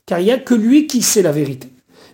car 0.06 0.20
il 0.20 0.24
n'y 0.24 0.30
a 0.30 0.38
que 0.38 0.54
lui 0.54 0.86
qui 0.86 1.02
sait 1.02 1.20
la 1.20 1.32
vérité. 1.32 1.68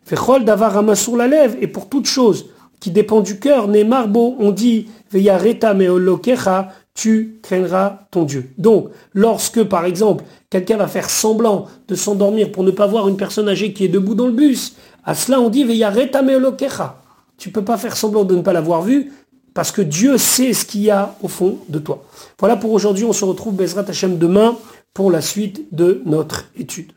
Fechol 0.05 0.45
davar 0.45 0.83
Massour 0.83 1.17
la 1.17 1.29
lève, 1.29 1.57
et 1.61 1.69
pour 1.69 1.89
toute 1.89 2.07
chose 2.07 2.47
qui 2.81 2.91
dépend 2.91 3.21
du 3.21 3.39
cœur, 3.39 3.69
Neymar 3.69 4.09
bo, 4.09 4.35
on 4.41 4.51
dit 4.51 4.89
Veyareta 5.13 5.75
meolokecha, 5.75 6.73
tu 6.95 7.39
craindras 7.43 8.01
ton 8.11 8.25
Dieu. 8.25 8.51
Donc, 8.59 8.91
lorsque, 9.15 9.63
par 9.65 9.85
exemple, 9.85 10.25
quelqu'un 10.51 10.77
va 10.77 10.89
faire 10.89 11.09
semblant 11.09 11.67
de 11.89 11.95
s'endormir 11.95 12.53
pour 12.53 12.65
ne 12.65 12.71
pas 12.71 12.87
voir 12.87 13.09
une 13.09 13.17
personne 13.17 13.49
âgée 13.49 13.73
qui 13.73 13.85
est 13.85 13.89
debout 13.89 14.15
dans 14.15 14.27
le 14.27 14.33
bus, 14.33 14.77
à 15.05 15.15
cela 15.15 15.41
on 15.41 15.49
dit 15.49 15.65
Tu 15.65 17.49
ne 17.49 17.53
peux 17.53 17.65
pas 17.65 17.79
faire 17.79 17.97
semblant 17.97 18.25
de 18.25 18.37
ne 18.37 18.43
pas 18.43 18.53
l'avoir 18.53 18.83
vu, 18.83 19.13
parce 19.55 19.73
que 19.73 19.83
Dieu 19.83 20.19
sait 20.19 20.53
ce 20.53 20.65
qu'il 20.65 20.83
y 20.83 20.91
a 20.91 21.15
au 21.23 21.29
fond 21.29 21.59
de 21.69 21.79
toi. 21.79 22.05
Voilà 22.39 22.57
pour 22.57 22.73
aujourd'hui, 22.73 23.05
on 23.05 23.13
se 23.13 23.25
retrouve 23.25 23.55
Bezrat 23.55 23.85
Hashem 23.89 24.19
demain 24.19 24.57
pour 24.95 25.11
la 25.11 25.21
suite 25.21 25.67
de 25.73 26.03
notre 26.05 26.45
étude. 26.57 26.93